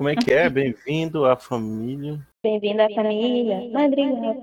Como 0.00 0.08
é 0.08 0.16
que 0.16 0.32
é? 0.32 0.48
Bem-vindo 0.48 1.26
à 1.26 1.36
família. 1.36 2.18
Bem-vindo 2.42 2.80
à 2.80 2.88
família 2.88 3.70
Madrigal. 3.70 4.34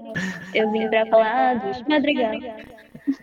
Eu 0.54 0.72
vim 0.72 0.88
pra 0.88 1.04
falar 1.08 1.56
dos 1.56 1.82
Madrigal. 1.88 2.32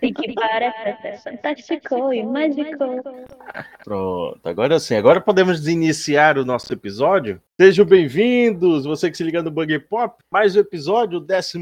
E 0.01 0.35
parece 0.35 1.23
fantástico 1.23 2.13
e 2.13 2.23
mágico. 2.23 3.03
Pronto, 3.85 4.41
agora 4.43 4.81
sim. 4.81 4.95
Agora 4.95 5.21
podemos 5.21 5.67
iniciar 5.69 6.39
o 6.39 6.45
nosso 6.45 6.73
episódio. 6.73 7.41
Sejam 7.61 7.85
bem-vindos, 7.85 8.87
você 8.87 9.11
que 9.11 9.17
se 9.17 9.23
liga 9.23 9.43
no 9.43 9.51
Bug 9.51 9.79
Pop. 9.81 10.23
Mais 10.31 10.57
um 10.57 10.61
episódio, 10.61 11.19
o 11.19 11.27
14 11.27 11.59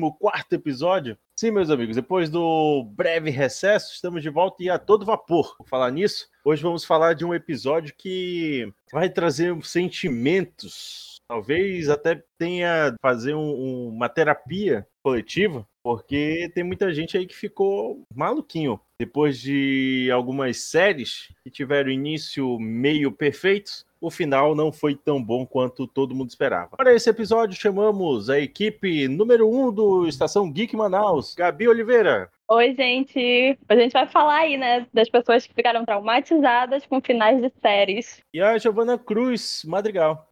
episódio. 0.52 1.18
Sim, 1.34 1.50
meus 1.50 1.70
amigos, 1.70 1.96
depois 1.96 2.30
do 2.30 2.84
breve 2.94 3.30
recesso, 3.30 3.92
estamos 3.92 4.22
de 4.22 4.30
volta 4.30 4.62
e 4.62 4.70
a 4.70 4.78
todo 4.78 5.04
vapor. 5.04 5.56
Vou 5.58 5.66
falar 5.66 5.90
nisso. 5.90 6.28
Hoje 6.44 6.62
vamos 6.62 6.84
falar 6.84 7.14
de 7.14 7.24
um 7.24 7.34
episódio 7.34 7.92
que 7.98 8.72
vai 8.92 9.10
trazer 9.10 9.52
sentimentos. 9.64 11.11
Talvez 11.32 11.88
até 11.88 12.22
tenha 12.36 12.94
fazer 13.00 13.34
um, 13.34 13.88
uma 13.88 14.06
terapia 14.06 14.86
coletiva, 15.02 15.66
porque 15.82 16.50
tem 16.54 16.62
muita 16.62 16.92
gente 16.92 17.16
aí 17.16 17.26
que 17.26 17.34
ficou 17.34 18.02
maluquinho 18.14 18.78
depois 19.00 19.40
de 19.40 20.10
algumas 20.12 20.58
séries 20.58 21.32
que 21.42 21.50
tiveram 21.50 21.90
início 21.90 22.58
meio 22.60 23.10
perfeitos 23.10 23.86
o 23.98 24.10
final 24.10 24.54
não 24.54 24.72
foi 24.72 24.96
tão 24.96 25.22
bom 25.22 25.46
quanto 25.46 25.86
todo 25.86 26.14
mundo 26.14 26.28
esperava. 26.28 26.76
Para 26.76 26.92
esse 26.92 27.08
episódio, 27.08 27.58
chamamos 27.58 28.28
a 28.28 28.38
equipe 28.38 29.06
número 29.06 29.48
1 29.48 29.68
um 29.68 29.72
do 29.72 30.08
Estação 30.08 30.50
Geek 30.50 30.76
Manaus, 30.76 31.36
Gabi 31.36 31.68
Oliveira. 31.68 32.28
Oi, 32.48 32.74
gente. 32.74 33.56
A 33.68 33.76
gente 33.76 33.92
vai 33.92 34.08
falar 34.08 34.38
aí, 34.38 34.56
né, 34.58 34.86
das 34.92 35.08
pessoas 35.08 35.46
que 35.46 35.54
ficaram 35.54 35.84
traumatizadas 35.84 36.84
com 36.84 37.00
finais 37.00 37.40
de 37.40 37.50
séries. 37.62 38.20
E 38.34 38.40
a 38.42 38.58
Giovana 38.58 38.98
Cruz 38.98 39.62
Madrigal. 39.64 40.28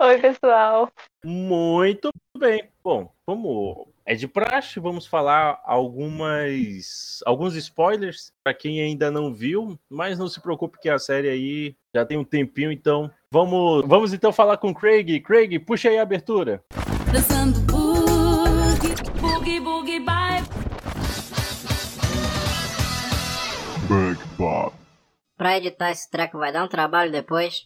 Oi, 0.00 0.18
pessoal. 0.18 0.90
Muito 1.24 2.10
bem. 2.36 2.68
Bom, 2.82 3.10
como 3.24 3.88
é 4.04 4.14
de 4.14 4.28
praxe, 4.28 4.78
vamos 4.80 5.06
falar 5.06 5.60
algumas 5.64 7.22
alguns 7.24 7.54
spoilers 7.54 8.32
para 8.42 8.52
quem 8.52 8.82
ainda 8.82 9.10
não 9.10 9.32
viu, 9.32 9.78
mas 9.88 10.18
não 10.18 10.28
se 10.28 10.40
preocupe 10.40 10.78
que 10.78 10.90
a 10.90 10.98
série 10.98 11.28
aí 11.28 11.76
já 11.94 12.04
tem 12.04 12.18
um 12.18 12.24
tempinho, 12.24 12.70
então 12.70 13.10
vamos 13.30 13.86
vamos 13.86 14.12
então 14.12 14.32
falar 14.32 14.58
com 14.58 14.70
o 14.70 14.74
Craig. 14.74 15.20
Craig, 15.20 15.58
puxa 15.60 15.88
aí 15.88 15.98
a 15.98 16.02
abertura. 16.02 16.62
Dançando 17.12 17.60
boogie, 17.60 18.94
boogie, 19.20 19.60
boogie, 19.60 20.00
bye. 20.00 20.42
Bug 23.88 24.18
Pop. 24.36 24.74
Pra 25.36 25.56
editar 25.56 25.90
esse 25.90 26.10
treco 26.10 26.38
vai 26.38 26.52
dar 26.52 26.64
um 26.64 26.68
trabalho 26.68 27.10
depois. 27.10 27.64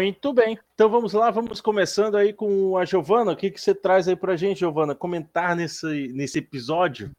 Muito 0.00 0.32
bem. 0.32 0.58
Então 0.74 0.88
vamos 0.88 1.12
lá, 1.12 1.30
vamos 1.30 1.60
começando 1.60 2.16
aí 2.16 2.32
com 2.32 2.74
a 2.78 2.86
Giovana. 2.86 3.32
O 3.32 3.36
que, 3.36 3.50
que 3.50 3.60
você 3.60 3.74
traz 3.74 4.08
aí 4.08 4.16
pra 4.16 4.34
gente, 4.34 4.60
Giovana? 4.60 4.94
Comentar 4.94 5.54
nesse, 5.54 6.08
nesse 6.14 6.38
episódio? 6.38 7.10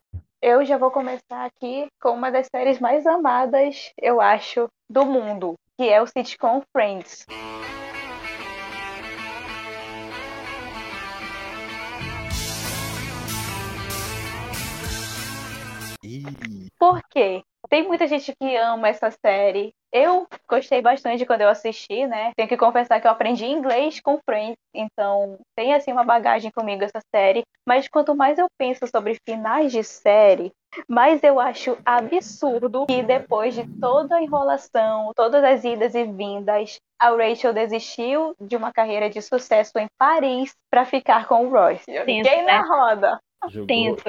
Eu 0.42 0.66
já 0.66 0.80
vou 0.80 0.90
começar 0.90 1.46
aqui 1.46 1.86
com 2.02 2.10
uma 2.10 2.32
das 2.32 2.48
séries 2.48 2.80
mais 2.80 3.06
amadas, 3.06 3.94
eu 4.02 4.20
acho, 4.20 4.68
do 4.90 5.06
mundo, 5.06 5.54
que 5.78 5.88
é 5.88 6.02
o 6.02 6.08
sitcom 6.08 6.64
Friends. 6.76 7.24
Por 16.80 17.00
quê? 17.12 17.44
Tem 17.72 17.88
muita 17.88 18.06
gente 18.06 18.36
que 18.36 18.58
ama 18.58 18.90
essa 18.90 19.10
série. 19.10 19.74
Eu 19.94 20.28
gostei 20.50 20.82
bastante 20.82 21.26
quando 21.26 21.42
eu 21.42 21.48
assisti, 21.48 22.06
né? 22.06 22.32
Tenho 22.36 22.50
que 22.50 22.58
confessar 22.58 23.00
que 23.00 23.08
eu 23.08 23.12
aprendi 23.12 23.46
inglês 23.46 24.02
com 24.02 24.20
Friends, 24.26 24.58
então 24.74 25.40
tem 25.56 25.74
assim 25.74 25.94
uma 25.94 26.04
bagagem 26.04 26.52
comigo 26.52 26.84
essa 26.84 27.00
série. 27.16 27.44
Mas 27.66 27.88
quanto 27.88 28.14
mais 28.14 28.38
eu 28.38 28.48
penso 28.58 28.86
sobre 28.88 29.18
finais 29.26 29.72
de 29.72 29.86
série, 29.86 30.52
mais 30.86 31.24
eu 31.24 31.40
acho 31.40 31.78
absurdo 31.86 32.88
que 32.88 33.04
depois 33.04 33.56
de 33.56 33.66
toda 33.80 34.18
a 34.18 34.22
enrolação, 34.22 35.14
todas 35.16 35.42
as 35.42 35.64
idas 35.64 35.96
e 35.96 36.04
vindas, 36.04 36.78
a 37.00 37.10
Rachel 37.12 37.54
desistiu 37.54 38.36
de 38.40 38.58
uma 38.58 38.74
carreira 38.74 39.10
de 39.10 39.22
sucesso 39.22 39.80
em 39.80 39.88
Paris 39.98 40.54
para 40.70 40.84
ficar 40.84 41.26
com 41.26 41.46
o 41.46 41.50
Royce. 41.50 41.86
Quem 42.06 42.46
na 42.46 42.62
roda? 42.68 43.20
Tenso. 43.66 44.04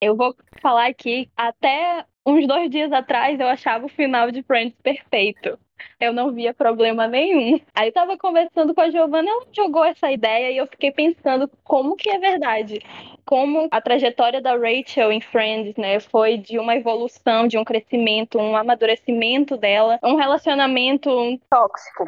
Eu 0.00 0.16
vou 0.16 0.34
falar 0.62 0.86
aqui, 0.86 1.28
até 1.36 2.04
uns 2.28 2.46
dois 2.46 2.70
dias 2.70 2.92
atrás 2.92 3.40
eu 3.40 3.48
achava 3.48 3.86
o 3.86 3.88
final 3.88 4.30
de 4.30 4.42
Friends 4.42 4.76
perfeito. 4.82 5.58
Eu 5.98 6.12
não 6.12 6.32
via 6.32 6.52
problema 6.52 7.06
nenhum. 7.06 7.58
Aí 7.74 7.90
tava 7.90 8.18
conversando 8.18 8.74
com 8.74 8.80
a 8.80 8.90
Giovanna, 8.90 9.30
ela 9.30 9.46
jogou 9.52 9.84
essa 9.84 10.10
ideia 10.10 10.50
e 10.50 10.56
eu 10.58 10.66
fiquei 10.66 10.90
pensando 10.90 11.50
como 11.64 11.96
que 11.96 12.10
é 12.10 12.18
verdade. 12.18 12.80
Como 13.24 13.68
a 13.70 13.80
trajetória 13.80 14.40
da 14.40 14.56
Rachel 14.56 15.12
em 15.12 15.20
Friends, 15.20 15.76
né, 15.76 16.00
foi 16.00 16.36
de 16.36 16.58
uma 16.58 16.74
evolução, 16.74 17.46
de 17.46 17.56
um 17.56 17.64
crescimento, 17.64 18.38
um 18.38 18.56
amadurecimento 18.56 19.56
dela, 19.56 19.98
um 20.02 20.16
relacionamento 20.16 21.10
tóxico 21.50 22.04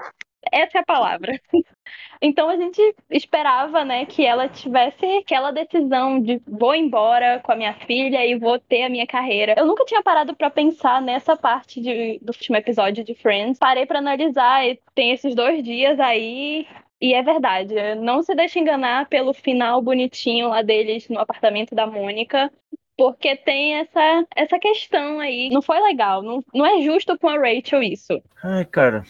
essa 0.52 0.78
é 0.78 0.80
a 0.80 0.84
palavra. 0.84 1.40
Então 2.22 2.50
a 2.50 2.56
gente 2.56 2.80
esperava, 3.10 3.82
né, 3.82 4.04
que 4.04 4.24
ela 4.24 4.46
tivesse 4.46 5.04
aquela 5.16 5.50
decisão 5.50 6.20
de 6.20 6.40
vou 6.46 6.74
embora 6.74 7.40
com 7.40 7.50
a 7.50 7.56
minha 7.56 7.72
filha 7.72 8.24
e 8.24 8.38
vou 8.38 8.58
ter 8.58 8.82
a 8.82 8.90
minha 8.90 9.06
carreira. 9.06 9.54
Eu 9.56 9.66
nunca 9.66 9.86
tinha 9.86 10.02
parado 10.02 10.36
para 10.36 10.50
pensar 10.50 11.00
nessa 11.00 11.34
parte 11.34 11.80
de, 11.80 12.18
do 12.20 12.28
último 12.28 12.56
episódio 12.56 13.02
de 13.02 13.14
Friends. 13.14 13.58
Parei 13.58 13.86
para 13.86 13.98
analisar 13.98 14.68
e 14.68 14.78
tem 14.94 15.12
esses 15.12 15.34
dois 15.34 15.64
dias 15.64 15.98
aí 15.98 16.66
e 17.00 17.14
é 17.14 17.22
verdade, 17.22 17.74
não 17.94 18.22
se 18.22 18.34
deixe 18.34 18.58
enganar 18.58 19.08
pelo 19.08 19.32
final 19.32 19.80
bonitinho 19.80 20.48
lá 20.48 20.60
deles 20.60 21.08
no 21.08 21.18
apartamento 21.18 21.74
da 21.74 21.86
Mônica, 21.86 22.52
porque 22.94 23.34
tem 23.34 23.76
essa, 23.76 24.26
essa 24.36 24.58
questão 24.58 25.18
aí. 25.18 25.48
Não 25.50 25.62
foi 25.62 25.80
legal, 25.80 26.22
não, 26.22 26.44
não 26.52 26.66
é 26.66 26.82
justo 26.82 27.18
com 27.18 27.26
a 27.26 27.38
Rachel 27.38 27.82
isso. 27.82 28.22
Ai, 28.44 28.66
cara, 28.66 29.02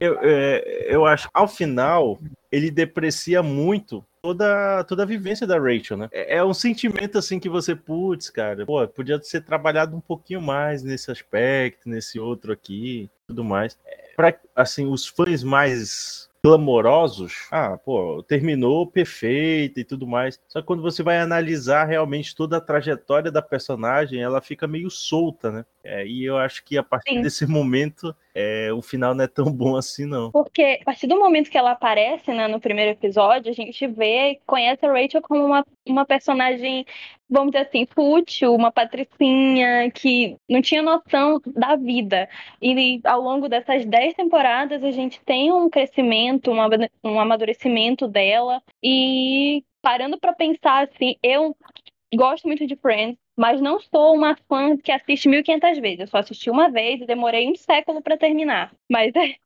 eu, 0.00 0.18
é, 0.20 0.86
eu 0.88 1.06
acho, 1.06 1.28
ao 1.32 1.48
final, 1.48 2.18
ele 2.50 2.70
deprecia 2.70 3.42
muito 3.42 4.04
toda, 4.22 4.84
toda 4.84 5.02
a 5.02 5.06
vivência 5.06 5.46
da 5.46 5.58
Rachel, 5.58 5.96
né? 5.96 6.08
É, 6.10 6.36
é 6.36 6.44
um 6.44 6.54
sentimento 6.54 7.18
assim 7.18 7.38
que 7.38 7.48
você, 7.48 7.76
putz, 7.76 8.30
cara, 8.30 8.64
pô, 8.64 8.86
podia 8.88 9.20
ser 9.22 9.42
trabalhado 9.42 9.96
um 9.96 10.00
pouquinho 10.00 10.40
mais 10.40 10.82
nesse 10.82 11.10
aspecto, 11.10 11.88
nesse 11.88 12.18
outro 12.18 12.52
aqui, 12.52 13.10
tudo 13.26 13.44
mais. 13.44 13.78
É, 13.86 14.12
para 14.16 14.34
assim, 14.56 14.86
os 14.86 15.06
fãs 15.06 15.42
mais 15.42 16.30
clamorosos, 16.42 17.46
ah, 17.50 17.78
pô, 17.78 18.22
terminou 18.22 18.86
perfeito 18.86 19.80
e 19.80 19.84
tudo 19.84 20.06
mais. 20.06 20.38
Só 20.46 20.60
que 20.60 20.66
quando 20.66 20.82
você 20.82 21.02
vai 21.02 21.18
analisar 21.18 21.84
realmente 21.84 22.36
toda 22.36 22.58
a 22.58 22.60
trajetória 22.60 23.30
da 23.30 23.40
personagem, 23.40 24.20
ela 24.20 24.42
fica 24.42 24.66
meio 24.66 24.90
solta, 24.90 25.50
né? 25.50 25.64
É, 25.84 26.06
e 26.06 26.24
eu 26.24 26.38
acho 26.38 26.64
que 26.64 26.78
a 26.78 26.82
partir 26.82 27.14
Sim. 27.14 27.20
desse 27.20 27.46
momento 27.46 28.14
é, 28.34 28.72
o 28.72 28.80
final 28.80 29.14
não 29.14 29.24
é 29.24 29.28
tão 29.28 29.52
bom 29.52 29.76
assim, 29.76 30.06
não. 30.06 30.30
Porque 30.32 30.78
a 30.80 30.84
partir 30.84 31.06
do 31.06 31.18
momento 31.18 31.50
que 31.50 31.58
ela 31.58 31.72
aparece 31.72 32.32
né, 32.32 32.48
no 32.48 32.58
primeiro 32.58 32.92
episódio, 32.92 33.50
a 33.50 33.54
gente 33.54 33.86
vê, 33.86 34.40
conhece 34.46 34.84
a 34.84 34.92
Rachel 34.92 35.22
como 35.22 35.44
uma, 35.44 35.64
uma 35.86 36.06
personagem, 36.06 36.86
vamos 37.28 37.52
dizer 37.52 37.66
assim, 37.66 37.86
fútil, 37.86 38.54
uma 38.54 38.72
patricinha 38.72 39.90
que 39.90 40.36
não 40.48 40.62
tinha 40.62 40.82
noção 40.82 41.40
da 41.46 41.76
vida. 41.76 42.28
E 42.60 43.00
ao 43.04 43.20
longo 43.20 43.48
dessas 43.48 43.84
dez 43.84 44.14
temporadas, 44.14 44.82
a 44.82 44.90
gente 44.90 45.20
tem 45.24 45.52
um 45.52 45.68
crescimento, 45.68 46.50
um, 46.50 46.58
um 47.04 47.20
amadurecimento 47.20 48.08
dela. 48.08 48.62
E 48.82 49.62
parando 49.82 50.18
para 50.18 50.32
pensar 50.32 50.88
assim, 50.88 51.16
eu 51.22 51.54
gosto 52.16 52.46
muito 52.46 52.66
de 52.66 52.74
Friends, 52.74 53.18
mas 53.36 53.60
não 53.60 53.80
sou 53.80 54.14
uma 54.14 54.36
fã 54.48 54.76
que 54.76 54.92
assiste 54.92 55.28
1500 55.28 55.78
vezes. 55.78 56.00
Eu 56.00 56.06
só 56.08 56.18
assisti 56.18 56.50
uma 56.50 56.70
vez 56.70 57.00
e 57.00 57.06
demorei 57.06 57.48
um 57.50 57.54
século 57.56 58.02
para 58.02 58.16
terminar. 58.18 58.74
Mas 58.90 59.14
é, 59.16 59.36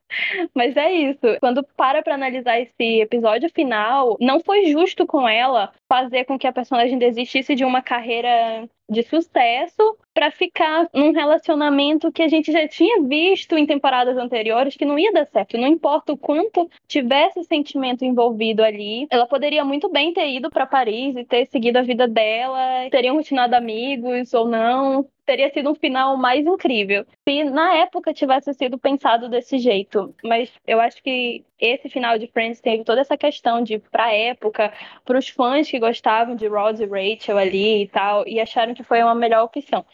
mas 0.55 0.77
é 0.77 0.93
isso. 0.93 1.27
Quando 1.41 1.63
para 1.77 2.03
pra 2.03 2.15
analisar 2.15 2.61
esse 2.61 3.01
episódio 3.01 3.51
final, 3.51 4.17
não 4.21 4.41
foi 4.41 4.67
justo 4.67 5.07
com 5.07 5.29
ela 5.29 5.73
fazer 5.89 6.25
com 6.25 6.39
que 6.39 6.47
a 6.47 6.53
personagem 6.53 6.99
desistisse 6.99 7.55
de 7.55 7.65
uma 7.65 7.83
carreira 7.83 8.69
de 8.91 9.03
sucesso 9.03 9.97
para 10.15 10.31
ficar 10.31 10.89
num 10.95 11.13
relacionamento 11.13 12.11
que 12.11 12.23
a 12.23 12.29
gente 12.29 12.51
já 12.51 12.67
tinha 12.67 13.03
visto 13.03 13.57
em 13.57 13.67
temporadas 13.67 14.17
anteriores 14.17 14.77
que 14.77 14.85
não 14.85 14.99
ia 14.99 15.13
dar 15.13 15.27
certo. 15.27 15.59
Não 15.59 15.69
importa 15.69 16.13
o 16.13 16.17
quanto 16.17 16.69
tivesse 16.87 17.45
sentimento 17.45 18.05
envolvido 18.05 18.63
ali, 18.63 19.07
ela 19.11 19.27
poderia 19.27 19.65
muito 19.65 19.91
bem 19.91 20.13
ter 20.13 20.29
ido 20.31 20.51
para 20.51 20.67
Paris 20.67 21.17
e 21.17 21.25
ter 21.25 21.47
seguido 21.47 21.79
a 21.79 21.83
vida 21.83 22.09
dela, 22.09 22.89
teriam 22.91 23.17
continuado 23.17 23.55
amigos 23.55 24.33
ou 24.33 24.49
não 24.49 25.07
teria 25.29 25.53
sido 25.53 25.71
um 25.71 25.75
final 25.75 26.17
mais 26.17 26.47
incrível 26.47 27.05
se 27.29 27.45
na 27.45 27.75
época 27.77 28.15
tivesse 28.15 28.55
sido 28.55 28.79
pensado 28.79 29.29
desse 29.29 29.59
jeito. 29.59 30.15
Mas 30.25 30.51
eu 30.67 30.81
acho 30.81 31.03
que 31.03 31.45
esse 31.61 31.91
final 31.91 32.19
de 32.19 32.29
Friends 32.29 32.63
teve 32.63 32.83
toda 32.83 33.03
essa 33.03 33.15
questão 33.15 33.63
de, 33.63 33.79
pra 33.79 34.11
época, 34.11 34.73
pros 35.05 35.29
fãs 35.29 35.71
que 35.71 35.79
gostavam 35.79 36.35
de 36.35 36.47
Ross 36.47 36.81
e 36.81 36.87
Rachel 36.87 37.37
ali 37.37 37.83
e 37.83 37.89
tal, 37.89 38.27
e 38.27 38.41
acharam 38.41 38.73
que 38.73 38.83
foi 38.83 39.03
uma 39.03 39.15
melhor 39.15 39.45
opção. 39.45 39.85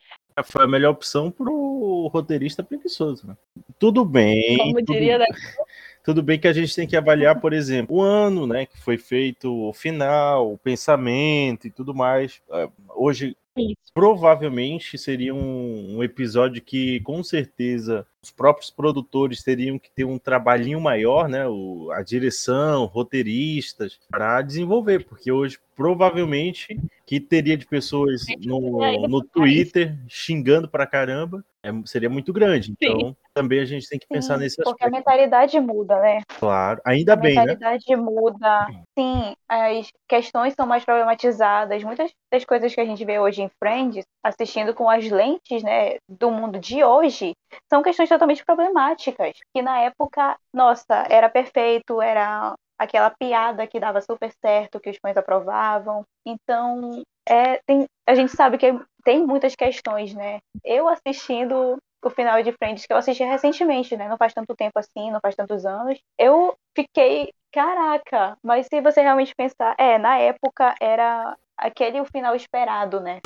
Foi 0.44 0.64
a 0.64 0.68
melhor 0.68 0.92
opção 0.92 1.32
pro 1.32 2.08
roteirista 2.12 2.62
preguiçoso, 2.62 3.26
né? 3.26 3.36
Tudo 3.76 4.04
bem. 4.04 4.56
Como 4.58 4.82
diria 4.82 5.18
tudo... 5.18 5.64
Tudo 6.04 6.22
bem 6.22 6.38
que 6.38 6.46
a 6.46 6.52
gente 6.52 6.76
tem 6.76 6.86
que 6.86 6.98
avaliar, 6.98 7.40
por 7.40 7.54
exemplo, 7.54 7.96
o 7.96 8.02
ano, 8.02 8.46
né, 8.46 8.66
que 8.66 8.78
foi 8.78 8.98
feito 8.98 9.50
o 9.50 9.72
final, 9.72 10.52
o 10.52 10.58
pensamento 10.58 11.66
e 11.66 11.70
tudo 11.70 11.94
mais. 11.94 12.42
É, 12.52 12.68
hoje, 12.94 13.34
Isso. 13.56 13.92
provavelmente 13.92 14.98
seria 14.98 15.34
um, 15.34 15.96
um, 15.98 16.02
episódio 16.02 16.60
que, 16.60 17.00
com 17.00 17.22
certeza, 17.22 18.06
os 18.24 18.30
próprios 18.30 18.70
produtores 18.70 19.42
teriam 19.42 19.78
que 19.78 19.90
ter 19.90 20.04
um 20.04 20.18
trabalhinho 20.18 20.80
maior, 20.80 21.28
né, 21.28 21.46
o, 21.46 21.90
a 21.92 22.02
direção, 22.02 22.86
roteiristas, 22.86 24.00
para 24.10 24.40
desenvolver, 24.40 25.04
porque 25.04 25.30
hoje, 25.30 25.58
provavelmente, 25.76 26.80
que 27.06 27.20
teria 27.20 27.56
de 27.56 27.66
pessoas 27.66 28.24
no, 28.40 29.06
no 29.06 29.22
Twitter 29.22 29.96
xingando 30.08 30.68
pra 30.68 30.86
caramba, 30.86 31.44
é, 31.64 31.70
seria 31.86 32.10
muito 32.10 32.30
grande. 32.30 32.72
Então, 32.72 32.98
Sim. 32.98 33.16
também 33.32 33.60
a 33.60 33.64
gente 33.64 33.88
tem 33.88 33.98
que 33.98 34.06
pensar 34.06 34.34
Sim, 34.34 34.40
nesse 34.40 34.60
aspecto. 34.60 34.70
Porque 34.70 34.84
a 34.84 34.90
mentalidade 34.90 35.58
muda, 35.58 35.98
né? 35.98 36.20
Claro, 36.38 36.80
ainda 36.84 37.14
a 37.14 37.16
bem, 37.16 37.34
né? 37.34 37.40
A 37.40 37.46
mentalidade 37.46 37.96
muda. 37.96 38.66
Sim, 38.98 39.34
as 39.48 39.90
questões 40.06 40.52
são 40.54 40.66
mais 40.66 40.84
problematizadas. 40.84 41.82
Muitas 41.82 42.12
das 42.30 42.44
coisas 42.44 42.74
que 42.74 42.80
a 42.80 42.84
gente 42.84 43.02
vê 43.04 43.18
hoje 43.18 43.42
em 43.42 43.50
Friends, 43.58 44.04
assistindo 44.22 44.74
com 44.74 44.90
as 44.90 45.08
lentes, 45.10 45.62
né, 45.62 45.96
do 46.06 46.30
mundo 46.30 46.58
de 46.58 46.84
hoje, 46.84 47.32
são 47.72 47.82
questões 47.82 48.08
totalmente 48.14 48.44
problemáticas. 48.44 49.36
Que 49.52 49.62
na 49.62 49.80
época, 49.80 50.36
nossa, 50.52 51.06
era 51.08 51.28
perfeito, 51.28 52.00
era 52.00 52.54
aquela 52.78 53.10
piada 53.10 53.66
que 53.66 53.80
dava 53.80 54.00
super 54.00 54.32
certo, 54.40 54.80
que 54.80 54.90
os 54.90 54.98
fãs 54.98 55.16
aprovavam. 55.16 56.04
Então, 56.26 57.02
é, 57.28 57.60
tem, 57.66 57.86
a 58.06 58.14
gente 58.14 58.34
sabe 58.34 58.58
que 58.58 58.78
tem 59.04 59.24
muitas 59.26 59.54
questões, 59.54 60.14
né? 60.14 60.40
Eu 60.64 60.88
assistindo 60.88 61.78
o 62.02 62.10
final 62.10 62.42
de 62.42 62.52
Friends, 62.52 62.86
que 62.86 62.92
eu 62.92 62.96
assisti 62.96 63.24
recentemente, 63.24 63.96
né? 63.96 64.08
Não 64.08 64.16
faz 64.16 64.34
tanto 64.34 64.54
tempo 64.54 64.78
assim, 64.78 65.10
não 65.10 65.20
faz 65.20 65.34
tantos 65.34 65.64
anos. 65.64 65.98
Eu 66.18 66.54
fiquei, 66.74 67.32
caraca, 67.52 68.36
mas 68.42 68.66
se 68.66 68.80
você 68.80 69.00
realmente 69.00 69.34
pensar, 69.34 69.74
é, 69.78 69.98
na 69.98 70.18
época 70.18 70.74
era 70.80 71.36
aquele 71.56 72.00
o 72.00 72.04
final 72.04 72.34
esperado, 72.34 73.00
né? 73.00 73.20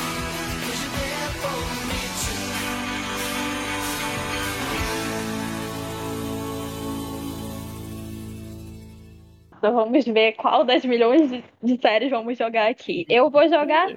Então 9.58 9.74
vamos 9.74 10.04
ver 10.04 10.34
qual 10.34 10.64
das 10.64 10.84
milhões 10.84 11.28
de, 11.28 11.44
de 11.60 11.80
séries 11.82 12.10
vamos 12.10 12.38
jogar 12.38 12.70
aqui. 12.70 13.04
Eu 13.08 13.28
vou 13.28 13.42
jogar 13.48 13.88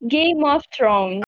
Game 0.00 0.44
of 0.44 0.64
Thrones. 0.68 1.22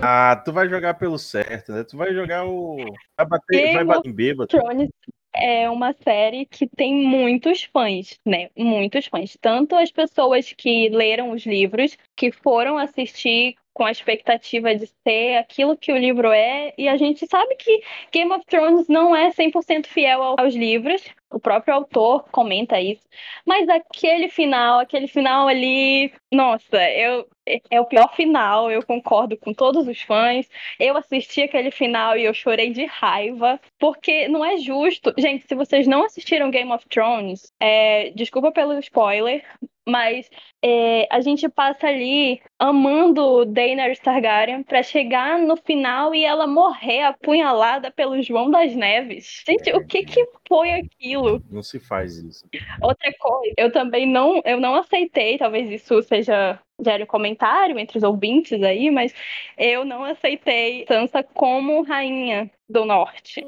Ah, 0.00 0.40
tu 0.42 0.52
vai 0.52 0.66
jogar 0.66 0.94
pelo 0.94 1.18
certo, 1.18 1.72
né? 1.72 1.84
Tu 1.84 1.94
vai 1.96 2.14
jogar 2.14 2.46
o. 2.46 2.76
Vai 3.18 3.26
bater, 3.26 3.56
Game 3.56 3.74
vai 3.74 3.84
bater 3.84 4.08
em 4.08 4.14
bêbado. 4.14 4.48
Thrones 4.48 4.88
é 5.36 5.68
uma 5.70 5.92
série 5.92 6.46
que 6.46 6.66
tem 6.66 6.94
muitos 6.94 7.64
fãs, 7.64 8.18
né? 8.24 8.50
Muitos 8.56 9.06
fãs. 9.06 9.36
Tanto 9.40 9.74
as 9.74 9.90
pessoas 9.90 10.52
que 10.52 10.88
leram 10.88 11.30
os 11.30 11.44
livros, 11.46 11.96
que 12.16 12.32
foram 12.32 12.78
assistir 12.78 13.56
com 13.76 13.84
a 13.84 13.90
expectativa 13.90 14.74
de 14.74 14.86
ser 14.86 15.36
aquilo 15.36 15.76
que 15.76 15.92
o 15.92 15.98
livro 15.98 16.32
é, 16.32 16.72
e 16.78 16.88
a 16.88 16.96
gente 16.96 17.26
sabe 17.26 17.56
que 17.56 17.82
Game 18.10 18.32
of 18.32 18.42
Thrones 18.46 18.88
não 18.88 19.14
é 19.14 19.30
100% 19.30 19.86
fiel 19.86 20.22
aos 20.38 20.54
livros, 20.54 21.04
o 21.30 21.38
próprio 21.38 21.74
autor 21.74 22.24
comenta 22.30 22.80
isso, 22.80 23.02
mas 23.44 23.68
aquele 23.68 24.30
final, 24.30 24.78
aquele 24.78 25.06
final 25.06 25.46
ali, 25.46 26.10
nossa, 26.32 26.90
eu 26.90 27.28
é 27.70 27.80
o 27.80 27.86
pior 27.86 28.14
final, 28.14 28.70
eu 28.70 28.84
concordo 28.84 29.36
com 29.36 29.54
todos 29.54 29.86
os 29.86 30.00
fãs. 30.02 30.48
Eu 30.78 30.96
assisti 30.96 31.42
aquele 31.42 31.70
final 31.70 32.16
e 32.16 32.24
eu 32.24 32.34
chorei 32.34 32.70
de 32.72 32.84
raiva, 32.84 33.60
porque 33.78 34.28
não 34.28 34.44
é 34.44 34.56
justo. 34.58 35.14
Gente, 35.18 35.46
se 35.46 35.54
vocês 35.54 35.86
não 35.86 36.04
assistiram 36.04 36.50
Game 36.50 36.72
of 36.72 36.86
Thrones, 36.88 37.52
é, 37.60 38.10
desculpa 38.10 38.50
pelo 38.52 38.78
spoiler, 38.78 39.44
mas 39.88 40.28
é, 40.68 41.06
a 41.12 41.20
gente 41.20 41.48
passa 41.48 41.86
ali 41.86 42.42
amando 42.58 43.44
Daenerys 43.44 44.00
Targaryen 44.00 44.64
para 44.64 44.82
chegar 44.82 45.38
no 45.38 45.56
final 45.56 46.12
e 46.12 46.24
ela 46.24 46.44
morrer 46.44 47.02
apunhalada 47.02 47.88
pelo 47.92 48.20
João 48.20 48.50
das 48.50 48.74
Neves. 48.74 49.44
Gente, 49.46 49.70
o 49.70 49.86
que 49.86 50.04
que 50.04 50.26
foi 50.48 50.72
aquilo? 50.72 51.40
Não 51.48 51.62
se 51.62 51.78
faz 51.78 52.16
isso. 52.16 52.44
Outra 52.82 53.12
coisa, 53.20 53.54
eu 53.56 53.70
também 53.70 54.08
não, 54.08 54.42
eu 54.44 54.58
não 54.58 54.74
aceitei, 54.74 55.38
talvez 55.38 55.70
isso 55.70 56.02
seja 56.02 56.60
gere 56.84 57.04
um 57.04 57.06
comentário 57.06 57.78
entre 57.78 57.96
os 57.96 58.04
ouvintes 58.04 58.62
aí, 58.62 58.90
mas 58.90 59.14
eu 59.56 59.84
não 59.84 60.04
aceitei 60.04 60.84
Sansa 60.86 61.22
como 61.22 61.82
rainha 61.82 62.50
do 62.68 62.84
norte. 62.84 63.44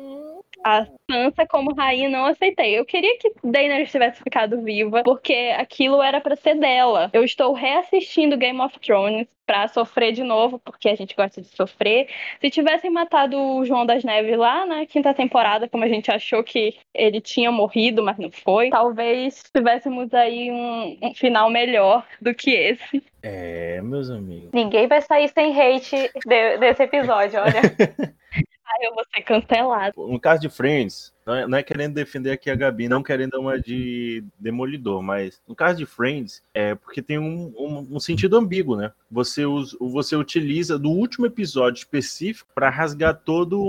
A 0.64 0.86
Sansa 1.10 1.46
como 1.46 1.74
rainha 1.74 2.08
não 2.08 2.24
aceitei. 2.24 2.78
Eu 2.78 2.84
queria 2.84 3.18
que 3.18 3.32
Daenerys 3.44 3.90
tivesse 3.90 4.22
ficado 4.22 4.62
viva, 4.62 5.02
porque 5.04 5.54
aquilo 5.56 6.02
era 6.02 6.20
para 6.20 6.36
ser 6.36 6.54
dela. 6.54 7.07
Eu 7.12 7.24
estou 7.24 7.52
reassistindo 7.52 8.36
Game 8.36 8.60
of 8.60 8.78
Thrones 8.80 9.26
para 9.46 9.66
sofrer 9.68 10.12
de 10.12 10.22
novo, 10.22 10.58
porque 10.58 10.90
a 10.90 10.94
gente 10.94 11.16
gosta 11.16 11.40
de 11.40 11.48
sofrer. 11.48 12.08
Se 12.38 12.50
tivessem 12.50 12.90
matado 12.90 13.38
o 13.38 13.64
João 13.64 13.86
das 13.86 14.04
Neves 14.04 14.36
lá 14.36 14.66
na 14.66 14.84
quinta 14.84 15.14
temporada, 15.14 15.66
como 15.66 15.84
a 15.84 15.88
gente 15.88 16.10
achou 16.10 16.44
que 16.44 16.76
ele 16.94 17.18
tinha 17.20 17.50
morrido, 17.50 18.02
mas 18.02 18.18
não 18.18 18.30
foi, 18.30 18.68
talvez 18.68 19.42
tivéssemos 19.54 20.12
aí 20.12 20.50
um, 20.50 20.98
um 21.02 21.14
final 21.14 21.48
melhor 21.48 22.06
do 22.20 22.34
que 22.34 22.50
esse. 22.50 23.02
É, 23.22 23.80
meus 23.80 24.10
amigos. 24.10 24.50
Ninguém 24.52 24.86
vai 24.86 25.00
sair 25.00 25.28
sem 25.28 25.58
hate 25.58 26.10
de, 26.26 26.58
desse 26.58 26.82
episódio, 26.82 27.40
olha. 27.40 27.62
Eu 28.80 28.94
vou 28.94 29.04
ser 29.14 29.22
cancelado. 29.22 29.94
No 29.96 30.20
caso 30.20 30.40
de 30.40 30.48
Friends, 30.48 31.12
não 31.26 31.34
é, 31.34 31.46
não 31.46 31.58
é, 31.58 31.62
querendo 31.62 31.94
defender 31.94 32.30
aqui 32.32 32.50
a 32.50 32.54
Gabi, 32.54 32.88
não 32.88 33.02
querendo 33.02 33.34
uma 33.38 33.60
de 33.60 34.24
demolidor, 34.38 35.02
mas 35.02 35.40
no 35.46 35.54
caso 35.54 35.78
de 35.78 35.86
Friends, 35.86 36.42
é 36.54 36.74
porque 36.74 37.02
tem 37.02 37.18
um, 37.18 37.52
um, 37.58 37.96
um 37.96 38.00
sentido 38.00 38.36
ambíguo, 38.36 38.76
né? 38.76 38.92
Você, 39.10 39.44
usa, 39.44 39.76
você 39.80 40.16
utiliza 40.16 40.78
do 40.78 40.90
último 40.90 41.26
episódio 41.26 41.80
específico 41.80 42.50
para 42.54 42.70
rasgar 42.70 43.14
todo 43.14 43.60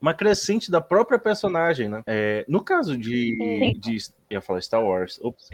uma 0.00 0.14
crescente 0.14 0.70
da 0.70 0.80
própria 0.80 1.18
personagem, 1.18 1.88
né? 1.88 2.02
É, 2.06 2.44
no 2.48 2.62
caso 2.62 2.96
de, 2.96 3.74
de 3.78 3.98
ia 4.34 4.40
falar 4.40 4.60
Star 4.60 4.82
Wars. 4.82 5.18
Ops. 5.22 5.50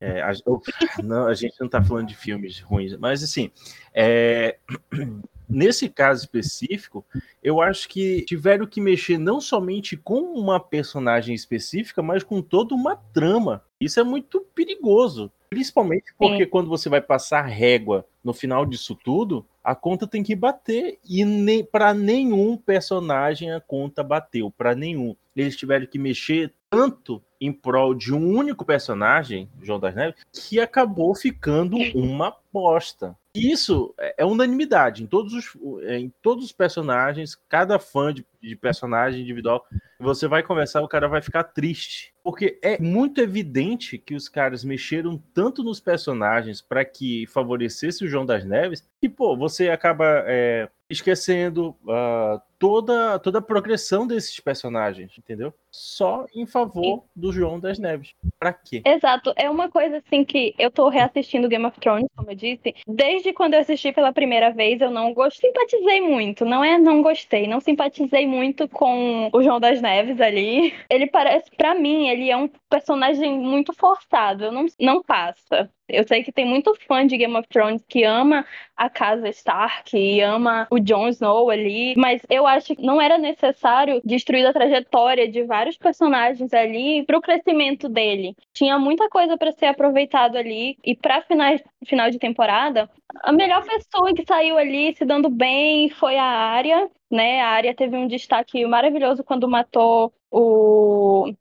É, 0.00 0.22
a, 0.22 0.32
ops, 0.46 0.72
não, 1.02 1.26
a 1.26 1.34
gente 1.34 1.54
não 1.60 1.68
tá 1.68 1.82
falando 1.82 2.08
de 2.08 2.16
filmes 2.16 2.60
ruins, 2.60 2.96
mas 2.96 3.22
assim, 3.22 3.50
é, 3.92 4.58
nesse 5.48 5.88
caso 5.88 6.22
específico, 6.22 7.04
eu 7.42 7.60
acho 7.60 7.88
que 7.88 8.22
tiveram 8.22 8.66
que 8.66 8.80
mexer 8.80 9.18
não 9.18 9.40
somente 9.40 9.96
com 9.96 10.20
uma 10.34 10.58
personagem 10.58 11.34
específica, 11.34 12.02
mas 12.02 12.22
com 12.22 12.40
toda 12.40 12.74
uma 12.74 12.96
trama. 12.96 13.62
Isso 13.80 14.00
é 14.00 14.02
muito 14.04 14.40
perigoso. 14.54 15.30
Principalmente 15.50 16.12
porque 16.18 16.44
Sim. 16.44 16.50
quando 16.50 16.68
você 16.68 16.88
vai 16.88 17.00
passar 17.00 17.42
régua 17.42 18.04
no 18.24 18.32
final 18.32 18.66
disso 18.66 18.94
tudo, 18.94 19.46
a 19.62 19.74
conta 19.74 20.06
tem 20.06 20.22
que 20.22 20.34
bater. 20.34 20.98
E 21.08 21.24
nem, 21.24 21.64
para 21.64 21.94
nenhum 21.94 22.56
personagem 22.56 23.52
a 23.52 23.60
conta 23.60 24.02
bateu. 24.02 24.50
Para 24.50 24.74
nenhum. 24.74 25.14
Eles 25.36 25.56
tiveram 25.56 25.86
que 25.86 25.98
mexer 25.98 26.52
tanto 26.68 27.22
em 27.44 27.52
prol 27.52 27.94
de 27.94 28.12
um 28.14 28.36
único 28.36 28.64
personagem, 28.64 29.48
João 29.62 29.78
das 29.78 29.94
Neves, 29.94 30.14
que 30.32 30.58
acabou 30.58 31.14
ficando 31.14 31.76
uma 31.94 32.34
bosta. 32.52 33.14
Isso 33.34 33.92
é, 33.98 34.14
é 34.18 34.24
unanimidade 34.24 35.02
em 35.02 35.06
todos 35.06 35.34
os, 35.34 35.82
em 35.88 36.12
todos 36.22 36.44
os 36.44 36.52
personagens, 36.52 37.34
cada 37.48 37.78
fã 37.78 38.14
de, 38.14 38.24
de 38.40 38.54
personagem 38.56 39.20
individual, 39.20 39.66
você 39.98 40.28
vai 40.28 40.42
conversar, 40.42 40.80
o 40.82 40.88
cara 40.88 41.08
vai 41.08 41.20
ficar 41.20 41.42
triste. 41.44 42.14
Porque 42.22 42.58
é 42.62 42.80
muito 42.80 43.20
evidente 43.20 43.98
que 43.98 44.14
os 44.14 44.28
caras 44.28 44.64
mexeram 44.64 45.20
tanto 45.34 45.62
nos 45.62 45.80
personagens 45.80 46.62
para 46.62 46.84
que 46.84 47.26
favorecesse 47.26 48.04
o 48.04 48.08
João 48.08 48.24
das 48.24 48.44
Neves, 48.44 48.88
que, 49.00 49.08
pô, 49.08 49.36
você 49.36 49.68
acaba 49.68 50.24
é, 50.26 50.68
esquecendo 50.88 51.76
uh, 51.82 52.40
toda, 52.58 53.18
toda 53.18 53.38
a 53.38 53.42
progressão 53.42 54.06
desses 54.06 54.38
personagens, 54.40 55.12
entendeu? 55.18 55.52
Só 55.70 56.26
em 56.34 56.46
favor 56.46 57.04
do 57.14 57.32
João 57.32 57.58
das 57.58 57.78
Neves. 57.78 58.14
Pra 58.38 58.52
quê? 58.52 58.82
Exato. 58.84 59.32
É 59.36 59.50
uma 59.50 59.68
coisa 59.68 59.98
assim 59.98 60.24
que 60.24 60.54
eu 60.58 60.70
tô 60.70 60.88
reassistindo 60.88 61.48
Game 61.48 61.64
of 61.66 61.78
Thrones, 61.80 62.08
como 62.16 62.30
eu 62.30 62.36
disse. 62.36 62.74
Desde 62.86 63.32
quando 63.32 63.54
eu 63.54 63.60
assisti 63.60 63.92
pela 63.92 64.12
primeira 64.12 64.50
vez, 64.50 64.80
eu 64.80 64.90
não 64.90 65.12
gostei, 65.12 65.50
simpatizei 65.50 66.00
muito. 66.00 66.44
Não 66.44 66.64
é 66.64 66.78
não 66.78 67.02
gostei, 67.02 67.46
não 67.46 67.60
simpatizei 67.60 68.26
muito 68.26 68.68
com 68.68 69.30
o 69.32 69.42
João 69.42 69.60
das 69.60 69.80
Neves 69.80 70.20
ali. 70.20 70.74
Ele 70.90 71.06
parece, 71.06 71.50
para 71.56 71.74
mim, 71.74 72.08
ele 72.08 72.30
é 72.30 72.36
um 72.36 72.48
personagem 72.68 73.38
muito 73.38 73.72
forçado. 73.72 74.50
Não, 74.50 74.66
não 74.80 75.02
passa. 75.02 75.70
Eu 75.88 76.06
sei 76.06 76.22
que 76.22 76.32
tem 76.32 76.46
muito 76.46 76.74
fã 76.86 77.06
de 77.06 77.16
Game 77.16 77.36
of 77.36 77.46
Thrones 77.48 77.84
que 77.86 78.04
ama 78.04 78.46
a 78.74 78.88
casa 78.88 79.28
Stark 79.28 79.96
e 79.96 80.20
ama 80.20 80.66
o 80.70 80.80
Jon 80.80 81.08
Snow 81.08 81.50
ali, 81.50 81.94
mas 81.96 82.22
eu 82.30 82.46
acho 82.46 82.53
que 82.60 82.80
não 82.80 83.00
era 83.00 83.18
necessário 83.18 84.00
destruir 84.04 84.46
a 84.46 84.52
trajetória 84.52 85.28
de 85.28 85.42
vários 85.44 85.76
personagens 85.76 86.52
ali 86.52 87.04
pro 87.04 87.20
crescimento 87.20 87.88
dele. 87.88 88.36
Tinha 88.52 88.78
muita 88.78 89.08
coisa 89.08 89.36
para 89.36 89.52
ser 89.52 89.66
aproveitado 89.66 90.36
ali 90.36 90.76
e 90.84 90.94
para 90.94 91.22
final, 91.22 91.56
final 91.86 92.10
de 92.10 92.18
temporada, 92.18 92.90
a 93.22 93.32
melhor 93.32 93.64
pessoa 93.64 94.14
que 94.14 94.24
saiu 94.26 94.58
ali 94.58 94.94
se 94.94 95.04
dando 95.04 95.28
bem 95.28 95.88
foi 95.90 96.16
a 96.16 96.24
Arya, 96.24 96.90
né? 97.10 97.40
A 97.40 97.48
Arya 97.48 97.74
teve 97.74 97.96
um 97.96 98.06
destaque 98.06 98.64
maravilhoso 98.66 99.24
quando 99.24 99.48
matou 99.48 100.12
o 100.30 101.32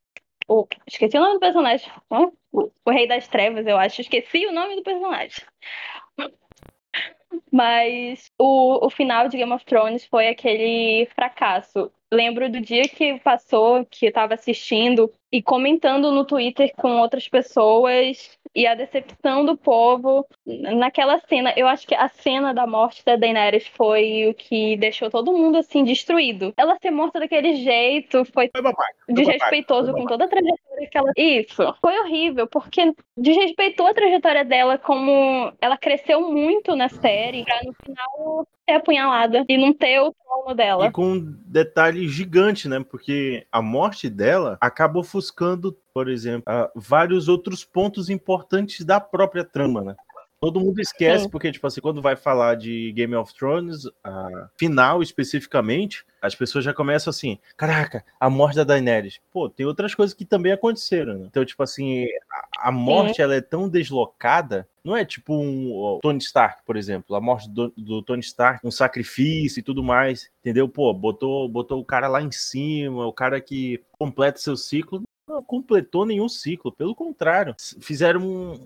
o, 0.47 0.67
esqueci 0.87 1.17
o 1.17 1.21
nome 1.21 1.35
do 1.35 1.39
personagem. 1.39 1.91
O, 2.09 2.71
o 2.85 2.91
Rei 2.91 3.07
das 3.07 3.27
Trevas, 3.27 3.65
eu 3.65 3.77
acho. 3.77 4.01
Esqueci 4.01 4.45
o 4.45 4.51
nome 4.51 4.75
do 4.75 4.83
personagem. 4.83 5.43
Mas 7.51 8.31
o, 8.37 8.85
o 8.85 8.89
final 8.89 9.27
de 9.27 9.37
Game 9.37 9.51
of 9.51 9.65
Thrones 9.65 10.05
foi 10.05 10.27
aquele 10.27 11.07
fracasso. 11.15 11.91
Lembro 12.11 12.49
do 12.49 12.61
dia 12.61 12.83
que 12.83 13.19
passou, 13.19 13.85
que 13.85 14.05
eu 14.05 14.13
tava 14.13 14.35
assistindo 14.35 15.11
e 15.31 15.41
comentando 15.41 16.11
no 16.11 16.23
Twitter 16.23 16.71
com 16.75 16.99
outras 16.99 17.27
pessoas 17.27 18.37
e 18.55 18.67
a 18.67 18.75
decepção 18.75 19.43
do 19.43 19.57
povo 19.57 20.23
naquela 20.45 21.19
cena. 21.21 21.51
Eu 21.57 21.67
acho 21.67 21.87
que 21.87 21.95
a 21.95 22.07
cena 22.07 22.53
da 22.53 22.67
morte 22.67 23.03
da 23.03 23.15
Daenerys 23.15 23.65
foi 23.67 24.27
o 24.29 24.33
que 24.35 24.77
deixou 24.77 25.09
todo 25.09 25.33
mundo 25.33 25.57
assim 25.57 25.83
destruído. 25.83 26.53
Ela 26.55 26.77
ser 26.79 26.91
morta 26.91 27.19
daquele 27.19 27.55
jeito 27.55 28.23
foi, 28.25 28.51
foi 28.55 28.73
desrespeitoso 29.09 29.91
foi 29.91 30.01
com 30.01 30.07
toda 30.07 30.25
a 30.25 30.27
trajetória 30.27 30.72
que 30.89 30.97
ela. 30.97 31.11
Isso. 31.15 31.75
Foi 31.81 31.99
horrível, 31.99 32.47
porque 32.47 32.93
desrespeitou 33.17 33.87
a 33.87 33.93
trajetória 33.93 34.43
dela 34.43 34.77
como 34.77 35.51
ela 35.61 35.77
cresceu 35.77 36.29
muito 36.31 36.75
na 36.75 36.89
série, 36.89 37.43
pra 37.43 37.59
no 37.63 37.73
final 37.83 38.47
ser 38.65 38.75
apunhalada 38.75 39.45
e 39.47 39.57
não 39.57 39.73
ter 39.73 39.99
o 39.99 40.13
trono 40.13 40.55
dela. 40.55 40.87
E 40.87 40.91
com 40.91 41.13
um 41.13 41.35
detalhe 41.45 42.07
gigante, 42.07 42.67
né? 42.67 42.83
Porque 42.89 43.45
a 43.51 43.61
morte 43.61 44.09
dela 44.09 44.57
acaba 44.59 44.99
ofuscando, 44.99 45.77
por 45.93 46.09
exemplo, 46.09 46.43
vários 46.75 47.27
outros 47.27 47.63
pontos 47.63 48.09
importantes 48.09 48.85
da 48.85 48.99
própria 48.99 49.43
trama, 49.43 49.81
né? 49.81 49.95
Todo 50.43 50.59
mundo 50.59 50.81
esquece, 50.81 51.23
Sim. 51.23 51.29
porque, 51.29 51.53
tipo 51.53 51.65
assim, 51.65 51.79
quando 51.79 52.01
vai 52.01 52.17
falar 52.17 52.55
de 52.55 52.91
Game 52.91 53.15
of 53.15 53.33
Thrones, 53.33 53.87
a 54.03 54.49
final 54.57 55.01
especificamente, 55.01 56.05
as 56.21 56.35
pessoas 56.35 56.65
já 56.65 56.73
começam 56.73 57.11
assim: 57.11 57.39
caraca, 57.55 58.03
a 58.19 58.29
morte 58.29 58.57
da 58.57 58.65
Daenerys. 58.65 59.21
Pô, 59.31 59.47
tem 59.47 59.65
outras 59.65 59.95
coisas 59.95 60.13
que 60.13 60.25
também 60.25 60.51
aconteceram, 60.51 61.13
né? 61.13 61.27
Então, 61.29 61.45
tipo 61.45 61.63
assim, 61.63 62.07
a, 62.29 62.67
a 62.67 62.71
morte 62.73 63.21
ela 63.21 63.33
é 63.33 63.39
tão 63.39 63.69
deslocada. 63.69 64.67
Não 64.83 64.97
é 64.97 65.05
tipo 65.05 65.33
um 65.33 65.99
Tony 66.01 66.19
Stark, 66.19 66.61
por 66.65 66.75
exemplo, 66.75 67.15
a 67.15 67.21
morte 67.21 67.49
do, 67.49 67.71
do, 67.77 68.01
Tony 68.01 68.19
Stark, 68.19 68.67
um 68.67 68.71
sacrifício 68.71 69.61
e 69.61 69.63
tudo 69.63 69.81
mais, 69.81 70.29
entendeu? 70.41 70.67
Pô, 70.67 70.93
botou, 70.93 71.47
botou 71.47 71.79
o 71.79 71.85
cara 71.85 72.09
lá 72.09 72.21
em 72.21 72.33
cima, 72.33 73.07
o 73.07 73.13
cara 73.13 73.39
que 73.39 73.81
completa 73.97 74.41
seu 74.41 74.57
ciclo 74.57 75.01
não 75.25 75.41
completou 75.41 76.05
nenhum 76.05 76.27
ciclo, 76.27 76.71
pelo 76.71 76.93
contrário, 76.93 77.55
fizeram 77.79 78.59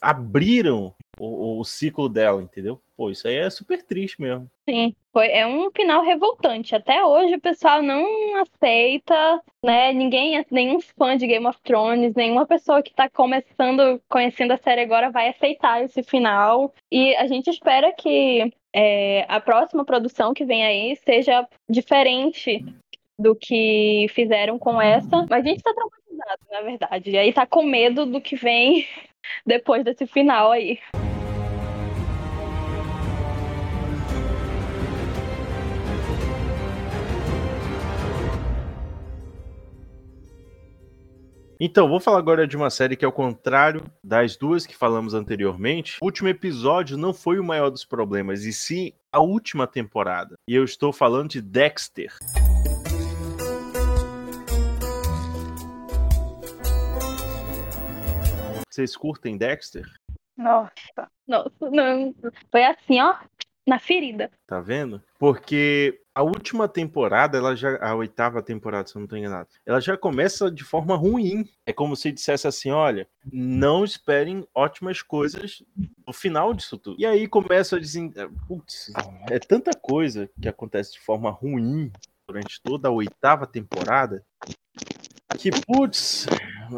abriram 0.00 0.94
o, 1.18 1.60
o, 1.60 1.64
ciclo 1.64 2.08
dela, 2.08 2.42
entendeu? 2.42 2.80
Pô, 2.96 3.10
isso 3.10 3.26
aí 3.28 3.36
é 3.36 3.50
super 3.50 3.82
triste 3.82 4.20
mesmo. 4.20 4.50
Sim, 4.68 4.94
foi, 5.12 5.28
é 5.28 5.46
um 5.46 5.70
final 5.70 6.02
revoltante. 6.02 6.74
Até 6.74 7.04
hoje 7.04 7.34
o 7.34 7.40
pessoal 7.40 7.82
não 7.82 8.04
aceita, 8.40 9.42
né? 9.64 9.92
Ninguém, 9.92 10.44
nenhum 10.50 10.80
fã 10.80 11.16
de 11.16 11.26
Game 11.26 11.46
of 11.46 11.58
Thrones, 11.62 12.14
nenhuma 12.14 12.46
pessoa 12.46 12.82
que 12.82 12.94
tá 12.94 13.08
começando, 13.08 14.00
conhecendo 14.08 14.52
a 14.52 14.58
série 14.58 14.80
agora 14.80 15.10
vai 15.10 15.28
aceitar 15.28 15.82
esse 15.82 16.02
final. 16.02 16.72
E 16.90 17.14
a 17.16 17.26
gente 17.26 17.48
espera 17.50 17.92
que 17.92 18.52
é, 18.72 19.24
a 19.28 19.40
próxima 19.40 19.84
produção 19.84 20.34
que 20.34 20.44
vem 20.44 20.64
aí 20.64 20.96
seja 21.04 21.46
diferente 21.68 22.64
do 23.18 23.34
que 23.34 24.06
fizeram 24.10 24.58
com 24.58 24.80
essa. 24.80 25.26
Mas 25.28 25.44
a 25.44 25.48
gente 25.48 25.62
tá 25.62 25.74
traumatizado, 25.74 26.42
na 26.50 26.60
verdade. 26.62 27.10
E 27.10 27.18
aí 27.18 27.32
tá 27.32 27.46
com 27.46 27.62
medo 27.62 28.06
do 28.06 28.20
que 28.20 28.36
vem 28.36 28.86
depois 29.44 29.84
desse 29.84 30.06
final 30.06 30.52
aí. 30.52 30.78
Então, 41.60 41.88
vou 41.88 41.98
falar 41.98 42.18
agora 42.18 42.46
de 42.46 42.56
uma 42.56 42.70
série 42.70 42.96
que 42.96 43.04
é 43.04 43.08
o 43.08 43.12
contrário 43.12 43.82
das 44.02 44.36
duas 44.36 44.64
que 44.64 44.76
falamos 44.76 45.12
anteriormente. 45.12 45.98
O 46.00 46.04
último 46.04 46.28
episódio 46.28 46.96
não 46.96 47.12
foi 47.12 47.40
o 47.40 47.44
maior 47.44 47.68
dos 47.68 47.84
problemas, 47.84 48.44
e 48.44 48.52
sim 48.52 48.92
a 49.10 49.18
última 49.18 49.66
temporada. 49.66 50.36
E 50.46 50.54
eu 50.54 50.62
estou 50.62 50.92
falando 50.92 51.30
de 51.30 51.42
Dexter. 51.42 52.14
Vocês 58.70 58.96
curtem 58.96 59.36
Dexter? 59.36 59.84
Nossa. 60.36 61.10
Nossa, 61.26 61.70
não. 61.72 62.14
Foi 62.52 62.64
assim, 62.64 63.00
ó, 63.00 63.16
na 63.68 63.78
ferida. 63.78 64.30
Tá 64.46 64.60
vendo? 64.60 65.02
Porque 65.18 66.00
a 66.14 66.22
última 66.22 66.66
temporada, 66.66 67.36
ela 67.36 67.54
já. 67.54 67.76
A 67.80 67.94
oitava 67.94 68.42
temporada, 68.42 68.88
se 68.88 68.96
eu 68.96 69.00
não 69.00 69.04
estou 69.04 69.18
enganado, 69.18 69.48
ela 69.66 69.80
já 69.80 69.96
começa 69.96 70.50
de 70.50 70.64
forma 70.64 70.96
ruim. 70.96 71.48
É 71.66 71.72
como 71.72 71.94
se 71.94 72.10
dissesse 72.10 72.48
assim: 72.48 72.70
olha, 72.70 73.06
não 73.30 73.84
esperem 73.84 74.46
ótimas 74.54 75.02
coisas 75.02 75.62
no 76.06 76.12
final 76.12 76.54
disso 76.54 76.78
tudo. 76.78 76.96
E 76.98 77.04
aí 77.04 77.28
começa 77.28 77.76
a 77.76 77.80
dizer. 77.80 78.10
Putz, 78.46 78.90
é 79.30 79.38
tanta 79.38 79.72
coisa 79.78 80.30
que 80.40 80.48
acontece 80.48 80.94
de 80.94 81.00
forma 81.00 81.30
ruim 81.30 81.92
durante 82.26 82.60
toda 82.62 82.88
a 82.88 82.92
oitava 82.92 83.46
temporada 83.46 84.24
que, 85.38 85.50
putz, 85.50 86.26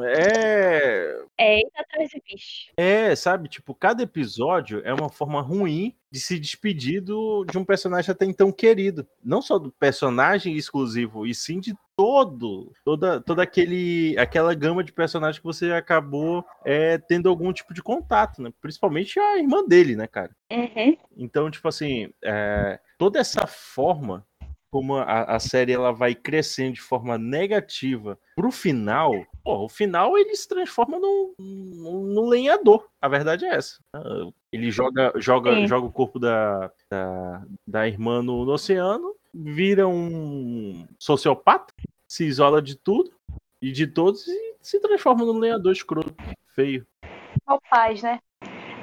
é. 0.04 1.22
É 1.38 1.60
atrás 1.76 2.10
de 2.10 2.20
bicho. 2.20 2.70
É, 2.76 3.14
sabe? 3.16 3.48
Tipo, 3.48 3.74
cada 3.74 4.02
episódio 4.02 4.82
é 4.84 4.92
uma 4.92 5.08
forma 5.08 5.40
ruim 5.40 5.96
de 6.10 6.18
se 6.18 6.38
despedir 6.38 7.00
do, 7.00 7.44
de 7.44 7.56
um 7.56 7.64
personagem 7.64 8.10
até 8.10 8.24
então 8.24 8.50
querido. 8.50 9.06
Não 9.24 9.40
só 9.40 9.58
do 9.58 9.70
personagem 9.72 10.56
exclusivo, 10.56 11.26
e 11.26 11.34
sim 11.34 11.60
de 11.60 11.74
todo, 11.96 12.72
toda, 12.84 13.20
toda 13.20 13.42
aquele, 13.42 14.16
aquela 14.18 14.54
gama 14.54 14.82
de 14.82 14.92
personagens 14.92 15.38
que 15.38 15.44
você 15.44 15.72
acabou 15.72 16.44
é, 16.64 16.98
tendo 16.98 17.28
algum 17.28 17.52
tipo 17.52 17.72
de 17.72 17.82
contato, 17.82 18.42
né? 18.42 18.52
Principalmente 18.60 19.18
a 19.20 19.38
irmã 19.38 19.64
dele, 19.66 19.94
né, 19.96 20.06
cara? 20.06 20.34
Uhum. 20.50 20.96
Então, 21.16 21.50
tipo 21.50 21.68
assim, 21.68 22.12
é, 22.24 22.80
toda 22.98 23.18
essa 23.18 23.46
forma 23.46 24.26
como 24.70 24.96
a, 24.96 25.24
a, 25.24 25.40
série 25.40 25.72
ela 25.72 25.92
vai 25.92 26.14
crescendo 26.14 26.74
de 26.74 26.80
forma 26.80 27.18
negativa 27.18 28.18
pro 28.36 28.52
final, 28.52 29.12
pô, 29.42 29.64
o 29.64 29.68
final 29.68 30.16
ele 30.16 30.34
se 30.34 30.48
transforma 30.48 30.98
num, 30.98 31.34
num, 31.38 32.02
num, 32.06 32.28
lenhador. 32.28 32.88
A 33.00 33.08
verdade 33.08 33.44
é 33.44 33.54
essa. 33.54 33.78
Ele 34.52 34.70
joga, 34.70 35.12
joga, 35.16 35.66
joga 35.66 35.86
o 35.86 35.92
corpo 35.92 36.18
da, 36.18 36.70
da, 36.90 37.42
da 37.66 37.88
irmã 37.88 38.22
no, 38.22 38.44
no, 38.44 38.52
oceano, 38.52 39.14
vira 39.32 39.86
um 39.86 40.86
sociopata, 40.98 41.72
se 42.06 42.24
isola 42.24 42.60
de 42.60 42.76
tudo 42.76 43.12
e 43.62 43.70
de 43.72 43.86
todos 43.86 44.26
e 44.26 44.56
se 44.60 44.80
transforma 44.80 45.24
num 45.24 45.38
lenhador 45.38 45.72
escroto, 45.72 46.14
feio. 46.54 46.86
Ó 47.46 47.58
paz, 47.70 48.02
né? 48.02 48.20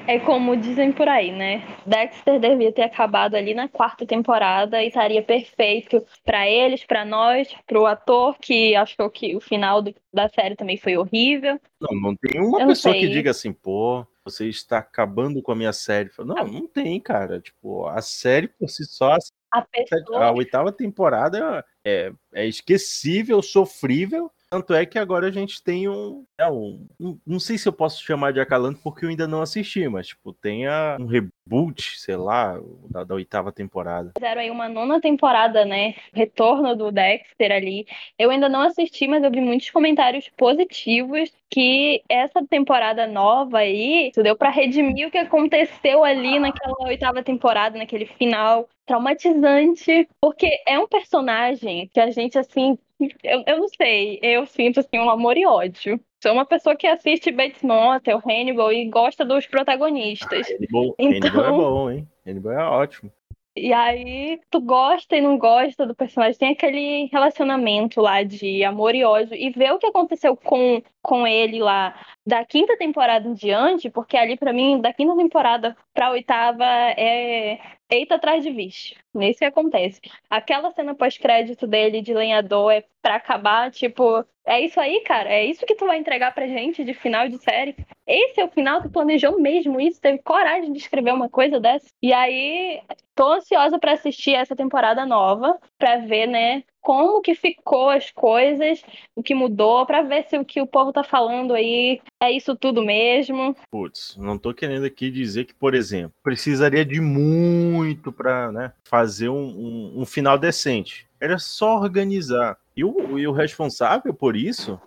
É 0.07 0.19
como 0.19 0.55
dizem 0.55 0.93
por 0.93 1.07
aí, 1.09 1.33
né? 1.33 1.61
Dexter 1.85 2.39
devia 2.39 2.71
ter 2.71 2.83
acabado 2.83 3.35
ali 3.35 3.53
na 3.53 3.67
quarta 3.67 4.05
temporada 4.05 4.81
e 4.81 4.87
estaria 4.87 5.21
perfeito 5.21 6.01
para 6.23 6.47
eles, 6.49 6.85
para 6.85 7.03
nós, 7.03 7.53
para 7.67 7.77
o 7.77 7.85
ator 7.85 8.37
que 8.39 8.73
achou 8.73 9.09
que 9.09 9.35
o 9.35 9.41
final 9.41 9.81
do, 9.81 9.93
da 10.13 10.29
série 10.29 10.55
também 10.55 10.77
foi 10.77 10.95
horrível. 10.95 11.59
Não, 11.81 11.99
não 12.01 12.15
tem 12.15 12.39
uma 12.39 12.61
Eu 12.61 12.67
pessoa 12.67 12.93
que 12.93 13.09
diga 13.09 13.31
assim, 13.31 13.51
pô, 13.51 14.07
você 14.23 14.47
está 14.47 14.77
acabando 14.77 15.41
com 15.41 15.51
a 15.51 15.55
minha 15.55 15.73
série. 15.73 16.09
Não, 16.19 16.35
não 16.47 16.67
tem, 16.67 16.99
cara. 17.01 17.41
Tipo, 17.41 17.85
a 17.87 18.01
série 18.01 18.47
por 18.47 18.69
si 18.69 18.85
só, 18.85 19.17
a, 19.51 19.61
pessoa... 19.61 20.25
a 20.25 20.31
oitava 20.31 20.71
temporada 20.71 21.65
é, 21.85 22.13
é 22.33 22.45
esquecível, 22.45 23.41
sofrível, 23.41 24.31
Tanto 24.49 24.73
é 24.73 24.85
que 24.85 24.97
agora 24.97 25.27
a 25.27 25.31
gente 25.31 25.61
tem 25.61 25.89
um, 25.89 26.25
é 26.37 26.49
um, 26.49 26.87
um, 26.99 27.19
Não 27.25 27.39
sei 27.39 27.57
se 27.57 27.67
eu 27.67 27.73
posso 27.73 28.01
chamar 28.01 28.31
de 28.31 28.39
acalanto 28.39 28.79
porque 28.81 29.03
eu 29.03 29.09
ainda 29.09 29.27
não 29.27 29.41
assisti, 29.41 29.87
mas 29.89 30.07
tipo, 30.07 30.31
tem 30.31 30.65
a, 30.65 30.97
um 30.99 31.05
reboot, 31.05 31.99
sei 31.99 32.15
lá, 32.15 32.57
da, 32.89 33.03
da 33.03 33.15
oitava 33.15 33.51
temporada. 33.51 34.13
Fizeram 34.17 34.41
aí 34.41 34.49
uma 34.49 34.69
nona 34.69 35.01
temporada, 35.01 35.65
né? 35.65 35.95
Retorno 36.13 36.75
do 36.75 36.91
Dexter 36.91 37.51
ali. 37.51 37.85
Eu 38.17 38.29
ainda 38.29 38.47
não 38.47 38.61
assisti, 38.61 39.05
mas 39.07 39.21
eu 39.21 39.31
vi 39.31 39.41
muitos 39.41 39.69
comentários 39.69 40.29
positivos 40.37 41.29
que 41.49 42.01
essa 42.07 42.45
temporada 42.45 43.05
nova 43.05 43.59
aí 43.59 44.11
deu 44.15 44.35
para 44.35 44.49
redimir 44.49 45.07
o 45.07 45.11
que 45.11 45.17
aconteceu 45.17 46.03
ali 46.03 46.39
naquela 46.39 46.87
oitava 46.87 47.21
temporada, 47.21 47.77
naquele 47.77 48.05
final 48.05 48.67
traumatizante, 48.85 50.07
porque 50.21 50.47
é 50.65 50.79
um 50.79 50.87
personagem 50.87 51.89
que 51.93 51.99
a 51.99 52.09
gente 52.09 52.39
assim, 52.39 52.77
eu, 52.99 53.43
eu 53.45 53.57
não 53.57 53.67
sei, 53.69 54.19
eu 54.21 54.45
sinto 54.45 54.79
assim 54.79 54.99
um 54.99 55.09
amor 55.09 55.37
e 55.37 55.45
ódio. 55.45 55.99
Sou 56.21 56.33
uma 56.33 56.45
pessoa 56.45 56.75
que 56.75 56.87
assiste 56.87 57.31
Bates 57.31 57.61
Motel, 57.61 58.21
Hannibal 58.25 58.73
e 58.73 58.89
gosta 58.89 59.23
dos 59.23 59.45
protagonistas. 59.45 60.47
Ah, 60.49 60.55
Hannibal, 60.55 60.95
então... 60.97 61.29
Hannibal 61.29 61.45
é 61.45 61.51
bom, 61.51 61.91
hein? 61.91 62.07
Hannibal 62.25 62.53
é 62.53 62.63
ótimo. 62.63 63.11
E 63.55 63.73
aí, 63.73 64.39
tu 64.51 64.61
gosta 64.61 65.15
e 65.15 65.21
não 65.21 65.35
gosta 65.35 65.87
do 65.87 65.95
personagem, 65.95 66.37
tem 66.37 66.51
aquele 66.51 67.05
relacionamento 67.11 67.99
lá 67.99 68.21
de 68.21 68.63
amor 68.63 68.93
e 68.93 69.03
ódio. 69.03 69.33
E 69.33 69.49
ver 69.49 69.71
o 69.71 69.79
que 69.79 69.87
aconteceu 69.87 70.37
com, 70.37 70.79
com 71.07 71.25
ele 71.25 71.59
lá 71.59 71.95
da 72.25 72.43
quinta 72.43 72.77
temporada 72.77 73.25
em 73.25 73.33
diante, 73.33 73.89
porque 73.89 74.17
ali, 74.17 74.35
para 74.35 74.51
mim, 74.51 74.81
da 74.81 74.91
quinta 74.91 75.15
temporada 75.15 75.75
pra 75.93 76.11
oitava 76.11 76.65
é 76.65 77.57
eita 77.89 78.15
atrás 78.15 78.43
de 78.43 78.51
vixe. 78.51 78.97
Nesse 79.13 79.39
que 79.39 79.45
acontece. 79.45 80.01
Aquela 80.29 80.69
cena 80.71 80.93
pós-crédito 80.93 81.65
dele 81.65 82.01
de 82.01 82.13
lenhador 82.13 82.73
é 82.73 82.83
pra 83.01 83.15
acabar, 83.15 83.71
tipo, 83.71 84.25
é 84.45 84.59
isso 84.59 84.77
aí, 84.81 85.01
cara? 85.05 85.29
É 85.29 85.45
isso 85.45 85.65
que 85.65 85.75
tu 85.75 85.87
vai 85.87 85.97
entregar 85.97 86.33
pra 86.33 86.45
gente 86.45 86.83
de 86.83 86.93
final 86.93 87.29
de 87.29 87.37
série? 87.37 87.73
Esse 88.05 88.41
é 88.41 88.45
o 88.45 88.49
final? 88.51 88.81
Tu 88.81 88.89
planejou 88.89 89.39
mesmo 89.39 89.79
isso? 89.79 90.01
Teve 90.01 90.19
coragem 90.19 90.73
de 90.73 90.79
escrever 90.79 91.13
uma 91.13 91.29
coisa 91.29 91.59
dessa? 91.61 91.87
E 92.01 92.11
aí, 92.11 92.81
tô 93.15 93.31
ansiosa 93.31 93.79
para 93.79 93.93
assistir 93.93 94.35
essa 94.35 94.55
temporada 94.55 95.05
nova, 95.05 95.57
pra 95.77 95.97
ver, 95.97 96.27
né, 96.27 96.63
como 96.87 97.19
que 97.21 97.35
ficou 97.35 97.89
as 97.89 98.11
coisas, 98.11 98.81
o 99.13 99.21
que 99.21 99.35
mudou, 99.35 99.85
para 99.85 100.03
ver 100.03 100.23
se 100.29 100.37
o 100.37 100.45
que 100.45 100.61
o 100.61 100.65
povo 100.65 100.93
tá 100.93 101.03
falando 101.03 101.53
aí 101.53 101.99
é 102.17 102.31
isso 102.31 102.55
tudo 102.55 102.81
mesmo. 102.81 103.53
Putz, 103.69 104.15
não 104.15 104.37
tô 104.37 104.53
querendo 104.53 104.85
aqui 104.85 105.11
dizer 105.11 105.43
que, 105.43 105.53
por 105.53 105.75
exemplo, 105.75 106.13
precisaria 106.23 106.85
de 106.85 107.01
muito 107.01 108.09
para 108.09 108.53
né, 108.53 108.71
fazer 108.85 109.27
um, 109.27 109.35
um, 109.35 109.93
um 109.97 110.05
final 110.05 110.37
decente. 110.37 111.05
Era 111.19 111.37
só 111.37 111.75
organizar. 111.75 112.57
E 112.73 112.85
o, 112.85 113.19
e 113.19 113.27
o 113.27 113.33
responsável 113.33 114.13
por 114.13 114.37
isso 114.37 114.79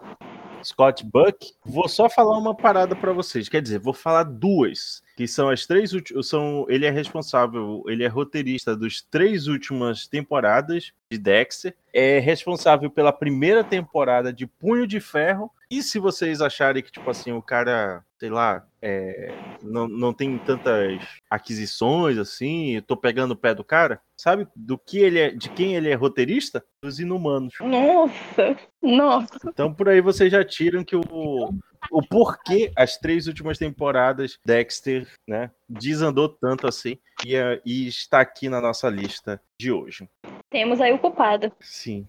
Scott 0.64 1.04
Buck, 1.04 1.52
vou 1.64 1.88
só 1.88 2.08
falar 2.08 2.38
uma 2.38 2.54
parada 2.54 2.94
para 2.94 3.12
vocês. 3.12 3.48
Quer 3.48 3.62
dizer, 3.62 3.78
vou 3.78 3.92
falar 3.92 4.24
duas, 4.24 5.02
que 5.20 5.28
são 5.28 5.50
as 5.50 5.66
três 5.66 5.92
são 6.22 6.64
ele 6.66 6.86
é 6.86 6.90
responsável, 6.90 7.84
ele 7.86 8.02
é 8.02 8.06
roteirista 8.06 8.74
dos 8.74 9.02
três 9.02 9.48
últimas 9.48 10.06
temporadas 10.06 10.92
de 11.12 11.18
Dexter, 11.18 11.76
é 11.92 12.18
responsável 12.18 12.90
pela 12.90 13.12
primeira 13.12 13.62
temporada 13.62 14.32
de 14.32 14.46
Punho 14.46 14.86
de 14.86 14.98
Ferro. 14.98 15.50
E 15.70 15.82
se 15.82 15.98
vocês 15.98 16.40
acharem 16.40 16.82
que 16.82 16.90
tipo 16.90 17.10
assim, 17.10 17.32
o 17.32 17.42
cara, 17.42 18.02
sei 18.18 18.30
lá, 18.30 18.66
é, 18.80 19.34
não, 19.62 19.86
não 19.86 20.14
tem 20.14 20.38
tantas 20.38 20.98
aquisições 21.28 22.16
assim, 22.16 22.76
eu 22.76 22.82
tô 22.82 22.96
pegando 22.96 23.32
o 23.32 23.36
pé 23.36 23.54
do 23.54 23.62
cara, 23.62 24.00
sabe? 24.16 24.48
Do 24.56 24.78
que 24.78 25.00
ele 25.00 25.18
é, 25.18 25.30
de 25.32 25.50
quem 25.50 25.76
ele 25.76 25.90
é 25.90 25.94
roteirista? 25.94 26.64
Dos 26.82 26.98
Inumanos. 26.98 27.52
Nossa, 27.60 28.56
nossa. 28.80 29.38
Então 29.44 29.74
por 29.74 29.90
aí 29.90 30.00
vocês 30.00 30.32
já 30.32 30.42
tiram 30.42 30.82
que 30.82 30.96
o 30.96 31.52
o 31.90 32.02
porquê 32.02 32.72
as 32.76 32.96
três 32.96 33.26
últimas 33.26 33.58
temporadas 33.58 34.38
Dexter, 34.44 35.06
né, 35.28 35.50
desandou 35.68 36.28
tanto 36.28 36.66
assim 36.66 36.98
e, 37.24 37.34
e 37.64 37.88
está 37.88 38.20
aqui 38.20 38.48
na 38.48 38.60
nossa 38.60 38.88
lista 38.88 39.40
de 39.58 39.72
hoje. 39.72 40.08
Temos 40.50 40.80
aí 40.80 40.92
o 40.92 40.98
culpado. 40.98 41.52
Sim. 41.60 42.06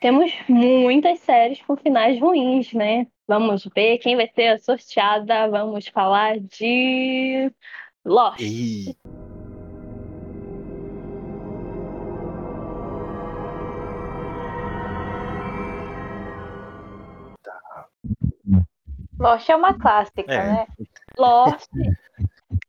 Temos 0.00 0.30
muitas 0.48 1.20
séries 1.20 1.62
com 1.62 1.76
finais 1.76 2.20
ruins, 2.20 2.74
né? 2.74 3.06
Vamos 3.26 3.66
ver 3.74 3.96
quem 3.98 4.16
vai 4.16 4.28
ser 4.34 4.48
a 4.48 4.58
sorteada. 4.58 5.48
Vamos 5.48 5.88
falar 5.88 6.38
de 6.38 7.50
Lost. 8.04 8.40
Ei. 8.40 8.94
Lost 19.18 19.48
é 19.48 19.56
uma 19.56 19.74
clássica, 19.74 20.32
é. 20.32 20.46
né? 20.46 20.66
Lost, 21.16 21.70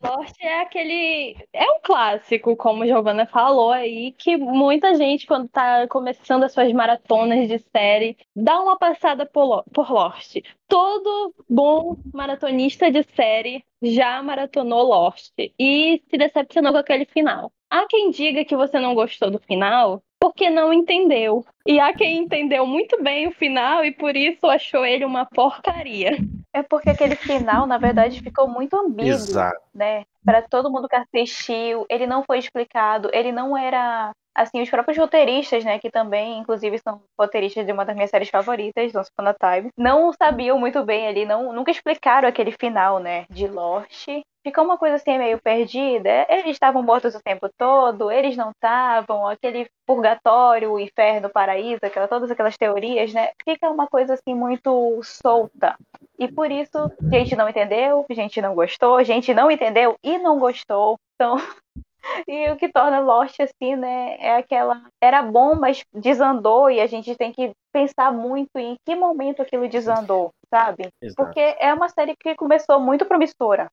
Lost 0.03 0.35
é 0.39 0.61
aquele. 0.61 1.35
É 1.51 1.63
um 1.63 1.79
clássico, 1.83 2.55
como 2.55 2.85
Giovanna 2.85 3.25
falou 3.25 3.71
aí, 3.71 4.11
que 4.17 4.37
muita 4.37 4.93
gente, 4.95 5.25
quando 5.25 5.47
tá 5.49 5.87
começando 5.87 6.43
as 6.43 6.53
suas 6.53 6.71
maratonas 6.71 7.47
de 7.47 7.59
série, 7.59 8.17
dá 8.35 8.61
uma 8.61 8.77
passada 8.77 9.25
por, 9.25 9.63
por 9.73 9.91
Lost. 9.91 10.37
Todo 10.67 11.33
bom 11.49 11.97
maratonista 12.13 12.91
de 12.91 13.03
série 13.15 13.63
já 13.81 14.21
maratonou 14.21 14.83
Lost 14.83 15.33
e 15.37 16.01
se 16.09 16.17
decepcionou 16.17 16.71
com 16.71 16.79
aquele 16.79 17.05
final. 17.05 17.51
Há 17.69 17.87
quem 17.87 18.11
diga 18.11 18.45
que 18.45 18.55
você 18.55 18.79
não 18.79 18.95
gostou 18.95 19.31
do 19.31 19.39
final 19.39 20.03
porque 20.25 20.49
não 20.49 20.73
entendeu. 20.73 21.45
E 21.67 21.79
há 21.79 21.93
quem 21.93 22.17
entendeu 22.17 22.65
muito 22.65 22.99
bem 23.03 23.27
o 23.27 23.31
final 23.31 23.85
e 23.85 23.91
por 23.91 24.15
isso 24.15 24.47
achou 24.47 24.83
ele 24.83 25.05
uma 25.05 25.23
porcaria. 25.23 26.17
É 26.51 26.63
porque 26.63 26.89
aquele 26.89 27.15
final, 27.15 27.67
na 27.67 27.77
verdade, 27.77 28.23
ficou 28.23 28.47
muito 28.47 28.75
ambíguo, 28.75 29.11
Exato. 29.11 29.61
né? 29.71 30.03
Para 30.23 30.41
todo 30.41 30.71
mundo 30.71 30.87
que 30.87 30.95
assistiu, 30.95 31.85
ele 31.87 32.07
não 32.07 32.23
foi 32.23 32.39
explicado, 32.39 33.11
ele 33.13 33.31
não 33.31 33.55
era 33.55 34.09
assim, 34.33 34.63
os 34.63 34.69
próprios 34.69 34.97
roteiristas, 34.97 35.63
né, 35.63 35.77
que 35.77 35.91
também, 35.91 36.39
inclusive, 36.39 36.79
são 36.79 37.01
roteiristas 37.17 37.65
de 37.65 37.71
uma 37.71 37.85
das 37.85 37.95
minhas 37.95 38.09
séries 38.09 38.29
favoritas, 38.29 38.93
Once 38.95 39.09
Upon 39.11 39.29
a 39.29 39.33
Time, 39.33 39.69
não 39.77 40.11
sabiam 40.11 40.59
muito 40.59 40.83
bem 40.83 41.07
ali, 41.07 41.23
não, 41.23 41.53
nunca 41.53 41.71
explicaram 41.71 42.27
aquele 42.27 42.51
final, 42.51 42.99
né, 42.99 43.25
de 43.29 43.47
Lost. 43.47 44.07
Ficou 44.45 44.63
uma 44.63 44.77
coisa 44.77 44.95
assim 44.97 45.17
meio 45.17 45.41
perdida. 45.41 46.27
Eles 46.29 46.51
estavam 46.51 46.83
mortos 46.83 47.15
o 47.15 47.21
tempo 47.21 47.49
todo, 47.57 48.11
eles 48.11 48.37
não 48.37 48.51
estavam, 48.51 49.27
aquele 49.27 49.67
purgatório, 49.87 50.71
o 50.71 50.79
inferno, 50.79 51.27
o 51.27 51.31
paraíso, 51.31 51.79
aquela, 51.81 52.07
todas 52.07 52.29
aquelas 52.29 52.55
teorias, 52.55 53.11
né? 53.11 53.31
Fica 53.43 53.69
uma 53.69 53.87
coisa 53.87 54.13
assim 54.13 54.35
muito 54.35 54.99
solta. 55.03 55.75
E 56.19 56.27
por 56.27 56.51
isso, 56.51 56.91
gente 57.11 57.35
não 57.35 57.49
entendeu, 57.49 58.05
gente 58.11 58.39
não 58.39 58.53
gostou, 58.53 59.03
gente 59.03 59.33
não 59.33 59.49
entendeu 59.49 59.95
e 60.03 60.17
não 60.19 60.37
gostou. 60.37 60.97
Então, 61.15 61.37
E 62.27 62.49
o 62.51 62.55
que 62.55 62.69
torna 62.69 62.99
Lost 62.99 63.39
assim, 63.39 63.75
né, 63.75 64.15
é 64.19 64.35
aquela 64.37 64.83
era 65.01 65.21
bom, 65.21 65.55
mas 65.55 65.83
desandou 65.93 66.69
e 66.69 66.79
a 66.79 66.87
gente 66.87 67.15
tem 67.15 67.31
que 67.31 67.51
pensar 67.73 68.11
muito 68.11 68.57
em 68.57 68.75
que 68.85 68.95
momento 68.95 69.41
aquilo 69.41 69.67
desandou, 69.67 70.31
sabe? 70.49 70.89
Exato. 71.01 71.15
Porque 71.15 71.39
é 71.59 71.73
uma 71.73 71.89
série 71.89 72.15
que 72.15 72.35
começou 72.35 72.79
muito 72.79 73.05
promissora. 73.05 73.67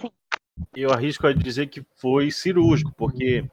Sim. 0.00 0.10
Eu 0.74 0.90
arrisco 0.90 1.26
a 1.26 1.32
dizer 1.32 1.68
que 1.68 1.84
foi 1.96 2.30
cirúrgico, 2.30 2.92
porque 2.96 3.44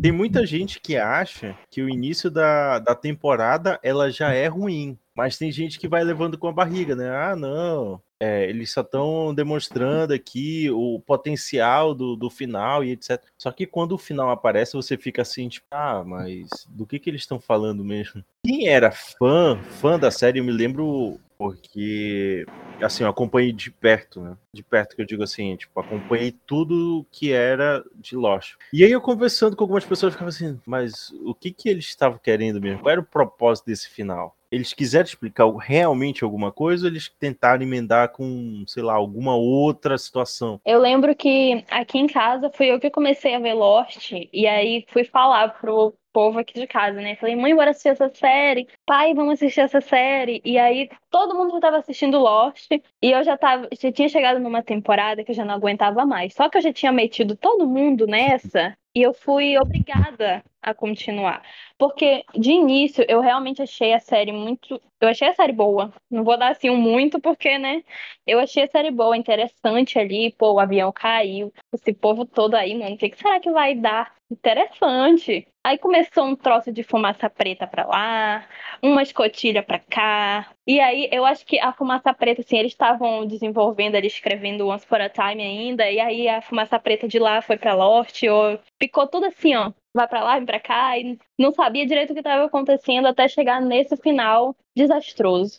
tem 0.00 0.10
muita 0.10 0.46
gente 0.46 0.80
que 0.80 0.96
acha 0.96 1.56
que 1.70 1.82
o 1.82 1.88
início 1.88 2.30
da, 2.30 2.78
da 2.78 2.94
temporada 2.94 3.78
ela 3.82 4.10
já 4.10 4.32
é 4.32 4.46
ruim, 4.46 4.98
mas 5.14 5.36
tem 5.36 5.52
gente 5.52 5.78
que 5.78 5.88
vai 5.88 6.02
levando 6.02 6.38
com 6.38 6.48
a 6.48 6.52
barriga, 6.52 6.96
né? 6.96 7.10
Ah, 7.10 7.36
não, 7.36 8.00
é, 8.20 8.48
eles 8.48 8.72
só 8.72 8.80
estão 8.80 9.34
demonstrando 9.34 10.12
aqui 10.12 10.70
o 10.70 11.00
potencial 11.00 11.94
do, 11.94 12.16
do 12.16 12.28
final 12.28 12.82
e 12.82 12.92
etc. 12.92 13.22
Só 13.36 13.52
que 13.52 13.66
quando 13.66 13.92
o 13.92 13.98
final 13.98 14.30
aparece, 14.30 14.72
você 14.72 14.96
fica 14.96 15.22
assim, 15.22 15.48
tipo, 15.48 15.66
ah, 15.70 16.02
mas 16.04 16.48
do 16.68 16.86
que, 16.86 16.98
que 16.98 17.10
eles 17.10 17.22
estão 17.22 17.38
falando 17.38 17.84
mesmo? 17.84 18.24
Quem 18.44 18.68
era 18.68 18.90
fã, 18.90 19.58
fã 19.80 19.98
da 19.98 20.10
série, 20.10 20.40
eu 20.40 20.44
me 20.44 20.52
lembro 20.52 21.20
porque, 21.38 22.44
assim, 22.82 23.04
eu 23.04 23.08
acompanhei 23.08 23.52
de 23.52 23.70
perto, 23.70 24.20
né? 24.20 24.36
De 24.52 24.62
perto 24.62 24.96
que 24.96 25.02
eu 25.02 25.06
digo 25.06 25.22
assim, 25.22 25.54
tipo, 25.54 25.78
acompanhei 25.78 26.34
tudo 26.44 27.06
que 27.12 27.32
era 27.32 27.84
de 27.94 28.16
Lost. 28.16 28.56
E 28.72 28.84
aí 28.84 28.90
eu 28.90 29.00
conversando 29.00 29.54
com 29.54 29.62
algumas 29.62 29.84
pessoas, 29.84 30.12
ficava 30.12 30.30
assim, 30.30 30.60
mas 30.66 31.10
o 31.24 31.32
que 31.32 31.52
que 31.52 31.68
eles 31.68 31.86
estavam 31.86 32.18
querendo 32.18 32.60
mesmo? 32.60 32.80
Qual 32.82 32.90
era 32.90 33.00
o 33.00 33.04
propósito 33.04 33.66
desse 33.66 33.88
final? 33.88 34.36
eles 34.50 34.72
quiseram 34.72 35.04
explicar 35.04 35.46
realmente 35.56 36.24
alguma 36.24 36.50
coisa 36.50 36.86
ou 36.86 36.90
eles 36.90 37.08
tentaram 37.20 37.62
emendar 37.62 38.10
com, 38.10 38.64
sei 38.66 38.82
lá, 38.82 38.94
alguma 38.94 39.36
outra 39.36 39.98
situação? 39.98 40.60
Eu 40.64 40.80
lembro 40.80 41.14
que 41.14 41.64
aqui 41.70 41.98
em 41.98 42.06
casa 42.06 42.50
fui 42.50 42.66
eu 42.66 42.80
que 42.80 42.90
comecei 42.90 43.34
a 43.34 43.38
ver 43.38 43.54
Lost 43.54 44.12
e 44.32 44.46
aí 44.46 44.86
fui 44.88 45.04
falar 45.04 45.60
pro 45.60 45.94
povo 46.12 46.38
aqui 46.38 46.54
de 46.54 46.66
casa, 46.66 47.00
né? 47.00 47.16
Falei, 47.16 47.36
mãe, 47.36 47.54
bora 47.54 47.70
assistir 47.70 47.88
essa 47.90 48.08
série. 48.08 48.68
Pai, 48.86 49.14
vamos 49.14 49.34
assistir 49.34 49.60
essa 49.60 49.80
série. 49.80 50.40
E 50.44 50.58
aí 50.58 50.88
todo 51.10 51.34
mundo 51.34 51.52
já 51.52 51.60
tava 51.60 51.78
assistindo 51.78 52.18
Lost 52.18 52.70
e 52.70 53.10
eu 53.10 53.22
já 53.24 53.36
tava, 53.36 53.68
já 53.80 53.92
tinha 53.92 54.08
chegado 54.08 54.40
numa 54.40 54.62
temporada 54.62 55.24
que 55.24 55.30
eu 55.30 55.34
já 55.34 55.44
não 55.44 55.54
aguentava 55.54 56.04
mais. 56.04 56.34
Só 56.34 56.48
que 56.48 56.58
eu 56.58 56.62
já 56.62 56.72
tinha 56.72 56.92
metido 56.92 57.36
todo 57.36 57.66
mundo 57.66 58.06
nessa 58.06 58.76
e 58.94 59.02
eu 59.02 59.14
fui 59.14 59.56
obrigada 59.58 60.42
a 60.62 60.74
continuar. 60.74 61.42
Porque 61.78 62.24
de 62.34 62.50
início 62.50 63.04
eu 63.08 63.20
realmente 63.20 63.62
achei 63.62 63.92
a 63.94 64.00
série 64.00 64.32
muito. 64.32 64.80
Eu 65.00 65.08
achei 65.08 65.28
a 65.28 65.34
série 65.34 65.52
boa. 65.52 65.92
Não 66.10 66.24
vou 66.24 66.36
dar 66.36 66.50
assim 66.50 66.70
um 66.70 66.76
muito, 66.76 67.20
porque, 67.20 67.56
né? 67.58 67.82
Eu 68.26 68.40
achei 68.40 68.64
a 68.64 68.68
série 68.68 68.90
boa, 68.90 69.16
interessante 69.16 69.98
ali. 69.98 70.32
Pô, 70.32 70.54
o 70.54 70.60
avião 70.60 70.92
caiu. 70.92 71.52
Esse 71.72 71.92
povo 71.92 72.24
todo 72.26 72.54
aí, 72.54 72.74
mano. 72.74 72.94
O 72.94 72.98
que, 72.98 73.10
que 73.10 73.16
será 73.18 73.38
que 73.40 73.50
vai 73.50 73.74
dar? 73.74 74.12
Interessante. 74.30 75.46
Aí 75.64 75.78
começou 75.78 76.24
um 76.24 76.36
troço 76.36 76.72
de 76.72 76.82
fumaça 76.82 77.30
preta 77.30 77.66
pra 77.66 77.86
lá, 77.86 78.46
uma 78.82 79.02
escotilha 79.02 79.62
pra 79.62 79.78
cá. 79.78 80.50
E 80.66 80.80
aí 80.80 81.08
eu 81.12 81.24
acho 81.24 81.46
que 81.46 81.58
a 81.58 81.72
fumaça 81.72 82.12
preta, 82.12 82.40
assim, 82.42 82.58
eles 82.58 82.72
estavam 82.72 83.26
desenvolvendo, 83.26 83.94
ali 83.96 84.06
escrevendo 84.06 84.68
Once 84.68 84.84
Upon 84.84 84.96
a 84.96 85.08
Time 85.08 85.42
ainda. 85.42 85.90
E 85.90 86.00
aí 86.00 86.28
a 86.28 86.42
fumaça 86.42 86.78
preta 86.78 87.06
de 87.08 87.18
lá 87.18 87.40
foi 87.42 87.56
pra 87.56 87.74
Lost, 87.74 88.22
ou 88.24 88.58
ficou 88.80 89.06
tudo 89.06 89.26
assim, 89.26 89.54
ó 89.54 89.72
vai 89.94 90.06
para 90.06 90.22
lá, 90.22 90.36
vem 90.36 90.46
para 90.46 90.60
cá, 90.60 90.98
e 90.98 91.18
não 91.38 91.52
sabia 91.52 91.86
direito 91.86 92.10
o 92.10 92.14
que 92.14 92.20
estava 92.20 92.44
acontecendo 92.44 93.06
até 93.06 93.28
chegar 93.28 93.60
nesse 93.60 93.96
final 93.96 94.54
desastroso. 94.76 95.58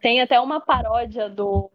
Tem 0.00 0.20
até 0.20 0.40
uma 0.40 0.60
paródia 0.60 1.28
do 1.28 1.70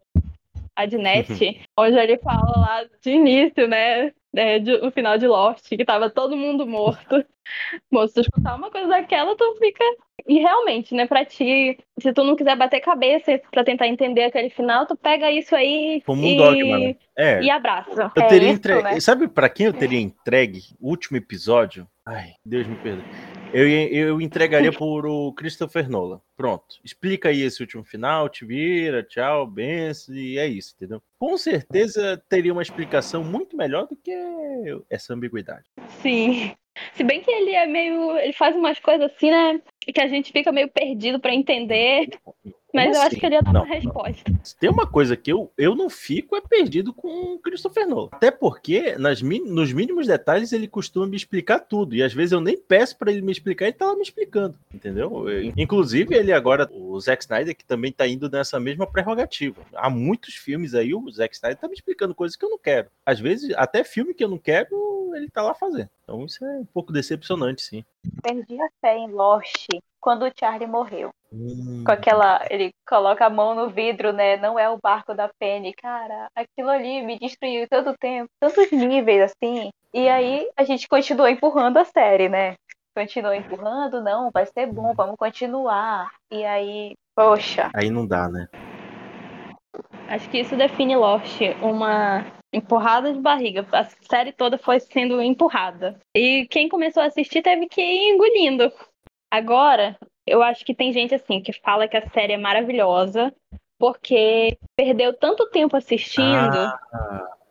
Adnet, 0.75 1.61
onde 1.77 1.97
ele 1.97 2.17
fala 2.17 2.59
lá 2.59 2.85
de 3.01 3.11
início, 3.11 3.67
né? 3.67 4.13
É, 4.39 4.59
de, 4.59 4.77
no 4.77 4.91
final 4.91 5.17
de 5.17 5.27
Lost, 5.27 5.67
que 5.67 5.83
tava 5.85 6.09
todo 6.09 6.37
mundo 6.37 6.65
morto. 6.67 7.25
Moço, 7.91 8.13
tu 8.15 8.21
escutar 8.21 8.55
uma 8.55 8.69
coisa 8.69 8.87
daquela, 8.87 9.35
tu 9.35 9.55
fica. 9.57 9.83
E 10.27 10.39
realmente, 10.39 10.93
né, 10.93 11.07
pra 11.07 11.23
ti, 11.23 11.77
se 11.99 12.13
tu 12.13 12.23
não 12.23 12.35
quiser 12.35 12.55
bater 12.57 12.81
cabeça 12.81 13.39
pra 13.51 13.63
tentar 13.63 13.87
entender 13.87 14.23
aquele 14.25 14.49
final, 14.49 14.85
tu 14.85 14.95
pega 14.97 15.31
isso 15.31 15.55
aí 15.55 16.01
Como 16.05 16.21
um 16.21 16.25
e... 16.25 16.37
dogma, 16.37 16.79
né? 16.79 16.95
É. 17.17 17.41
e 17.41 17.49
abraça. 17.49 18.11
Eu 18.15 18.23
É 18.23 18.27
teria 18.27 18.49
isso, 18.49 18.57
entregue. 18.57 18.83
né? 18.83 18.99
Sabe 18.99 19.27
pra 19.27 19.47
quem 19.49 19.67
eu 19.67 19.73
teria 19.73 19.99
entregue 19.99 20.59
o 20.79 20.89
último 20.89 21.17
episódio? 21.17 21.87
Ai, 22.05 22.31
Deus 22.45 22.67
me 22.67 22.75
perdoe. 22.75 23.36
Eu, 23.53 23.67
eu 23.67 24.21
entregaria 24.21 24.71
por 24.71 25.05
o 25.05 25.31
Christopher 25.33 25.89
Nolan. 25.89 26.21
Pronto. 26.35 26.77
Explica 26.83 27.29
aí 27.29 27.41
esse 27.41 27.61
último 27.61 27.83
final, 27.83 28.29
te 28.29 28.45
vira, 28.45 29.03
tchau, 29.03 29.47
benção, 29.47 30.13
e 30.13 30.37
é 30.37 30.45
isso, 30.47 30.73
entendeu? 30.75 31.01
Com 31.17 31.37
certeza 31.37 32.21
teria 32.29 32.53
uma 32.53 32.61
explicação 32.61 33.23
muito 33.23 33.55
melhor 33.55 33.87
do 33.87 33.95
que 33.95 34.11
essa 34.89 35.13
ambiguidade. 35.13 35.65
Sim. 36.01 36.55
Se 36.93 37.03
bem 37.03 37.21
que 37.21 37.31
ele 37.31 37.51
é 37.51 37.65
meio. 37.65 38.17
Ele 38.17 38.33
faz 38.33 38.55
umas 38.55 38.79
coisas 38.79 39.11
assim, 39.11 39.31
né? 39.31 39.61
Que 39.79 40.01
a 40.01 40.07
gente 40.07 40.31
fica 40.31 40.51
meio 40.51 40.67
perdido 40.67 41.19
pra 41.19 41.33
entender. 41.33 42.09
Mas 42.73 42.95
eu 42.95 43.01
acho 43.01 43.07
assim? 43.07 43.19
que 43.19 43.25
ele 43.25 43.35
ia 43.35 43.41
dar 43.41 43.53
Não, 43.53 43.63
uma 43.63 43.73
resposta. 43.73 44.31
Se 44.43 44.57
tem 44.57 44.69
uma 44.69 44.85
coisa 44.85 45.15
que 45.15 45.31
eu, 45.31 45.51
eu 45.57 45.73
não 45.73 45.89
fico 45.89 46.35
é 46.35 46.41
perdido 46.41 46.93
com 46.93 47.33
o 47.33 47.39
Christopher 47.39 47.87
Nolan. 47.87 48.09
Até 48.11 48.29
porque, 48.29 48.95
nas, 48.97 49.21
nos 49.21 49.71
mínimos 49.73 50.05
detalhes, 50.05 50.51
ele 50.51 50.67
costuma 50.67 51.07
me 51.07 51.15
explicar 51.15 51.59
tudo. 51.59 51.95
E 51.95 52.03
às 52.03 52.13
vezes 52.13 52.33
eu 52.33 52.41
nem 52.41 52.57
peço 52.57 52.97
pra 52.97 53.11
ele 53.11 53.21
me 53.21 53.31
explicar, 53.31 53.65
ele 53.65 53.73
tá 53.73 53.87
lá 53.87 53.95
me 53.95 54.01
explicando. 54.01 54.55
Entendeu? 54.73 55.27
Eu- 55.29 55.53
inclusive, 55.57 56.13
ele 56.13 56.31
agora, 56.31 56.69
o 56.71 56.99
Zack 56.99 57.23
Snyder, 57.23 57.55
que 57.55 57.65
também 57.65 57.91
tá 57.91 58.07
indo 58.07 58.29
nessa 58.29 58.59
mesma 58.59 58.85
prerrogativa. 58.85 59.61
Há 59.73 59.89
muitos 59.89 60.35
filmes 60.35 60.75
aí, 60.75 60.93
o 60.93 61.09
Zack 61.09 61.35
Snyder 61.35 61.57
tá 61.57 61.67
me 61.67 61.73
explicando 61.73 62.13
coisas 62.13 62.35
que 62.35 62.45
eu 62.45 62.49
não 62.49 62.59
quero. 62.59 62.89
Às 63.05 63.19
vezes, 63.19 63.55
até 63.55 63.83
filme 63.83 64.13
que 64.13 64.23
eu 64.23 64.29
não 64.29 64.37
quero, 64.37 64.69
ele 65.17 65.29
tá 65.29 65.41
lá 65.41 65.53
fazendo. 65.53 65.89
Então 66.03 66.25
isso 66.25 66.43
é 66.45 66.59
um 66.59 66.65
pouco 66.65 66.93
decepcionante, 66.93 67.61
sim. 67.61 67.85
Perdi 68.23 68.61
a 68.61 68.69
fé 68.81 68.97
em 68.97 69.11
Lost 69.11 69.67
quando 69.99 70.25
o 70.25 70.31
Charlie 70.37 70.67
morreu. 70.69 71.11
Hum, 71.31 71.83
Com 71.85 71.91
aquela. 71.91 72.45
Ele 72.49 72.71
coloca 72.87 73.25
a 73.25 73.29
mão 73.29 73.53
no 73.53 73.69
vidro, 73.69 74.13
né? 74.13 74.37
Não 74.37 74.57
é 74.57 74.69
o 74.69 74.79
barco 74.81 75.13
da 75.13 75.29
Penny. 75.39 75.73
Cara, 75.73 76.29
aquilo 76.33 76.69
ali 76.69 77.01
me 77.01 77.19
destruiu 77.19 77.67
tanto 77.67 77.93
tempo, 77.99 78.29
tantos 78.39 78.71
níveis 78.71 79.23
assim. 79.31 79.69
E 79.93 80.07
aí 80.07 80.49
a 80.55 80.63
gente 80.63 80.87
continua 80.87 81.29
empurrando 81.29 81.77
a 81.77 81.85
série, 81.85 82.29
né? 82.29 82.55
Continua 82.95 83.35
empurrando, 83.35 84.01
não, 84.01 84.31
vai 84.31 84.45
ser 84.45 84.65
bom, 84.67 84.93
vamos 84.95 85.17
continuar. 85.17 86.09
E 86.31 86.43
aí, 86.43 86.95
poxa, 87.15 87.69
Aí 87.75 87.89
não 87.89 88.07
dá, 88.07 88.27
né? 88.27 88.47
Acho 90.07 90.29
que 90.29 90.39
isso 90.39 90.55
define 90.55 90.95
Lost, 90.95 91.39
uma 91.61 92.25
empurrada 92.57 93.13
de 93.13 93.19
barriga. 93.19 93.65
A 93.71 93.83
série 93.83 94.31
toda 94.31 94.57
foi 94.57 94.79
sendo 94.79 95.21
empurrada. 95.21 95.99
E 96.15 96.47
quem 96.49 96.67
começou 96.67 97.03
a 97.03 97.07
assistir 97.07 97.41
teve 97.41 97.67
que 97.67 97.81
ir 97.81 98.13
engolindo. 98.13 98.71
Agora, 99.31 99.97
eu 100.25 100.41
acho 100.43 100.65
que 100.65 100.73
tem 100.73 100.91
gente 100.91 101.15
assim 101.15 101.41
que 101.41 101.53
fala 101.53 101.87
que 101.87 101.97
a 101.97 102.09
série 102.09 102.33
é 102.33 102.37
maravilhosa 102.37 103.33
porque 103.79 104.57
perdeu 104.75 105.13
tanto 105.13 105.49
tempo 105.49 105.77
assistindo 105.77 106.25
Ah. 106.57 106.79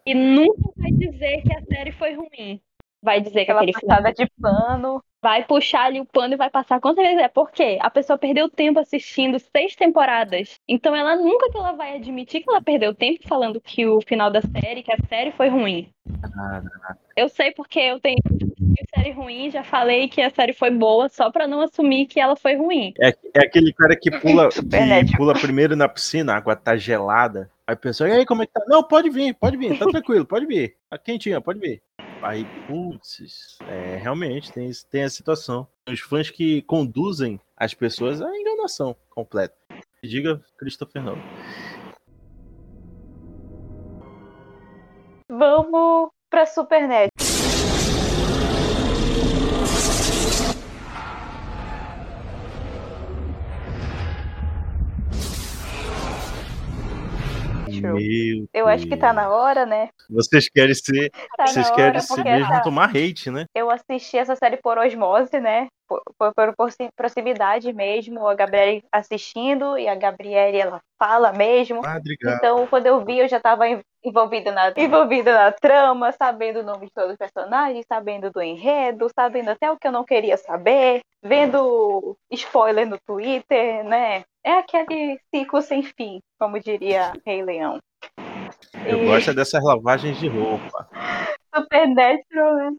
e 0.05 0.15
nunca 0.15 0.71
vai 0.77 0.91
dizer 0.91 1.43
que 1.43 1.55
a 1.57 1.63
série 1.63 1.93
foi 1.93 2.15
ruim. 2.15 2.61
Vai 3.07 3.21
dizer 3.21 3.45
que 3.45 3.53
aquela 3.53 3.61
aquele 3.61 3.79
final 3.79 3.99
passada 3.99 4.13
de 4.13 4.29
pano. 4.43 5.01
vai 5.23 5.45
puxar 5.45 5.85
ali 5.85 6.01
o 6.01 6.05
pano 6.05 6.35
e 6.35 6.37
vai 6.37 6.51
passar 6.51 6.81
quantas 6.81 7.05
vezes 7.05 7.23
é. 7.23 7.29
Por 7.29 7.53
quê? 7.53 7.79
A 7.81 7.89
pessoa 7.89 8.19
perdeu 8.19 8.49
tempo 8.49 8.81
assistindo 8.81 9.39
seis 9.39 9.77
temporadas. 9.77 10.59
Então 10.67 10.95
ela 10.95 11.15
nunca 11.15 11.49
que 11.49 11.57
ela 11.57 11.71
vai 11.71 11.95
admitir 11.95 12.43
que 12.43 12.51
ela 12.51 12.61
perdeu 12.61 12.93
tempo 12.93 13.21
falando 13.29 13.61
que 13.61 13.87
o 13.87 14.01
final 14.01 14.29
da 14.29 14.41
série, 14.43 14.83
que 14.83 14.93
a 14.93 14.99
série 15.09 15.31
foi 15.31 15.49
ruim. 15.49 15.89
Eu 17.17 17.29
sei 17.29 17.53
porque 17.53 17.79
eu 17.79 18.01
tenho 18.01 18.17
série 18.97 19.13
ruim, 19.13 19.51
já 19.51 19.63
falei 19.63 20.09
que 20.09 20.21
a 20.21 20.31
série 20.31 20.53
foi 20.53 20.71
boa, 20.71 21.09
só 21.09 21.31
pra 21.31 21.47
não 21.47 21.61
assumir 21.61 22.07
que 22.07 22.19
ela 22.19 22.35
foi 22.35 22.57
ruim. 22.57 22.93
É, 23.01 23.09
é 23.35 23.45
aquele 23.45 23.73
cara 23.73 23.95
que 23.95 24.11
pula, 24.11 24.49
que 24.49 25.17
pula 25.17 25.35
primeiro 25.35 25.77
na 25.77 25.89
piscina, 25.89 26.33
a 26.33 26.37
água 26.37 26.57
tá 26.57 26.77
gelada. 26.77 27.51
Aí 27.67 27.75
a 27.75 27.77
pessoa, 27.77 28.09
e 28.09 28.13
aí, 28.13 28.25
como 28.25 28.43
é 28.43 28.47
que 28.47 28.53
tá? 28.53 28.63
Não, 28.69 28.83
pode 28.83 29.11
vir, 29.11 29.35
pode 29.35 29.57
vir, 29.57 29.77
tá 29.79 29.87
tranquilo, 29.87 30.25
pode 30.25 30.47
vir. 30.47 30.77
Tá 30.89 30.97
quentinha, 30.97 31.41
pode 31.41 31.59
vir. 31.59 31.83
Aí, 32.27 32.45
putz, 32.67 33.57
é, 33.69 33.99
realmente 33.99 34.53
tem, 34.53 34.69
tem 34.91 35.05
a 35.05 35.09
situação. 35.09 35.65
Os 35.89 36.01
fãs 36.01 36.29
que 36.29 36.61
conduzem 36.63 37.41
as 37.57 37.73
pessoas 37.73 38.21
à 38.21 38.37
enganação 38.37 38.97
completa. 39.11 39.55
Diga 40.03 40.45
Christopher 40.59 41.05
Nolan. 41.05 41.23
Vamos 45.31 46.11
pra 46.29 46.47
Supernet. 46.47 47.11
Meu 57.97 58.47
Eu 58.53 58.67
acho 58.69 58.87
que 58.87 58.97
tá 58.97 59.13
na 59.13 59.29
hora, 59.31 59.65
né? 59.67 59.89
Vocês 60.11 60.49
querem 60.49 60.75
ser, 60.75 61.11
Tá 61.37 61.47
vocês 61.47 61.71
querem 61.71 62.01
ser 62.01 62.25
mesmo 62.25 62.53
essa- 62.53 62.63
tomar 62.63 62.91
hate, 62.91 63.31
né? 63.31 63.45
eu 63.55 63.71
assisti 63.71 64.17
essa 64.19 64.37
série 64.37 64.57
por 64.59 64.79
osmose, 64.79 65.39
né? 65.41 65.67
Por, 65.89 66.03
por, 66.19 66.35
por 66.35 66.57
proxi- 66.57 66.89
proximidade 66.97 67.73
mesmo, 67.73 68.27
a 68.27 68.35
Gabriele 68.35 68.83
assistindo 68.91 69.79
e 69.79 69.87
a 69.87 69.95
Gabriele 69.95 70.59
ela 70.59 70.81
fala 70.99 71.33
mesmo. 71.33 71.81
Madrigal. 71.83 72.35
Então, 72.37 72.67
quando 72.67 72.87
eu 72.87 73.05
vi, 73.05 73.19
eu 73.21 73.29
já 73.29 73.37
estava 73.37 73.65
envolvida 74.05 74.51
na, 74.53 74.73
envolvida 74.77 75.33
na 75.33 75.53
trama, 75.53 76.11
sabendo 76.13 76.61
o 76.61 76.63
nome 76.65 76.87
de 76.87 76.93
todos 76.93 77.13
os 77.13 77.17
personagens, 77.17 77.85
sabendo 77.89 78.31
do 78.31 78.43
enredo, 78.43 79.09
sabendo 79.15 79.51
até 79.51 79.71
o 79.71 79.77
que 79.79 79.87
eu 79.87 79.93
não 79.93 80.05
queria 80.05 80.37
saber, 80.37 81.01
vendo 81.23 82.17
spoiler 82.33 82.87
no 82.89 82.99
Twitter, 83.07 83.85
né? 83.85 84.25
É 84.47 84.53
aquele 84.53 85.19
ciclo 85.35 85.61
sem 85.61 85.83
fim, 85.83 86.21
como 86.39 86.61
diria 86.61 87.13
Rei 87.27 87.43
Leão. 87.43 87.81
Eu 88.87 89.03
E 89.03 89.07
gosto 89.07 89.35
dessas 89.35 89.61
lavagens 89.65 90.17
de 90.21 90.29
roupa. 90.29 90.89
Supernatural, 91.53 92.55
né? 92.55 92.71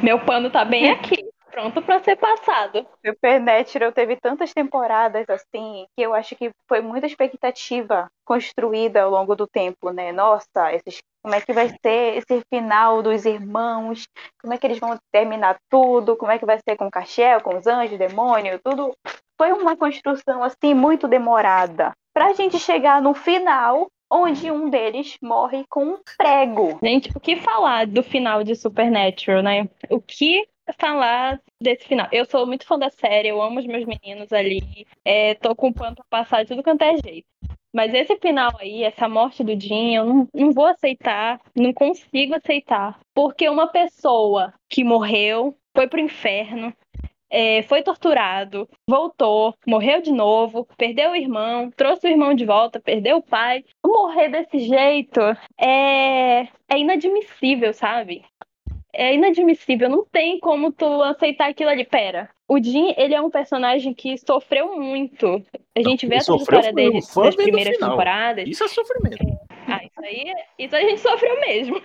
Meu 0.00 0.24
pano 0.24 0.48
tá 0.52 0.64
bem 0.64 0.88
aqui, 0.92 1.16
pronto 1.50 1.82
pra 1.82 2.00
ser 2.00 2.14
passado. 2.14 2.86
Supernatural 3.04 3.90
teve 3.90 4.14
tantas 4.20 4.52
temporadas 4.54 5.28
assim 5.28 5.86
que 5.96 6.06
eu 6.06 6.14
acho 6.14 6.36
que 6.36 6.52
foi 6.68 6.80
muita 6.80 7.08
expectativa 7.08 8.06
construída 8.24 9.02
ao 9.02 9.10
longo 9.10 9.34
do 9.34 9.48
tempo, 9.48 9.90
né? 9.90 10.12
Nossa, 10.12 10.72
esses, 10.74 11.00
como 11.24 11.34
é 11.34 11.40
que 11.40 11.52
vai 11.52 11.70
ser 11.70 12.18
esse 12.18 12.40
final 12.48 13.02
dos 13.02 13.24
irmãos? 13.24 14.04
Como 14.40 14.54
é 14.54 14.58
que 14.58 14.64
eles 14.64 14.78
vão 14.78 14.96
terminar 15.10 15.56
tudo? 15.68 16.16
Como 16.16 16.30
é 16.30 16.38
que 16.38 16.46
vai 16.46 16.60
ser 16.60 16.76
com 16.76 16.86
o 16.86 16.90
Cachel, 16.90 17.40
com 17.40 17.56
os 17.56 17.66
anjos, 17.66 17.98
demônio, 17.98 18.60
tudo? 18.62 18.94
Foi 19.38 19.52
uma 19.52 19.76
construção 19.76 20.42
assim 20.42 20.74
muito 20.74 21.06
demorada 21.06 21.92
pra 22.14 22.32
gente 22.32 22.58
chegar 22.58 23.02
no 23.02 23.12
final 23.12 23.86
onde 24.10 24.50
um 24.50 24.70
deles 24.70 25.18
morre 25.20 25.64
com 25.68 25.84
um 25.84 25.98
prego. 26.16 26.78
Gente, 26.82 27.10
o 27.14 27.20
que 27.20 27.36
falar 27.36 27.86
do 27.86 28.02
final 28.02 28.42
de 28.42 28.54
Supernatural, 28.54 29.42
né? 29.42 29.68
O 29.90 30.00
que 30.00 30.46
falar 30.78 31.40
desse 31.60 31.86
final? 31.86 32.08
Eu 32.12 32.24
sou 32.24 32.46
muito 32.46 32.66
fã 32.66 32.78
da 32.78 32.90
série, 32.90 33.28
eu 33.28 33.42
amo 33.42 33.58
os 33.58 33.66
meus 33.66 33.84
meninos 33.84 34.32
ali, 34.32 34.86
é, 35.04 35.34
tô 35.34 35.54
com 35.54 35.72
pano 35.72 35.96
pra 35.96 36.04
passar 36.22 36.42
de 36.42 36.48
tudo 36.48 36.62
quanto 36.62 36.82
é 36.82 36.96
jeito. 36.96 37.26
Mas 37.74 37.92
esse 37.92 38.16
final 38.16 38.52
aí, 38.58 38.84
essa 38.84 39.06
morte 39.06 39.44
do 39.44 39.60
Jim, 39.60 39.96
eu 39.96 40.06
não, 40.06 40.28
não 40.32 40.50
vou 40.52 40.64
aceitar, 40.64 41.38
não 41.54 41.74
consigo 41.74 42.34
aceitar. 42.34 42.98
Porque 43.14 43.50
uma 43.50 43.66
pessoa 43.66 44.54
que 44.66 44.82
morreu, 44.82 45.54
foi 45.76 45.86
pro 45.86 46.00
inferno, 46.00 46.72
é, 47.30 47.62
foi 47.62 47.82
torturado, 47.82 48.68
voltou, 48.88 49.54
morreu 49.66 50.00
de 50.00 50.12
novo, 50.12 50.66
perdeu 50.76 51.12
o 51.12 51.16
irmão, 51.16 51.70
trouxe 51.70 52.06
o 52.06 52.10
irmão 52.10 52.34
de 52.34 52.44
volta, 52.44 52.80
perdeu 52.80 53.18
o 53.18 53.22
pai. 53.22 53.64
Morrer 53.84 54.28
desse 54.28 54.58
jeito 54.60 55.20
é, 55.58 56.48
é 56.68 56.78
inadmissível, 56.78 57.72
sabe? 57.72 58.24
é 58.96 59.14
inadmissível, 59.14 59.90
não 59.90 60.04
tem 60.04 60.40
como 60.40 60.72
tu 60.72 61.02
aceitar 61.02 61.50
aquilo 61.50 61.70
ali. 61.70 61.84
Pera, 61.84 62.30
o 62.48 62.58
Jim, 62.58 62.94
ele 62.96 63.14
é 63.14 63.20
um 63.20 63.30
personagem 63.30 63.92
que 63.92 64.16
sofreu 64.16 64.74
muito. 64.74 65.44
A 65.76 65.82
gente 65.82 66.06
vê 66.06 66.16
a 66.16 66.18
história 66.18 66.72
dele 66.72 67.00
das 67.00 67.36
primeiras 67.36 67.76
temporadas. 67.76 68.48
Isso 68.48 68.64
é 68.64 68.68
sofrimento. 68.68 69.18
Ah, 69.68 69.84
isso 69.84 70.00
aí, 70.00 70.32
isso 70.58 70.74
a 70.74 70.80
gente 70.80 71.00
sofreu 71.02 71.38
mesmo. 71.40 71.80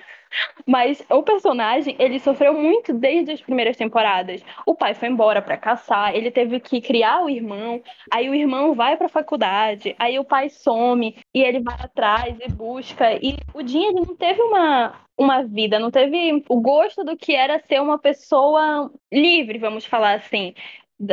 Mas 0.65 1.03
o 1.09 1.23
personagem, 1.23 1.95
ele 1.99 2.19
sofreu 2.19 2.53
muito 2.53 2.93
desde 2.93 3.31
as 3.31 3.41
primeiras 3.41 3.77
temporadas. 3.77 4.43
O 4.65 4.75
pai 4.75 4.93
foi 4.93 5.09
embora 5.09 5.41
para 5.41 5.57
caçar, 5.57 6.15
ele 6.15 6.31
teve 6.31 6.59
que 6.59 6.81
criar 6.81 7.23
o 7.23 7.29
irmão, 7.29 7.81
aí 8.11 8.29
o 8.29 8.35
irmão 8.35 8.73
vai 8.73 8.97
para 8.97 9.09
faculdade, 9.09 9.95
aí 9.99 10.17
o 10.19 10.23
pai 10.23 10.49
some 10.49 11.15
e 11.33 11.41
ele 11.41 11.59
vai 11.59 11.75
atrás 11.79 12.37
e 12.39 12.51
busca. 12.51 13.13
E 13.13 13.35
o 13.53 13.65
Jim 13.65 13.83
ele 13.85 14.01
não 14.01 14.15
teve 14.15 14.41
uma 14.41 14.93
uma 15.17 15.43
vida, 15.43 15.79
não 15.79 15.91
teve 15.91 16.43
o 16.49 16.59
gosto 16.59 17.03
do 17.03 17.15
que 17.15 17.35
era 17.35 17.59
ser 17.67 17.79
uma 17.79 17.99
pessoa 17.99 18.91
livre, 19.13 19.59
vamos 19.59 19.85
falar 19.85 20.15
assim. 20.15 20.53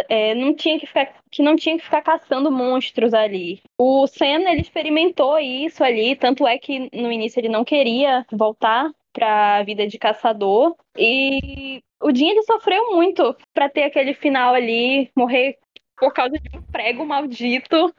É, 0.09 0.35
não 0.35 0.55
tinha 0.55 0.79
que 0.79 0.87
ficar 0.87 1.15
que 1.31 1.43
não 1.43 1.57
tinha 1.57 1.77
que 1.77 1.85
ficar 1.85 2.03
caçando 2.03 2.51
monstros 2.51 3.15
ali. 3.15 3.61
O 3.79 4.07
Senna 4.07 4.51
ele 4.51 4.61
experimentou 4.61 5.39
isso 5.39 5.83
ali, 5.83 6.15
tanto 6.17 6.47
é 6.47 6.59
que 6.59 6.91
no 6.93 7.11
início 7.13 7.41
ele 7.41 7.49
não 7.49 7.65
queria 7.65 8.25
voltar 8.33 8.91
para 9.19 9.57
a 9.57 9.63
vida 9.65 9.85
de 9.87 9.99
caçador 9.99 10.77
e 10.97 11.83
o 12.01 12.15
Jim 12.15 12.29
ele 12.29 12.43
sofreu 12.45 12.95
muito 12.95 13.37
para 13.53 13.69
ter 13.69 13.83
aquele 13.83 14.15
final 14.15 14.55
ali, 14.55 15.11
morrer 15.17 15.59
por 15.97 16.13
causa 16.13 16.39
de 16.39 16.57
um 16.57 16.63
prego 16.63 17.05
maldito. 17.05 17.93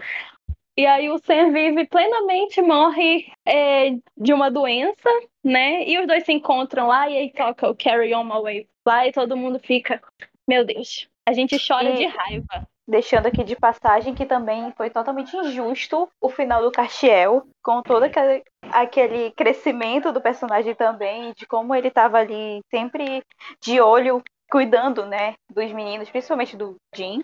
E 0.78 0.86
aí 0.86 1.10
o 1.10 1.18
Sam 1.18 1.52
vive 1.52 1.86
plenamente, 1.88 2.62
morre 2.62 3.30
é, 3.46 3.90
de 4.18 4.34
uma 4.34 4.50
doença, 4.50 5.10
né? 5.44 5.86
E 5.86 6.00
os 6.00 6.08
dois 6.08 6.24
se 6.24 6.32
encontram 6.32 6.88
lá 6.88 7.10
e 7.10 7.18
aí 7.18 7.34
toca 7.34 7.70
o 7.70 7.76
Carry 7.76 8.16
On 8.16 8.24
My 8.24 8.42
Way 8.42 8.68
lá 8.88 9.06
e 9.06 9.12
todo 9.12 9.36
mundo 9.36 9.60
fica, 9.60 10.02
meu 10.48 10.64
Deus, 10.66 11.10
a 11.28 11.34
gente 11.34 11.58
chora 11.68 11.90
e... 11.90 11.98
de 11.98 12.06
raiva. 12.06 12.66
Deixando 12.90 13.28
aqui 13.28 13.44
de 13.44 13.56
passagem 13.56 14.16
que 14.16 14.26
também 14.26 14.74
foi 14.76 14.90
totalmente 14.90 15.38
injusto 15.38 16.10
o 16.20 16.28
final 16.28 16.64
do 16.64 16.72
Castiel, 16.72 17.46
com 17.64 17.84
todo 17.84 18.02
aquele, 18.02 18.44
aquele 18.72 19.30
crescimento 19.34 20.12
do 20.12 20.20
personagem 20.20 20.74
também, 20.74 21.32
de 21.34 21.46
como 21.46 21.76
ele 21.76 21.90
estava 21.90 22.18
ali 22.18 22.62
sempre 22.72 23.24
de 23.62 23.80
olho, 23.80 24.24
cuidando, 24.50 25.06
né, 25.06 25.36
dos 25.54 25.72
meninos, 25.72 26.10
principalmente 26.10 26.58
do 26.58 26.78
Jim, 26.96 27.24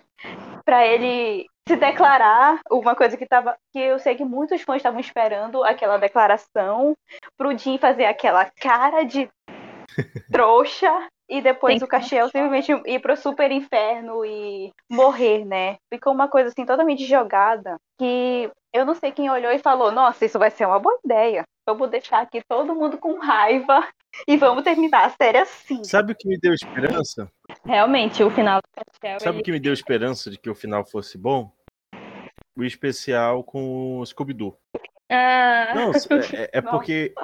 para 0.64 0.86
ele 0.86 1.48
se 1.68 1.74
declarar, 1.74 2.60
uma 2.70 2.94
coisa 2.94 3.16
que 3.16 3.26
tava, 3.26 3.56
que 3.72 3.80
eu 3.80 3.98
sei 3.98 4.14
que 4.14 4.24
muitos 4.24 4.62
fãs 4.62 4.76
estavam 4.76 5.00
esperando 5.00 5.64
aquela 5.64 5.96
declaração, 5.96 6.94
pro 7.36 7.58
Jim 7.58 7.76
fazer 7.76 8.04
aquela 8.04 8.44
cara 8.44 9.02
de 9.02 9.28
trouxa 10.30 11.08
e 11.28 11.40
depois 11.40 11.82
o 11.82 11.86
Castiel 11.86 12.26
simplesmente 12.26 12.72
ir 12.86 13.00
pro 13.00 13.16
super 13.16 13.50
inferno 13.50 14.24
e 14.24 14.70
morrer, 14.90 15.44
né? 15.44 15.76
Ficou 15.92 16.12
uma 16.12 16.28
coisa 16.28 16.48
assim 16.48 16.64
totalmente 16.64 17.04
jogada 17.04 17.76
que 17.98 18.50
eu 18.72 18.84
não 18.84 18.94
sei 18.94 19.10
quem 19.10 19.30
olhou 19.30 19.50
e 19.50 19.58
falou: 19.58 19.90
Nossa, 19.90 20.24
isso 20.24 20.38
vai 20.38 20.50
ser 20.50 20.66
uma 20.66 20.78
boa 20.78 20.98
ideia. 21.04 21.44
Vamos 21.66 21.90
deixar 21.90 22.20
aqui 22.20 22.40
todo 22.48 22.74
mundo 22.74 22.96
com 22.96 23.18
raiva 23.18 23.88
e 24.28 24.36
vamos 24.36 24.62
terminar 24.62 25.06
a 25.06 25.10
série 25.10 25.38
assim. 25.38 25.82
Sabe 25.82 26.12
o 26.12 26.16
que 26.16 26.28
me 26.28 26.38
deu 26.38 26.54
esperança? 26.54 27.28
Realmente, 27.64 28.22
o 28.22 28.30
final 28.30 28.60
do 28.60 28.68
Castiel. 28.84 29.20
Sabe 29.20 29.36
o 29.36 29.38
ele... 29.38 29.44
que 29.44 29.52
me 29.52 29.60
deu 29.60 29.72
esperança 29.72 30.30
de 30.30 30.38
que 30.38 30.50
o 30.50 30.54
final 30.54 30.84
fosse 30.84 31.18
bom? 31.18 31.50
O 32.56 32.64
especial 32.64 33.42
com 33.42 33.98
o 33.98 34.06
Scooby-Doo. 34.06 34.56
Ah. 35.08 35.72
Não, 35.74 35.92
é, 35.92 36.50
é 36.52 36.60
porque 36.60 37.14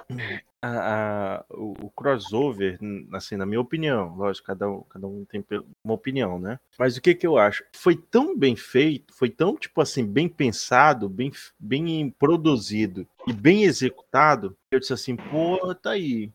a, 0.63 0.69
a, 0.69 1.45
o, 1.51 1.87
o, 1.87 1.91
crossover, 1.91 2.79
assim, 3.13 3.37
na 3.37 3.45
minha 3.45 3.61
opinião, 3.61 4.15
lógico, 4.15 4.47
cada 4.47 4.69
um, 4.71 4.83
cada 4.83 5.07
um 5.07 5.25
tem 5.25 5.45
uma 5.83 5.95
opinião, 5.95 6.39
né? 6.39 6.61
Mas 6.79 6.97
o 6.97 7.03
que 7.03 7.15
que 7.15 7.27
eu 7.27 7.37
acho? 7.37 7.65
Foi 7.75 7.97
tão 7.97 8.39
bem 8.39 8.55
feito, 8.55 9.13
foi 9.15 9.29
tão, 9.29 9.57
tipo 9.57 9.81
assim, 9.81 10.07
bem 10.07 10.29
pensado, 10.29 11.09
bem, 11.09 11.33
bem 11.59 12.15
produzido 12.17 13.07
e 13.27 13.33
bem 13.33 13.65
executado, 13.65 14.57
eu 14.71 14.79
disse 14.79 14.93
assim, 14.93 15.17
pô, 15.17 15.75
tá 15.75 15.91
aí. 15.91 16.31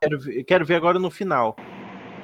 Quero 0.00 0.20
ver, 0.20 0.44
quero 0.44 0.64
ver 0.66 0.74
agora 0.74 0.98
no 0.98 1.10
final. 1.10 1.56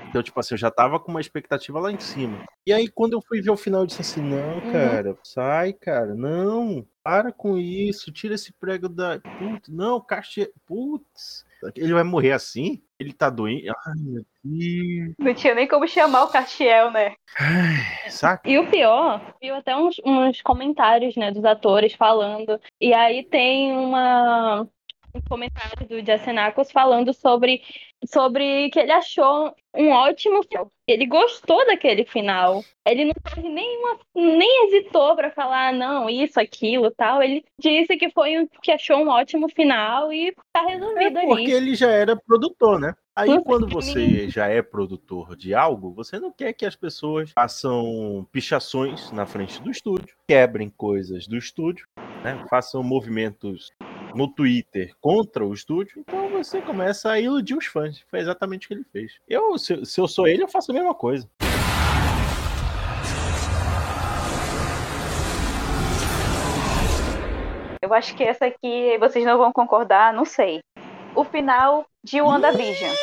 Então, 0.08 0.22
tipo 0.22 0.38
assim, 0.40 0.54
eu 0.54 0.58
já 0.58 0.70
tava 0.70 0.98
com 0.98 1.10
uma 1.10 1.20
expectativa 1.20 1.78
lá 1.78 1.92
em 1.92 2.00
cima. 2.00 2.44
E 2.66 2.72
aí, 2.72 2.88
quando 2.88 3.12
eu 3.12 3.20
fui 3.20 3.40
ver 3.40 3.50
o 3.50 3.56
final, 3.56 3.82
eu 3.82 3.86
disse 3.86 4.00
assim: 4.00 4.22
não, 4.22 4.54
uhum. 4.54 4.72
cara, 4.72 5.18
sai, 5.22 5.72
cara, 5.72 6.14
não, 6.14 6.86
para 7.02 7.30
com 7.32 7.58
isso, 7.58 8.12
tira 8.12 8.34
esse 8.34 8.52
prego 8.52 8.88
da. 8.88 9.20
Putz, 9.20 9.68
não, 9.68 10.00
caixa. 10.00 10.48
Putz, 10.66 11.44
ele 11.76 11.92
vai 11.92 12.04
morrer 12.04 12.32
assim? 12.32 12.82
Ele 12.98 13.12
tá 13.12 13.30
doente? 13.30 13.68
Ai, 13.68 13.94
meu 13.96 14.24
Deus. 14.44 15.14
Não 15.18 15.34
tinha 15.34 15.54
nem 15.54 15.68
como 15.68 15.86
chamar 15.86 16.24
o 16.24 16.28
Castiel, 16.28 16.90
né? 16.90 17.14
Ai, 17.38 18.10
saca? 18.10 18.48
E 18.48 18.58
o 18.58 18.68
pior, 18.68 19.34
viu 19.40 19.54
até 19.54 19.76
uns, 19.76 19.96
uns 20.04 20.42
comentários, 20.42 21.16
né, 21.16 21.30
dos 21.30 21.44
atores 21.44 21.92
falando. 21.92 22.60
E 22.80 22.92
aí 22.92 23.24
tem 23.24 23.72
uma 23.72 24.62
um 24.62 24.68
comentário 25.28 25.86
do 25.88 26.04
Jacenacos 26.04 26.70
falando 26.70 27.12
sobre, 27.12 27.62
sobre 28.04 28.70
que 28.70 28.78
ele 28.78 28.92
achou 28.92 29.54
um 29.76 29.90
ótimo 29.90 30.42
final. 30.42 30.70
Ele 30.86 31.06
gostou 31.06 31.64
daquele 31.66 32.04
final. 32.04 32.64
Ele 32.86 33.04
não 33.04 33.14
teve 33.14 33.48
nenhuma, 33.48 33.98
nem 34.14 34.66
hesitou 34.66 35.14
para 35.14 35.30
falar 35.30 35.72
não, 35.72 36.08
isso, 36.08 36.40
aquilo, 36.40 36.90
tal. 36.90 37.22
Ele 37.22 37.44
disse 37.60 37.96
que 37.96 38.10
foi 38.10 38.38
um, 38.38 38.48
que 38.62 38.72
achou 38.72 38.98
um 38.98 39.08
ótimo 39.08 39.48
final 39.48 40.12
e 40.12 40.34
tá 40.52 40.62
resolvido 40.66 41.00
é 41.00 41.10
porque 41.10 41.18
ali. 41.18 41.28
Porque 41.28 41.50
ele 41.50 41.74
já 41.74 41.90
era 41.90 42.16
produtor, 42.16 42.80
né? 42.80 42.94
Aí 43.14 43.42
quando 43.42 43.66
você 43.66 44.30
já 44.30 44.46
é 44.46 44.62
produtor 44.62 45.34
de 45.34 45.52
algo, 45.52 45.92
você 45.92 46.20
não 46.20 46.30
quer 46.30 46.52
que 46.52 46.64
as 46.64 46.76
pessoas 46.76 47.32
façam 47.32 48.24
pichações 48.30 49.10
na 49.10 49.26
frente 49.26 49.60
do 49.60 49.72
estúdio, 49.72 50.14
quebrem 50.28 50.70
coisas 50.70 51.26
do 51.26 51.36
estúdio, 51.36 51.88
né? 52.22 52.44
façam 52.48 52.80
movimentos 52.80 53.72
no 54.14 54.28
Twitter 54.28 54.94
contra 55.00 55.44
o 55.44 55.52
estúdio, 55.52 56.00
então 56.00 56.28
você 56.30 56.60
começa 56.60 57.10
a 57.10 57.20
iludir 57.20 57.56
os 57.56 57.66
fãs. 57.66 58.04
Foi 58.10 58.20
exatamente 58.20 58.66
o 58.66 58.68
que 58.68 58.74
ele 58.74 58.84
fez. 58.84 59.12
Eu, 59.28 59.58
se, 59.58 59.84
se 59.84 60.00
eu 60.00 60.08
sou 60.08 60.26
ele, 60.26 60.42
eu 60.42 60.48
faço 60.48 60.70
a 60.70 60.74
mesma 60.74 60.94
coisa. 60.94 61.28
Eu 67.82 67.94
acho 67.94 68.14
que 68.14 68.22
essa 68.22 68.46
aqui 68.46 68.98
vocês 68.98 69.24
não 69.24 69.38
vão 69.38 69.52
concordar, 69.52 70.12
não 70.12 70.24
sei. 70.24 70.60
O 71.14 71.24
final 71.24 71.86
de 72.04 72.20
WandaVision. 72.20 72.94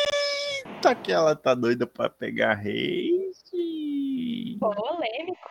Eita, 0.86 0.94
que 0.94 1.10
ela 1.10 1.34
tá 1.34 1.54
doida 1.54 1.86
pra 1.86 2.08
pegar 2.08 2.54
reis. 2.54 3.42
Polêmico. 4.60 5.50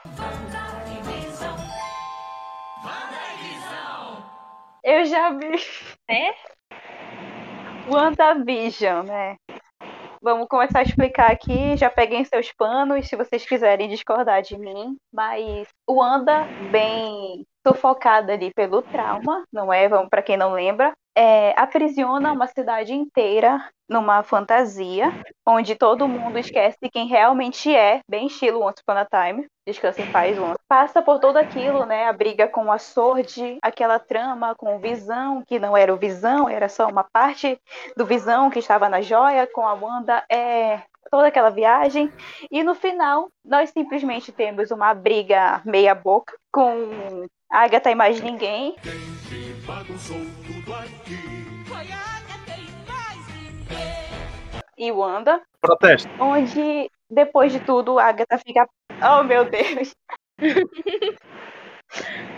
Eu 4.85 5.03
já 5.05 5.31
vi. 5.31 5.55
É? 6.07 6.35
WandaVision, 7.89 9.03
né? 9.03 9.35
Vamos 10.21 10.47
começar 10.47 10.79
a 10.79 10.83
explicar 10.83 11.31
aqui. 11.31 11.75
Já 11.75 11.89
peguem 11.89 12.23
seus 12.23 12.51
panos 12.51 13.07
se 13.07 13.15
vocês 13.15 13.43
quiserem 13.43 13.89
discordar 13.89 14.43
de 14.43 14.55
mim. 14.55 14.95
Mas 15.11 15.67
Wanda, 15.89 16.43
bem 16.71 17.43
sufocada 17.67 18.33
ali 18.33 18.53
pelo 18.53 18.83
trauma, 18.83 19.43
não 19.51 19.73
é? 19.73 19.89
Vamos 19.89 20.07
para 20.07 20.21
quem 20.21 20.37
não 20.37 20.53
lembra, 20.53 20.93
é, 21.15 21.53
aprisiona 21.57 22.31
uma 22.31 22.47
cidade 22.47 22.93
inteira 22.93 23.63
numa 23.87 24.23
fantasia, 24.23 25.13
onde 25.45 25.75
todo 25.75 26.07
mundo 26.07 26.37
esquece 26.37 26.89
quem 26.91 27.07
realmente 27.07 27.73
é, 27.73 28.01
bem 28.09 28.27
estilo 28.27 28.61
Once 28.61 28.81
Upon 28.81 28.97
a 28.97 29.05
Time, 29.05 29.47
Descansa 29.65 30.01
em 30.01 30.11
Paz 30.11 30.37
Once. 30.37 30.59
Passa 30.67 31.01
por 31.01 31.19
tudo 31.19 31.37
aquilo, 31.37 31.85
né, 31.85 32.07
a 32.07 32.13
briga 32.13 32.47
com 32.47 32.71
a 32.71 32.77
Sword, 32.77 33.57
aquela 33.61 33.99
trama 33.99 34.53
com 34.55 34.75
o 34.75 34.79
Visão, 34.79 35.43
que 35.47 35.59
não 35.59 35.77
era 35.77 35.93
o 35.93 35.97
Visão, 35.97 36.49
era 36.49 36.67
só 36.67 36.87
uma 36.87 37.03
parte 37.03 37.59
do 37.95 38.05
Visão 38.05 38.49
que 38.49 38.59
estava 38.59 38.89
na 38.89 39.01
joia, 39.01 39.47
com 39.47 39.65
a 39.65 39.73
Wanda, 39.73 40.23
é 40.29 40.81
toda 41.09 41.27
aquela 41.27 41.49
viagem, 41.49 42.11
e 42.51 42.63
no 42.63 42.75
final 42.75 43.29
nós 43.43 43.69
simplesmente 43.69 44.31
temos 44.31 44.71
uma 44.71 44.93
briga 44.93 45.61
meia 45.63 45.93
boca 45.93 46.35
com 46.51 47.25
Agatha 47.49 47.91
e 47.91 47.95
mais 47.95 48.19
ninguém. 48.19 48.75
E 54.77 54.91
Wanda. 54.91 55.41
Protesto. 55.61 56.09
Onde, 56.19 56.89
depois 57.09 57.51
de 57.51 57.59
tudo, 57.59 57.97
a 57.97 58.05
Agatha 58.05 58.37
fica. 58.37 58.67
Oh, 59.01 59.23
meu 59.23 59.45
Deus! 59.45 59.95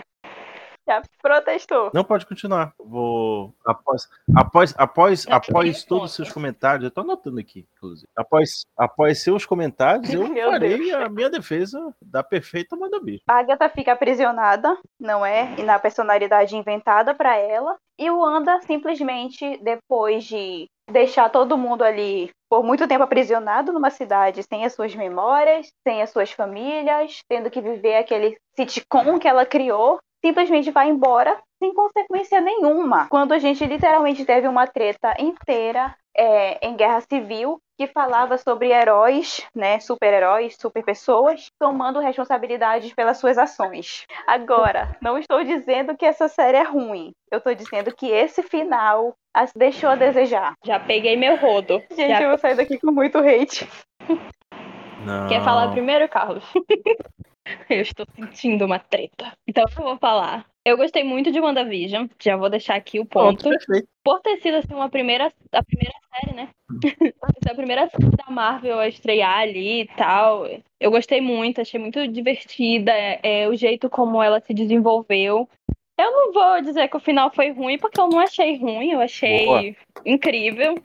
Já 0.88 1.02
protestou. 1.20 1.90
Não 1.92 2.02
pode 2.02 2.24
continuar. 2.24 2.72
Vou 2.78 3.54
após 3.66 4.08
após 4.34 4.74
após 4.78 5.26
após 5.28 5.84
todos 5.84 6.10
os 6.10 6.16
seus 6.16 6.32
comentários, 6.32 6.84
eu 6.84 6.90
tô 6.90 7.02
anotando 7.02 7.38
aqui, 7.38 7.66
inclusive. 7.76 8.08
Após 8.16 8.64
após 8.74 9.22
seus 9.22 9.44
comentários, 9.44 10.10
eu 10.12 10.26
Meu 10.32 10.50
farei 10.50 10.78
Deus. 10.78 10.94
a 10.94 11.08
minha 11.10 11.28
defesa 11.28 11.94
da 12.00 12.22
perfeita 12.22 12.74
Madabi. 12.74 13.20
A 13.28 13.38
Agatha 13.38 13.68
fica 13.68 13.92
aprisionada, 13.92 14.78
não 14.98 15.26
é? 15.26 15.54
E 15.58 15.62
na 15.62 15.78
personalidade 15.78 16.56
inventada 16.56 17.14
para 17.14 17.36
ela, 17.36 17.76
e 17.98 18.10
o 18.10 18.20
Wanda 18.20 18.58
simplesmente 18.62 19.58
depois 19.62 20.24
de 20.24 20.70
deixar 20.90 21.28
todo 21.28 21.58
mundo 21.58 21.82
ali 21.84 22.30
por 22.48 22.64
muito 22.64 22.88
tempo 22.88 23.04
aprisionado 23.04 23.72
numa 23.72 23.90
cidade 23.90 24.42
sem 24.42 24.64
as 24.64 24.72
suas 24.72 24.94
memórias, 24.94 25.68
sem 25.86 26.00
as 26.00 26.08
suas 26.10 26.32
famílias, 26.32 27.18
tendo 27.28 27.50
que 27.50 27.60
viver 27.60 27.96
aquele 27.96 28.38
sitcom 28.56 29.18
que 29.18 29.28
ela 29.28 29.44
criou, 29.44 29.98
simplesmente 30.24 30.70
vai 30.70 30.88
embora 30.88 31.38
sem 31.58 31.74
consequência 31.74 32.40
nenhuma. 32.40 33.08
Quando 33.08 33.32
a 33.32 33.38
gente 33.38 33.64
literalmente 33.64 34.24
teve 34.24 34.46
uma 34.46 34.66
treta 34.66 35.14
inteira 35.18 35.94
é, 36.16 36.66
em 36.66 36.76
guerra 36.76 37.00
civil 37.00 37.60
que 37.78 37.86
falava 37.86 38.36
sobre 38.36 38.72
heróis, 38.72 39.46
né, 39.54 39.78
super-heróis, 39.78 40.56
super-pessoas, 40.60 41.48
tomando 41.60 42.00
responsabilidades 42.00 42.92
pelas 42.92 43.18
suas 43.18 43.38
ações. 43.38 44.04
Agora, 44.26 44.96
não 45.00 45.16
estou 45.16 45.44
dizendo 45.44 45.96
que 45.96 46.04
essa 46.04 46.26
série 46.26 46.56
é 46.56 46.64
ruim. 46.64 47.12
Eu 47.30 47.38
estou 47.38 47.54
dizendo 47.54 47.94
que 47.94 48.06
esse 48.06 48.42
final 48.42 49.14
as 49.32 49.52
deixou 49.52 49.90
a 49.90 49.94
desejar. 49.94 50.54
Já 50.64 50.80
peguei 50.80 51.16
meu 51.16 51.36
rodo. 51.36 51.80
Gente, 51.90 52.08
Já... 52.08 52.22
eu 52.22 52.30
vou 52.30 52.38
sair 52.38 52.56
daqui 52.56 52.78
com 52.80 52.90
muito 52.90 53.18
hate. 53.18 53.68
Não. 55.04 55.28
Quer 55.28 55.44
falar 55.44 55.70
primeiro, 55.70 56.08
Carlos? 56.08 56.44
eu 57.68 57.80
estou 57.80 58.06
sentindo 58.14 58.64
uma 58.64 58.78
treta. 58.78 59.32
Então 59.46 59.64
eu 59.64 59.82
vou 59.82 59.98
falar. 59.98 60.46
Eu 60.64 60.76
gostei 60.76 61.02
muito 61.02 61.32
de 61.32 61.40
WandaVision. 61.40 62.06
Já 62.20 62.36
vou 62.36 62.50
deixar 62.50 62.74
aqui 62.74 63.00
o 63.00 63.06
ponto. 63.06 63.48
Perfeito. 63.48 63.88
Por 64.04 64.20
ter 64.20 64.36
sido 64.38 64.56
assim, 64.56 64.74
uma 64.74 64.88
primeira, 64.88 65.32
a 65.52 65.62
primeira 65.62 65.94
série, 66.12 66.34
né? 66.34 66.48
a 67.50 67.54
primeira 67.54 67.88
série 67.88 68.10
da 68.16 68.30
Marvel 68.30 68.78
a 68.78 68.88
estrear 68.88 69.40
ali 69.40 69.82
e 69.82 69.86
tal. 69.96 70.46
Eu 70.78 70.90
gostei 70.90 71.20
muito, 71.20 71.60
achei 71.60 71.80
muito 71.80 72.06
divertida. 72.08 72.92
É, 73.22 73.48
o 73.48 73.54
jeito 73.54 73.88
como 73.88 74.22
ela 74.22 74.40
se 74.40 74.52
desenvolveu. 74.52 75.48
Eu 75.98 76.12
não 76.12 76.32
vou 76.32 76.62
dizer 76.62 76.88
que 76.88 76.96
o 76.96 77.00
final 77.00 77.30
foi 77.34 77.50
ruim, 77.50 77.78
porque 77.78 78.00
eu 78.00 78.08
não 78.08 78.20
achei 78.20 78.56
ruim, 78.56 78.92
eu 78.92 79.00
achei 79.00 79.46
Boa. 79.46 79.62
incrível. 80.04 80.76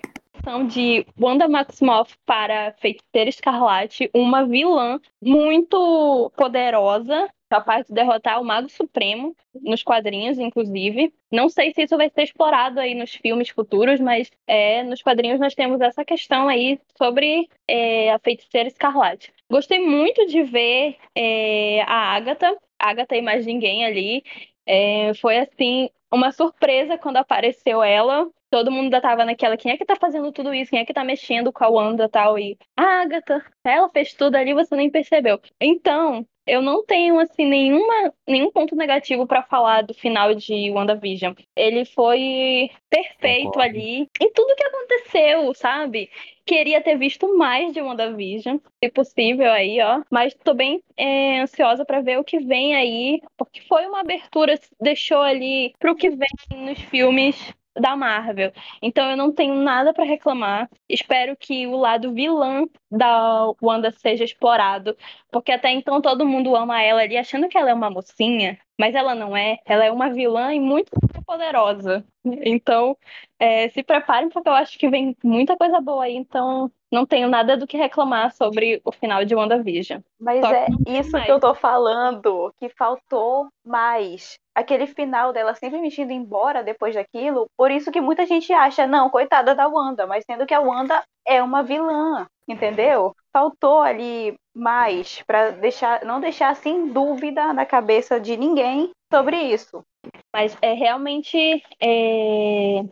De 0.67 1.05
Wanda 1.17 1.47
Maximoff 1.47 2.17
para 2.25 2.73
Feiticeira 2.73 3.29
Escarlate, 3.29 4.09
uma 4.13 4.45
vilã 4.45 4.99
muito 5.21 6.31
poderosa, 6.35 7.29
capaz 7.49 7.87
de 7.87 7.93
derrotar 7.93 8.41
o 8.41 8.43
Mago 8.43 8.67
Supremo, 8.67 9.33
nos 9.61 9.83
quadrinhos, 9.83 10.37
inclusive. 10.37 11.13
Não 11.31 11.47
sei 11.47 11.71
se 11.73 11.83
isso 11.83 11.95
vai 11.95 12.09
ser 12.09 12.23
explorado 12.23 12.79
aí 12.79 12.93
nos 12.93 13.13
filmes 13.13 13.49
futuros, 13.49 14.01
mas 14.01 14.29
é, 14.45 14.83
nos 14.83 15.01
quadrinhos 15.01 15.39
nós 15.39 15.55
temos 15.55 15.79
essa 15.79 16.03
questão 16.03 16.49
aí 16.49 16.77
sobre 16.97 17.47
é, 17.65 18.11
a 18.11 18.19
Feiticeira 18.19 18.67
Escarlate. 18.67 19.31
Gostei 19.49 19.79
muito 19.79 20.25
de 20.25 20.43
ver 20.43 20.97
é, 21.15 21.83
a 21.83 22.15
Agatha, 22.15 22.57
Agatha 22.77 23.15
e 23.15 23.21
mais 23.21 23.45
ninguém 23.45 23.85
ali. 23.85 24.23
É, 24.65 25.13
foi 25.15 25.37
assim 25.37 25.89
uma 26.11 26.31
surpresa 26.31 26.97
quando 26.97 27.17
apareceu 27.17 27.81
ela. 27.81 28.27
Todo 28.53 28.71
mundo 28.71 28.83
ainda 28.83 29.01
tava 29.01 29.25
naquela, 29.25 29.57
quem 29.57 29.71
é 29.71 29.77
que 29.77 29.83
tá 29.83 29.95
fazendo 29.95 30.31
tudo 30.31 30.53
isso? 30.53 30.69
Quem 30.69 30.79
é 30.79 30.85
que 30.85 30.93
tá 30.93 31.03
mexendo 31.03 31.51
com 31.51 31.63
a 31.63 31.69
Wanda 31.69 32.03
e 32.03 32.07
tal? 32.07 32.37
E 32.37 32.55
a 32.77 33.01
Agatha, 33.01 33.43
ela 33.63 33.89
fez 33.89 34.13
tudo 34.13 34.35
ali, 34.35 34.53
você 34.53 34.75
nem 34.75 34.91
percebeu. 34.91 35.41
Então, 35.59 36.23
eu 36.45 36.61
não 36.61 36.85
tenho 36.85 37.17
assim 37.17 37.47
nenhuma, 37.47 38.13
nenhum 38.27 38.51
ponto 38.51 38.75
negativo 38.75 39.25
para 39.25 39.41
falar 39.41 39.81
do 39.81 39.95
final 39.95 40.35
de 40.35 40.69
WandaVision. 40.69 41.33
Ele 41.55 41.83
foi 41.83 42.69
perfeito 42.91 43.45
Concordo. 43.45 43.69
ali 43.69 44.07
em 44.21 44.31
tudo 44.31 44.55
que 44.55 44.65
aconteceu, 44.67 45.51
sabe? 45.55 46.11
Queria 46.45 46.79
ter 46.79 46.95
visto 46.95 47.35
mais 47.35 47.73
de 47.73 47.81
WandaVision, 47.81 48.57
se 48.83 48.91
possível 48.91 49.51
aí, 49.51 49.81
ó. 49.81 50.03
Mas 50.11 50.35
tô 50.35 50.53
bem 50.53 50.83
é, 50.95 51.39
ansiosa 51.39 51.83
para 51.83 52.01
ver 52.01 52.19
o 52.19 52.23
que 52.23 52.37
vem 52.37 52.75
aí, 52.75 53.19
porque 53.35 53.61
foi 53.61 53.87
uma 53.87 54.01
abertura, 54.01 54.59
deixou 54.79 55.23
ali 55.23 55.73
pro 55.79 55.95
que 55.95 56.11
vem 56.11 56.29
nos 56.51 56.79
filmes 56.81 57.35
da 57.75 57.95
Marvel. 57.95 58.51
Então 58.81 59.09
eu 59.09 59.17
não 59.17 59.31
tenho 59.33 59.55
nada 59.55 59.93
para 59.93 60.03
reclamar. 60.03 60.69
Espero 60.87 61.35
que 61.37 61.65
o 61.67 61.75
lado 61.75 62.13
vilã 62.13 62.65
da 62.91 63.51
Wanda 63.61 63.91
seja 63.91 64.23
explorado, 64.23 64.95
porque 65.31 65.51
até 65.51 65.71
então 65.71 66.01
todo 66.01 66.25
mundo 66.25 66.55
ama 66.55 66.81
ela 66.81 67.01
ali 67.01 67.17
achando 67.17 67.47
que 67.47 67.57
ela 67.57 67.71
é 67.71 67.73
uma 67.73 67.89
mocinha, 67.89 68.59
mas 68.79 68.95
ela 68.95 69.15
não 69.15 69.35
é. 69.35 69.57
Ela 69.65 69.85
é 69.85 69.91
uma 69.91 70.09
vilã 70.11 70.53
e 70.53 70.59
muito 70.59 70.91
poderosa. 71.23 72.05
Então, 72.25 72.97
é, 73.39 73.69
se 73.69 73.83
preparem 73.83 74.29
porque 74.29 74.47
eu 74.47 74.53
acho 74.53 74.77
que 74.79 74.89
vem 74.89 75.15
muita 75.23 75.57
coisa 75.57 75.81
boa 75.81 76.05
aí, 76.05 76.15
então 76.15 76.71
não 76.91 77.05
tenho 77.05 77.27
nada 77.27 77.57
do 77.57 77.67
que 77.67 77.75
reclamar 77.75 78.31
sobre 78.31 78.79
o 78.85 78.91
final 78.91 79.25
de 79.25 79.35
WandaVision. 79.35 79.99
Mas 80.19 80.39
Só 80.39 80.47
que 80.47 80.53
é 80.53 80.65
tem 80.65 80.99
isso 80.99 81.11
mais. 81.11 81.25
que 81.25 81.31
eu 81.31 81.39
tô 81.39 81.53
falando, 81.55 82.53
que 82.59 82.69
faltou 82.69 83.47
mais. 83.65 84.35
Aquele 84.55 84.85
final 84.85 85.33
dela 85.33 85.55
simplesmente 85.55 86.01
indo 86.01 86.13
embora 86.13 86.63
depois 86.63 86.93
daquilo, 86.93 87.47
por 87.57 87.71
isso 87.71 87.91
que 87.91 87.99
muita 87.99 88.25
gente 88.25 88.53
acha, 88.53 88.85
não, 88.85 89.09
coitada 89.09 89.55
da 89.55 89.67
Wanda, 89.67 90.05
mas 90.05 90.23
sendo 90.23 90.45
que 90.45 90.53
a 90.53 90.59
Wanda 90.61 91.03
é 91.25 91.41
uma 91.41 91.63
vilã, 91.63 92.27
entendeu? 92.47 93.15
Faltou 93.33 93.81
ali 93.81 94.35
mais 94.55 95.23
pra 95.25 95.49
deixar, 95.49 96.05
não 96.05 96.19
deixar 96.19 96.49
assim 96.49 96.87
dúvida 96.87 97.51
na 97.51 97.65
cabeça 97.65 98.19
de 98.19 98.37
ninguém 98.37 98.91
sobre 99.13 99.37
isso. 99.53 99.85
Mas 100.33 100.57
é 100.59 100.73
realmente 100.73 101.37
é, 101.79 102.83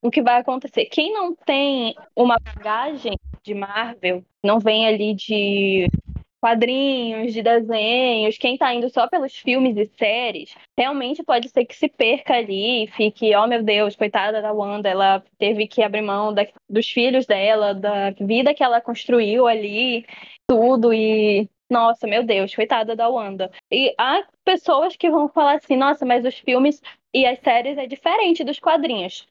o 0.00 0.10
que 0.10 0.22
vai 0.22 0.40
acontecer. 0.40 0.86
Quem 0.86 1.12
não 1.12 1.34
tem 1.34 1.94
uma 2.16 2.38
bagagem 2.40 3.18
de 3.42 3.54
Marvel, 3.54 4.24
não 4.42 4.58
vem 4.58 4.86
ali 4.86 5.14
de 5.14 5.86
quadrinhos, 6.40 7.32
de 7.32 7.40
desenhos, 7.40 8.36
quem 8.36 8.58
tá 8.58 8.74
indo 8.74 8.90
só 8.90 9.06
pelos 9.06 9.36
filmes 9.36 9.76
e 9.76 9.88
séries, 9.96 10.52
realmente 10.76 11.22
pode 11.22 11.48
ser 11.48 11.64
que 11.64 11.76
se 11.76 11.88
perca 11.88 12.34
ali 12.34 12.84
e 12.84 12.88
fique, 12.88 13.36
oh 13.36 13.46
meu 13.46 13.62
Deus, 13.62 13.94
coitada 13.94 14.42
da 14.42 14.52
Wanda, 14.52 14.88
ela 14.88 15.22
teve 15.38 15.68
que 15.68 15.84
abrir 15.84 16.02
mão 16.02 16.34
da- 16.34 16.48
dos 16.68 16.88
filhos 16.88 17.26
dela, 17.26 17.72
da 17.72 18.10
vida 18.10 18.54
que 18.54 18.64
ela 18.64 18.80
construiu 18.80 19.46
ali, 19.46 20.04
tudo, 20.48 20.92
e 20.92 21.48
nossa, 21.72 22.06
meu 22.06 22.22
Deus, 22.22 22.54
coitada 22.54 22.94
da 22.94 23.08
Wanda. 23.08 23.50
E 23.70 23.92
há 23.98 24.22
pessoas 24.44 24.94
que 24.94 25.10
vão 25.10 25.28
falar 25.28 25.54
assim, 25.54 25.76
nossa, 25.76 26.06
mas 26.06 26.24
os 26.24 26.38
filmes 26.38 26.80
e 27.12 27.26
as 27.26 27.38
séries 27.40 27.78
é 27.78 27.86
diferente 27.86 28.44
dos 28.44 28.60
quadrinhos. 28.60 29.26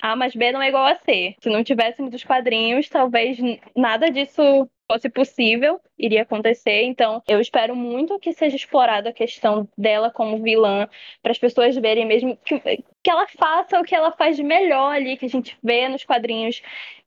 A 0.00 0.14
mais 0.14 0.36
B 0.36 0.52
não 0.52 0.60
é 0.60 0.68
igual 0.68 0.84
a 0.84 0.94
C. 0.94 1.34
Se 1.40 1.48
não 1.48 1.64
tivéssemos 1.64 2.14
os 2.14 2.22
quadrinhos, 2.22 2.88
talvez 2.88 3.38
nada 3.74 4.10
disso 4.10 4.68
fosse 4.90 5.08
possível, 5.08 5.80
iria 5.98 6.22
acontecer. 6.22 6.82
Então, 6.82 7.22
eu 7.26 7.40
espero 7.40 7.74
muito 7.74 8.18
que 8.20 8.32
seja 8.32 8.54
explorada 8.54 9.08
a 9.08 9.12
questão 9.12 9.68
dela 9.76 10.10
como 10.10 10.42
vilã, 10.42 10.88
para 11.22 11.32
as 11.32 11.38
pessoas 11.38 11.74
verem 11.76 12.06
mesmo 12.06 12.36
que, 12.44 12.60
que 12.60 13.10
ela 13.10 13.26
faça 13.26 13.80
o 13.80 13.84
que 13.84 13.94
ela 13.94 14.12
faz 14.12 14.36
de 14.36 14.42
melhor 14.42 14.94
ali, 14.94 15.16
que 15.16 15.26
a 15.26 15.28
gente 15.28 15.58
vê 15.62 15.88
nos 15.88 16.04
quadrinhos, 16.04 16.62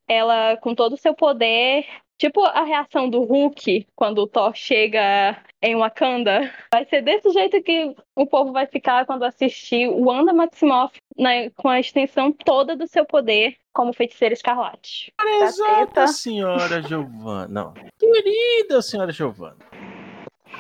ela 0.08 0.58
com 0.58 0.76
todo 0.76 0.94
o 0.94 0.98
seu 0.98 1.14
poder. 1.14 1.86
Tipo 2.20 2.44
a 2.44 2.64
reação 2.64 3.10
do 3.10 3.24
Hulk 3.24 3.88
quando 3.96 4.20
o 4.20 4.28
Thor 4.28 4.52
chega 4.54 5.42
em 5.62 5.78
Wakanda. 5.78 6.54
Vai 6.70 6.84
ser 6.84 7.02
desse 7.02 7.30
jeito 7.32 7.64
que 7.64 7.96
o 8.14 8.28
povo 8.28 8.52
vai 8.52 8.68
ficar 8.68 9.06
quando 9.06 9.24
assistir 9.24 9.88
o 9.88 10.10
Wanda 10.10 10.34
Maximoff 10.34 11.00
né, 11.18 11.50
com 11.52 11.70
a 11.70 11.80
extensão 11.80 12.30
toda 12.34 12.76
do 12.76 12.86
seu 12.88 13.06
poder 13.06 13.56
como 13.72 13.94
feiticeira 13.94 14.34
escarlate. 14.34 15.14
Exata 15.42 16.08
senhora 16.08 16.82
Giovana. 16.84 17.48
Não. 17.48 17.74
Querida 17.98 18.82
senhora 18.82 19.14
Giovana. 19.14 19.58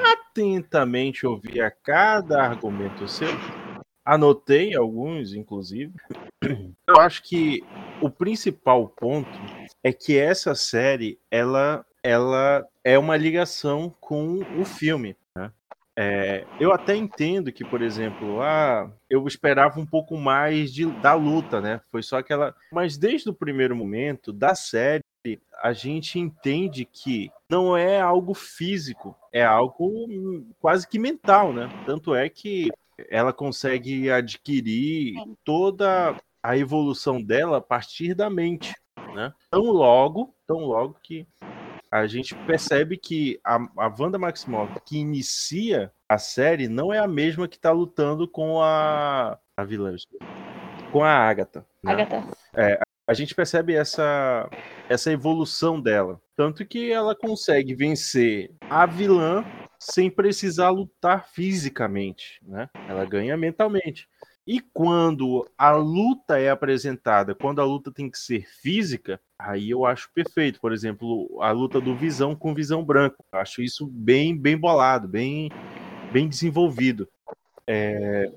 Atentamente 0.01 1.27
ouvi 1.27 1.59
a 1.59 1.69
cada 1.69 2.41
argumento 2.41 3.05
seu. 3.05 3.27
Anotei 4.09 4.75
alguns, 4.75 5.35
inclusive. 5.35 5.93
Eu 6.87 6.99
acho 6.99 7.21
que 7.21 7.63
o 8.01 8.09
principal 8.09 8.87
ponto 8.87 9.29
é 9.83 9.93
que 9.93 10.17
essa 10.17 10.55
série 10.55 11.19
ela, 11.29 11.85
ela 12.01 12.65
é 12.83 12.97
uma 12.97 13.15
ligação 13.15 13.95
com 14.01 14.39
o 14.59 14.65
filme. 14.65 15.15
né? 15.35 15.51
É, 15.95 16.43
eu 16.59 16.73
até 16.73 16.95
entendo 16.95 17.51
que, 17.51 17.63
por 17.63 17.83
exemplo, 17.83 18.41
ah, 18.41 18.91
eu 19.07 19.27
esperava 19.27 19.79
um 19.79 19.85
pouco 19.85 20.17
mais 20.17 20.73
de, 20.73 20.87
da 20.87 21.13
luta, 21.13 21.61
né? 21.61 21.79
Foi 21.91 22.01
só 22.01 22.17
aquela. 22.17 22.55
Mas 22.71 22.97
desde 22.97 23.29
o 23.29 23.33
primeiro 23.33 23.75
momento 23.75 24.33
da 24.33 24.55
série, 24.55 25.03
a 25.61 25.71
gente 25.71 26.17
entende 26.17 26.83
que 26.83 27.29
não 27.47 27.77
é 27.77 27.99
algo 28.01 28.33
físico, 28.33 29.15
é 29.31 29.45
algo 29.45 30.07
hum, 30.09 30.49
quase 30.59 30.87
que 30.87 30.97
mental, 30.97 31.53
né? 31.53 31.69
Tanto 31.85 32.15
é 32.15 32.27
que 32.27 32.71
ela 33.09 33.31
consegue 33.33 34.09
adquirir 34.09 35.15
toda 35.43 36.15
a 36.43 36.57
evolução 36.57 37.21
dela 37.21 37.57
a 37.57 37.61
partir 37.61 38.13
da 38.13 38.29
mente, 38.29 38.73
né? 39.13 39.33
Tão 39.51 39.65
logo, 39.65 40.33
tão 40.47 40.59
logo 40.59 40.97
que 41.03 41.27
a 41.91 42.05
gente 42.05 42.35
percebe 42.45 42.97
que 42.97 43.39
a, 43.43 43.55
a 43.77 43.93
Wanda 43.99 44.19
Maximoff 44.19 44.79
que 44.85 44.97
inicia 44.97 45.91
a 46.07 46.17
série 46.17 46.67
não 46.67 46.93
é 46.93 46.99
a 46.99 47.07
mesma 47.07 47.47
que 47.47 47.55
está 47.55 47.71
lutando 47.71 48.27
com 48.27 48.61
a, 48.61 49.37
a 49.57 49.63
vilã, 49.63 49.95
com 50.91 51.03
a 51.03 51.11
Agatha. 51.11 51.65
né? 51.83 51.91
Agatha. 51.93 52.23
a 53.07 53.13
gente 53.13 53.33
percebe 53.33 53.73
essa, 53.73 54.47
essa 54.87 55.11
evolução 55.11 55.81
dela. 55.81 56.21
Tanto 56.35 56.65
que 56.65 56.91
ela 56.91 57.15
consegue 57.15 57.73
vencer 57.73 58.51
a 58.69 58.85
vilã 58.85 59.43
sem 59.79 60.11
precisar 60.11 60.69
lutar 60.69 61.29
fisicamente, 61.29 62.39
né? 62.43 62.69
Ela 62.87 63.05
ganha 63.05 63.37
mentalmente. 63.37 64.07
E 64.45 64.59
quando 64.59 65.47
a 65.57 65.71
luta 65.71 66.39
é 66.39 66.49
apresentada, 66.49 67.35
quando 67.35 67.61
a 67.61 67.65
luta 67.65 67.91
tem 67.91 68.09
que 68.09 68.17
ser 68.17 68.47
física, 68.61 69.21
aí 69.37 69.69
eu 69.69 69.85
acho 69.85 70.11
perfeito. 70.11 70.59
Por 70.59 70.73
exemplo, 70.73 71.39
a 71.39 71.51
luta 71.51 71.79
do 71.79 71.95
Visão 71.95 72.35
com 72.35 72.53
Visão 72.53 72.83
Branco. 72.83 73.23
Acho 73.31 73.61
isso 73.61 73.85
bem, 73.85 74.35
bem 74.35 74.57
bolado, 74.57 75.07
bem, 75.07 75.51
bem 76.11 76.27
desenvolvido. 76.27 77.07
É, 77.71 78.31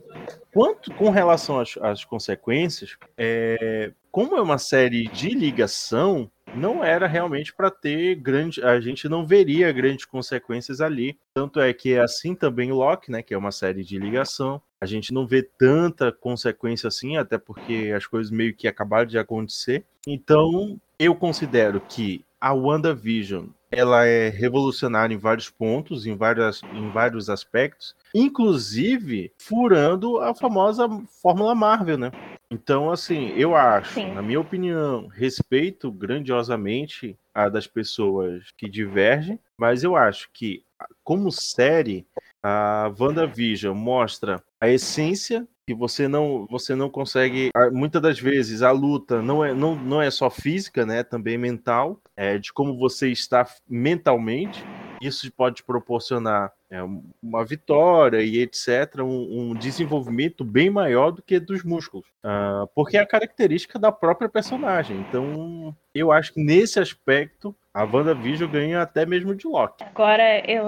quanto 0.53 0.93
com 0.93 1.09
relação 1.09 1.59
às, 1.59 1.79
às 1.79 2.05
consequências, 2.05 2.99
é, 3.17 3.91
como 4.11 4.37
é 4.37 4.43
uma 4.43 4.59
série 4.59 5.09
de 5.09 5.31
ligação, 5.31 6.31
não 6.55 6.85
era 6.85 7.07
realmente 7.07 7.51
para 7.51 7.71
ter 7.71 8.15
grande. 8.17 8.63
A 8.63 8.79
gente 8.79 9.09
não 9.09 9.27
veria 9.27 9.73
grandes 9.73 10.05
consequências 10.05 10.83
ali. 10.83 11.19
Tanto 11.33 11.61
é 11.61 11.73
que 11.73 11.95
é 11.95 12.01
assim 12.01 12.35
também 12.35 12.71
Loki, 12.73 13.11
né? 13.11 13.23
Que 13.23 13.33
é 13.33 13.39
uma 13.39 13.51
série 13.51 13.83
de 13.83 13.99
ligação. 13.99 14.61
A 14.79 14.85
gente 14.85 15.15
não 15.15 15.27
vê 15.27 15.43
tanta 15.43 16.13
consequência 16.13 16.89
assim, 16.89 17.17
até 17.17 17.39
porque 17.39 17.91
as 17.97 18.07
coisas 18.07 18.31
meio 18.31 18.55
que 18.55 18.69
acabaram 18.69 19.07
de 19.07 19.17
acontecer. 19.17 19.83
Então, 20.07 20.79
eu 20.99 21.15
considero 21.15 21.81
que 21.81 22.23
a 22.39 22.53
WandaVision 22.53 23.47
ela 23.73 24.05
é 24.05 24.29
revolucionária 24.29 25.15
em 25.15 25.19
vários 25.19 25.49
pontos, 25.49 26.07
em, 26.07 26.15
várias, 26.15 26.63
em 26.63 26.91
vários 26.91 27.31
aspectos, 27.31 27.97
inclusive 28.15 29.33
furando 29.39 30.19
a 30.21 30.35
famosa 30.35 30.87
Fórmula 31.23 31.55
Marvel, 31.55 31.97
né? 31.97 32.13
Então, 32.51 32.91
assim, 32.91 33.33
eu 33.35 33.57
acho, 33.57 33.95
Sim. 33.95 34.13
na 34.13 34.21
minha 34.21 34.39
opinião, 34.39 35.07
respeito 35.07 35.91
grandiosamente 35.91 37.17
a 37.35 37.49
das 37.49 37.67
pessoas 37.67 38.45
que 38.59 38.69
divergem, 38.69 39.41
mas 39.57 39.83
eu 39.83 39.97
acho 39.97 40.29
que, 40.35 40.63
como 41.03 41.33
série, 41.33 42.07
a 42.43 42.93
WandaVision 43.01 43.75
mostra 43.75 44.43
a 44.61 44.69
essência 44.69 45.49
que 45.67 45.75
você 45.75 46.09
não 46.09 46.47
você 46.51 46.75
não 46.75 46.91
consegue 46.91 47.51
muitas 47.73 48.03
das 48.03 48.19
vezes 48.19 48.63
a 48.63 48.71
luta 48.71 49.23
não 49.23 49.45
é 49.45 49.55
não, 49.55 49.77
não 49.77 50.03
é 50.03 50.11
só 50.11 50.29
física 50.29 50.85
né 50.85 51.03
também 51.03 51.39
mental 51.39 52.01
é 52.17 52.39
de 52.39 52.53
como 52.53 52.77
você 52.77 53.09
está 53.09 53.47
mentalmente 53.69 54.65
isso 55.03 55.31
pode 55.33 55.63
proporcionar 55.63 56.53
é, 56.71 56.79
uma 57.23 57.45
vitória 57.45 58.23
e 58.23 58.39
etc., 58.39 59.01
um, 59.01 59.51
um, 59.51 59.55
desenvolvimento 59.55 60.45
bem 60.45 60.71
maior 60.71 61.11
do 61.11 61.21
que 61.21 61.41
dos 61.41 61.65
músculos, 61.65 62.07
uh, 62.25 62.67
porque 62.75 62.97
é 62.97 63.01
a 63.01 63.07
característica 63.07 63.79
da 63.79 63.91
própria 63.91 64.29
personagem. 64.29 64.97
Então, 65.01 65.77
eu 65.95 66.13
acho 66.13 66.33
que 66.33 66.43
nesse 66.43 66.79
aspecto 66.79 67.55
a 67.75 67.85
WandaVision 67.85 68.51
ganha 68.51 68.83
até 68.83 69.07
mesmo 69.07 69.35
de 69.35 69.47
Loki. 69.47 69.85
Agora 69.85 70.51
eu, 70.51 70.65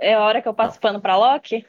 é 0.00 0.14
a 0.14 0.20
hora 0.20 0.40
que 0.40 0.48
eu 0.48 0.54
passo 0.54 0.80
pano 0.80 1.00
pra 1.00 1.16
Loki? 1.16 1.66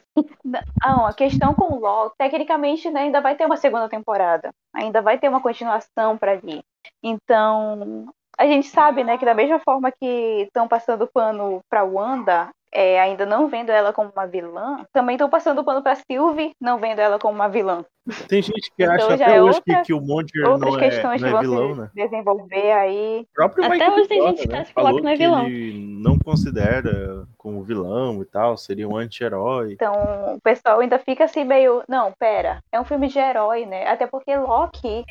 Não, 0.82 1.06
a 1.06 1.12
questão 1.12 1.54
com 1.54 1.74
o 1.74 1.80
Loki, 1.80 2.16
tecnicamente 2.18 2.90
né, 2.90 3.02
ainda 3.02 3.20
vai 3.20 3.36
ter 3.36 3.44
uma 3.44 3.56
segunda 3.56 3.88
temporada. 3.88 4.50
Ainda 4.74 5.02
vai 5.02 5.18
ter 5.18 5.28
uma 5.28 5.40
continuação 5.40 6.16
para 6.16 6.32
ali. 6.32 6.62
Então, 7.02 8.06
a 8.38 8.46
gente 8.46 8.68
sabe, 8.68 9.04
né, 9.04 9.18
que 9.18 9.24
da 9.24 9.34
mesma 9.34 9.58
forma 9.58 9.92
que 9.92 10.42
estão 10.46 10.66
passando 10.66 11.06
pano 11.06 11.60
pra 11.68 11.84
Wanda, 11.84 12.50
é, 12.74 13.00
ainda 13.00 13.24
não 13.24 13.48
vendo 13.48 13.70
ela 13.70 13.92
como 13.92 14.10
uma 14.10 14.26
vilã, 14.26 14.84
também 14.92 15.14
estão 15.14 15.30
passando 15.30 15.62
pano 15.62 15.80
pra 15.80 15.94
Sylvie, 15.94 16.52
não 16.60 16.78
vendo 16.78 16.98
ela 16.98 17.20
como 17.20 17.34
uma 17.34 17.48
vilã. 17.48 17.84
Tem 18.28 18.42
gente 18.42 18.70
que 18.76 18.82
então, 18.82 18.94
acha 18.94 19.14
até 19.14 19.36
é 19.36 19.42
hoje 19.42 19.58
outra, 19.58 19.76
que, 19.76 19.82
que 19.84 19.94
o 19.94 20.00
Mondier 20.00 20.44
não 20.44 20.54
é, 20.78 21.02
não 21.02 21.12
é 21.12 21.18
que 21.18 21.38
vilão, 21.38 21.74
né? 21.76 21.90
desenvolver 21.94 22.72
aí. 22.72 23.20
O 23.22 23.34
próprio 23.34 23.64
até 23.64 23.90
hoje 23.90 24.08
tem 24.08 24.22
gente 24.22 24.48
que 24.48 24.54
acha 24.54 24.74
que 24.74 24.80
o 24.80 25.00
não 25.00 25.08
é 25.08 25.16
vilão. 25.16 25.46
ele 25.46 26.02
não 26.02 26.18
considera 26.18 27.26
como 27.38 27.62
vilão 27.62 28.20
e 28.20 28.24
tal, 28.26 28.56
seria 28.56 28.88
um 28.88 28.96
anti-herói. 28.96 29.72
Então, 29.72 29.94
o 30.34 30.40
pessoal 30.40 30.80
ainda 30.80 30.98
fica 30.98 31.24
assim 31.24 31.44
meio, 31.44 31.82
não, 31.88 32.12
pera, 32.18 32.62
é 32.72 32.80
um 32.80 32.84
filme 32.84 33.06
de 33.06 33.18
herói, 33.18 33.64
né? 33.64 33.86
Até 33.86 34.06
porque 34.06 34.36
Loki 34.36 35.04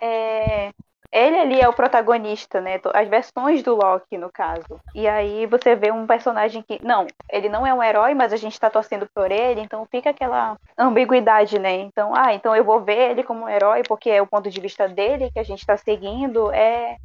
é, 0.00 0.70
ele 1.12 1.38
ali 1.38 1.60
é 1.60 1.68
o 1.68 1.72
protagonista, 1.72 2.60
né? 2.60 2.80
As 2.94 3.08
versões 3.08 3.62
do 3.62 3.74
Loki, 3.74 4.16
no 4.16 4.30
caso. 4.30 4.80
E 4.94 5.08
aí 5.08 5.44
você 5.46 5.74
vê 5.74 5.90
um 5.90 6.06
personagem 6.06 6.62
que. 6.62 6.78
Não, 6.84 7.06
ele 7.30 7.48
não 7.48 7.66
é 7.66 7.74
um 7.74 7.82
herói, 7.82 8.14
mas 8.14 8.32
a 8.32 8.36
gente 8.36 8.58
tá 8.58 8.70
torcendo 8.70 9.08
por 9.12 9.30
ele, 9.32 9.60
então 9.60 9.86
fica 9.90 10.10
aquela 10.10 10.56
ambiguidade, 10.78 11.58
né? 11.58 11.74
Então, 11.80 12.12
ah, 12.14 12.32
então 12.32 12.54
eu 12.54 12.64
vou 12.64 12.80
ver 12.80 13.10
ele 13.10 13.24
como 13.24 13.44
um 13.44 13.48
herói 13.48 13.82
porque 13.88 14.08
é 14.08 14.22
o 14.22 14.26
ponto 14.26 14.48
de 14.48 14.60
vista 14.60 14.88
dele 14.88 15.30
que 15.32 15.38
a 15.38 15.44
gente 15.44 15.66
tá 15.66 15.76
seguindo. 15.76 16.52
É. 16.52 16.96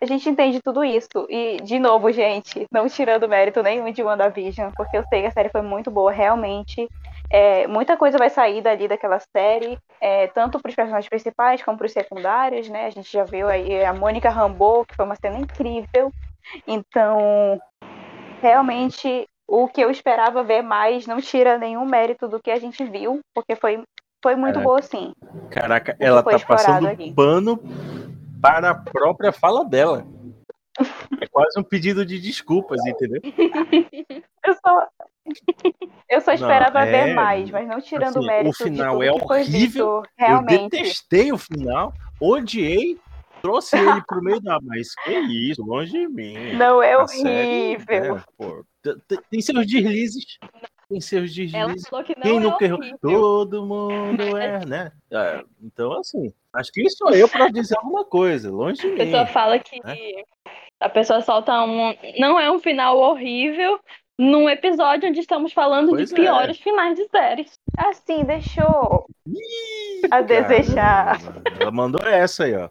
A 0.00 0.06
gente 0.06 0.28
entende 0.28 0.60
tudo 0.62 0.84
isso. 0.84 1.26
E, 1.28 1.58
de 1.62 1.78
novo, 1.78 2.10
gente, 2.12 2.66
não 2.70 2.88
tirando 2.88 3.28
mérito 3.28 3.62
nenhum 3.62 3.90
de 3.92 4.02
WandaVision, 4.02 4.70
porque 4.76 4.96
eu 4.96 5.04
sei 5.08 5.22
que 5.22 5.28
a 5.28 5.30
série 5.30 5.48
foi 5.48 5.62
muito 5.62 5.90
boa, 5.90 6.12
realmente. 6.12 6.88
É, 7.30 7.66
muita 7.66 7.96
coisa 7.96 8.18
vai 8.18 8.28
sair 8.28 8.60
dali 8.60 8.86
daquela 8.86 9.18
série, 9.18 9.78
é, 10.00 10.26
tanto 10.28 10.60
para 10.60 10.68
os 10.68 10.74
personagens 10.74 11.08
principais 11.08 11.62
como 11.62 11.78
para 11.78 11.86
os 11.86 11.92
secundários, 11.92 12.68
né? 12.68 12.86
A 12.86 12.90
gente 12.90 13.10
já 13.10 13.24
viu 13.24 13.48
aí 13.48 13.84
a 13.84 13.94
Mônica 13.94 14.28
Rambeau, 14.28 14.84
que 14.84 14.94
foi 14.94 15.04
uma 15.04 15.16
cena 15.16 15.38
incrível. 15.38 16.12
Então, 16.66 17.60
realmente, 18.42 19.26
o 19.48 19.66
que 19.68 19.80
eu 19.80 19.90
esperava 19.90 20.42
ver 20.42 20.62
mais 20.62 21.06
não 21.06 21.20
tira 21.20 21.56
nenhum 21.56 21.84
mérito 21.84 22.28
do 22.28 22.40
que 22.40 22.50
a 22.50 22.58
gente 22.58 22.84
viu, 22.84 23.20
porque 23.34 23.56
foi, 23.56 23.82
foi 24.22 24.36
muito 24.36 24.54
Caraca. 24.54 24.68
boa, 24.68 24.82
sim. 24.82 25.12
Caraca, 25.50 25.96
ela 25.98 26.22
tá 26.22 26.38
passando 26.40 26.86
aqui. 26.86 27.12
pano 27.12 27.58
para 28.44 28.70
a 28.72 28.74
própria 28.74 29.32
fala 29.32 29.64
dela. 29.64 30.06
É 31.18 31.26
quase 31.28 31.58
um 31.58 31.62
pedido 31.62 32.04
de 32.04 32.20
desculpas, 32.20 32.78
entendeu? 32.84 33.22
eu 34.44 34.54
só, 34.54 34.88
eu 36.10 36.20
só 36.20 36.32
esperava 36.32 36.80
não, 36.80 36.86
é, 36.86 36.90
ver 37.06 37.14
mais, 37.14 37.50
mas 37.50 37.66
não 37.66 37.80
tirando 37.80 38.18
assim, 38.18 38.18
o 38.18 38.26
mérito. 38.26 38.50
O 38.50 38.64
final 38.64 39.02
é 39.02 39.10
horrível. 39.10 40.02
realmente. 40.18 40.52
Eu 40.52 40.68
detestei 40.68 41.32
o 41.32 41.38
final, 41.38 41.94
odiei, 42.20 42.98
trouxe 43.40 43.78
ele 43.78 44.02
pro 44.06 44.22
meio 44.22 44.40
da. 44.42 44.58
Mas 44.60 44.94
que 44.94 45.12
isso, 45.50 45.64
longe 45.64 45.92
de 45.92 46.06
mim. 46.06 46.52
Não 46.54 46.82
é 46.82 46.98
horrível. 46.98 47.86
Série, 47.86 48.18
é, 48.18 48.22
pô, 48.36 48.66
tem 49.30 49.40
seus 49.40 49.66
deslizes. 49.66 50.38
Tem 50.90 51.00
seus 51.00 51.34
deslizes. 51.34 51.88
Que 52.04 52.14
Quem 52.16 52.36
é 52.36 52.40
nunca 52.40 52.62
errou? 52.62 52.80
Todo 53.00 53.64
mundo 53.64 54.36
é, 54.36 54.66
né? 54.66 54.92
É, 55.10 55.42
então, 55.62 55.98
assim, 55.98 56.30
acho 56.54 56.70
que 56.72 56.82
isso 56.82 56.96
sou 56.98 57.10
eu 57.10 57.28
para 57.28 57.48
dizer 57.48 57.76
alguma 57.76 58.04
coisa, 58.04 58.50
longe 58.50 58.80
de 58.80 58.88
mim. 58.88 58.94
A 58.94 58.98
pessoa 58.98 59.26
fala 59.26 59.58
que 59.58 59.80
né? 59.84 59.96
a 60.80 60.88
pessoa 60.88 61.20
solta 61.20 61.62
um. 61.62 61.94
Não 62.18 62.38
é 62.38 62.50
um 62.50 62.58
final 62.58 62.98
horrível, 62.98 63.78
num 64.18 64.48
episódio 64.48 65.08
onde 65.08 65.20
estamos 65.20 65.52
falando 65.52 65.90
pois 65.90 66.08
de 66.08 66.14
é. 66.14 66.16
piores 66.16 66.58
finais 66.58 66.96
de 66.96 67.08
séries. 67.08 67.52
Assim, 67.76 68.24
deixou 68.24 69.06
Ih, 69.26 70.06
a 70.10 70.20
desejar. 70.20 71.18
Ela 71.58 71.70
mandou 71.70 72.06
essa 72.06 72.44
aí, 72.44 72.54
ó. 72.54 72.68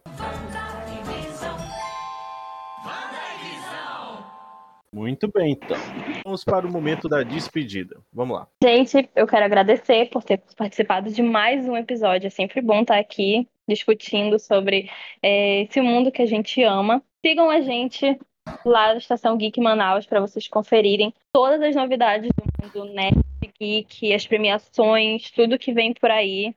Muito 4.94 5.28
bem, 5.34 5.54
então. 5.54 5.78
Vamos 6.24 6.44
para 6.44 6.66
o 6.66 6.72
momento 6.72 7.10
da 7.10 7.22
despedida. 7.22 8.00
Vamos 8.12 8.38
lá. 8.38 8.48
Gente, 8.64 9.10
eu 9.16 9.28
quero 9.28 9.44
agradecer 9.44 10.10
por 10.10 10.24
ter 10.24 10.42
participado 10.56 11.12
de 11.12 11.22
mais 11.22 11.68
um 11.68 11.76
episódio. 11.76 12.28
É 12.28 12.30
sempre 12.30 12.62
bom 12.62 12.82
estar 12.82 12.98
aqui 12.98 13.48
discutindo 13.68 14.40
sobre 14.40 14.90
é, 15.22 15.64
esse 15.64 15.82
mundo 15.82 16.12
que 16.12 16.22
a 16.22 16.26
gente 16.26 16.64
ama. 16.64 17.04
Sigam 17.26 17.50
a 17.50 17.62
gente 17.62 18.18
lá 18.66 18.94
na 18.94 18.98
Estação 18.98 19.38
Geek 19.38 19.60
Manaus 19.60 20.06
para 20.06 20.20
vocês 20.20 20.48
conferirem 20.48 21.14
todas 21.34 21.62
as 21.62 21.76
novidades 21.76 22.30
do 22.30 22.82
mundo 22.82 22.94
nerd, 22.94 23.18
geek, 23.60 24.14
as 24.14 24.26
premiações, 24.26 25.30
tudo 25.32 25.60
que 25.60 25.74
vem 25.74 25.94
por 25.94 26.12
aí. 26.12 26.54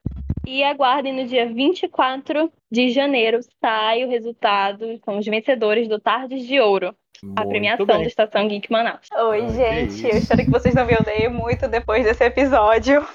E 0.46 0.62
aguardem 0.62 1.12
no 1.12 1.26
dia 1.26 1.52
24 1.52 2.52
de 2.70 2.90
janeiro 2.90 3.40
sai 3.60 4.04
o 4.04 4.08
resultado 4.08 4.98
com 5.00 5.18
os 5.18 5.26
vencedores 5.26 5.88
do 5.88 5.98
Tardes 5.98 6.46
de 6.46 6.60
Ouro. 6.60 6.94
Muito 7.22 7.38
a 7.38 7.46
premiação 7.46 7.86
bem. 7.86 7.98
da 7.98 8.04
Estação 8.04 8.48
Geek 8.48 8.70
Manaus. 8.70 9.08
Oi, 9.12 9.44
ah, 9.44 9.48
gente. 9.48 10.04
Eu 10.04 10.16
espero 10.16 10.44
que 10.44 10.50
vocês 10.50 10.74
não 10.74 10.84
me 10.84 10.94
odeiem 10.94 11.28
muito 11.28 11.68
depois 11.68 12.04
desse 12.04 12.24
episódio. 12.24 13.06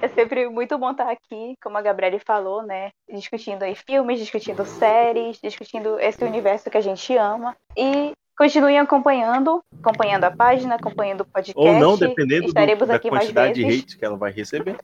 É 0.00 0.08
sempre 0.08 0.48
muito 0.48 0.78
bom 0.78 0.92
estar 0.92 1.10
aqui, 1.10 1.56
como 1.62 1.76
a 1.76 1.82
Gabriele 1.82 2.18
falou, 2.20 2.62
né? 2.62 2.90
Discutindo 3.12 3.62
aí 3.64 3.74
filmes, 3.74 4.18
discutindo 4.18 4.64
séries, 4.64 5.40
discutindo 5.42 5.98
esse 5.98 6.24
universo 6.24 6.70
que 6.70 6.76
a 6.76 6.80
gente 6.80 7.16
ama. 7.16 7.56
E 7.76 8.12
continuem 8.36 8.78
acompanhando, 8.78 9.62
acompanhando 9.80 10.24
a 10.24 10.30
página, 10.30 10.76
acompanhando 10.76 11.22
o 11.22 11.24
podcast. 11.24 11.58
Ou 11.58 11.78
não, 11.78 11.98
dependendo 11.98 12.46
Estaremos 12.46 12.86
do, 12.86 12.92
da 12.92 12.98
quantidade 12.98 13.54
de 13.54 13.64
hate 13.64 13.98
que 13.98 14.04
ela 14.04 14.16
vai 14.16 14.30
receber. 14.30 14.76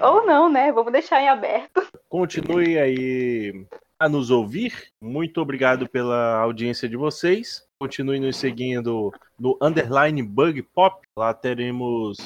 Ou 0.00 0.24
não, 0.24 0.48
né? 0.48 0.72
Vamos 0.72 0.92
deixar 0.92 1.20
em 1.20 1.28
aberto. 1.28 1.86
Continue 2.08 2.78
aí 2.78 3.66
a 4.00 4.08
nos 4.08 4.30
ouvir. 4.30 4.72
Muito 4.98 5.42
obrigado 5.42 5.86
pela 5.86 6.38
audiência 6.38 6.88
de 6.88 6.96
vocês. 6.96 7.68
Continue 7.78 8.18
nos 8.18 8.38
seguindo 8.38 9.12
no 9.38 9.58
underline 9.60 10.22
Bug 10.22 10.62
Pop. 10.62 11.06
Lá 11.14 11.34
teremos 11.34 12.16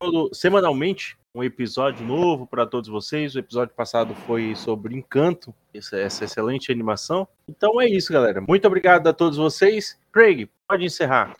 todo, 0.00 0.34
semanalmente 0.34 1.16
um 1.32 1.44
episódio 1.44 2.04
novo 2.04 2.44
para 2.44 2.66
todos 2.66 2.88
vocês. 2.90 3.36
O 3.36 3.38
episódio 3.38 3.72
passado 3.72 4.16
foi 4.26 4.56
sobre 4.56 4.96
Encanto, 4.96 5.54
essa, 5.72 5.96
essa, 5.96 6.24
excelente 6.24 6.72
animação. 6.72 7.28
Então 7.48 7.80
é 7.80 7.88
isso, 7.88 8.12
galera. 8.12 8.40
Muito 8.40 8.66
obrigado 8.66 9.06
a 9.06 9.12
todos 9.12 9.38
vocês. 9.38 9.96
Craig, 10.10 10.50
pode 10.66 10.84
encerrar. 10.84 11.34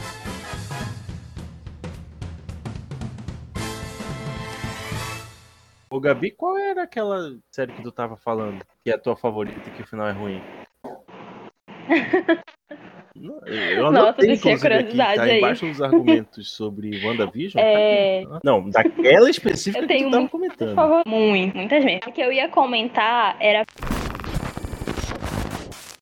Ô, 5.93 5.99
Gabi, 5.99 6.31
qual 6.31 6.57
era 6.57 6.85
aquela 6.85 7.37
série 7.51 7.73
que 7.73 7.83
tu 7.83 7.91
tava 7.91 8.17
falando? 8.17 8.65
Que 8.85 8.91
é 8.91 8.95
a 8.95 8.99
tua 8.99 9.17
favorita 9.17 9.61
e 9.69 9.71
que 9.73 9.83
o 9.83 9.87
final 9.87 10.09
é 10.09 10.13
ruim? 10.13 10.41
Eu 13.47 13.87
anotei, 13.89 13.91
Nossa, 13.91 14.13
deixei 14.23 14.53
a 14.53 14.55
inclusive, 14.55 14.55
aqui, 14.55 14.61
curiosidade 14.87 15.17
tá 15.17 15.23
aí. 15.25 15.39
embaixo 15.39 15.67
dos 15.67 15.83
argumentos 15.83 16.51
sobre 16.53 17.05
WandaVision. 17.05 17.63
É, 17.63 18.25
tá. 18.25 18.41
Não, 18.43 18.71
daquela 18.71 19.29
específica 19.29 19.85
Eu 19.85 19.89
que 19.89 19.95
tenho 19.95 20.09
tu 20.09 20.13
tava 20.13 20.29
comentando. 20.29 21.03
muito, 21.07 21.57
muitas 21.57 21.85
mesmo. 21.85 22.01
O 22.09 22.13
que 22.13 22.21
eu 22.23 22.33
ia 22.33 22.49
comentar 22.49 23.37
era 23.41 23.65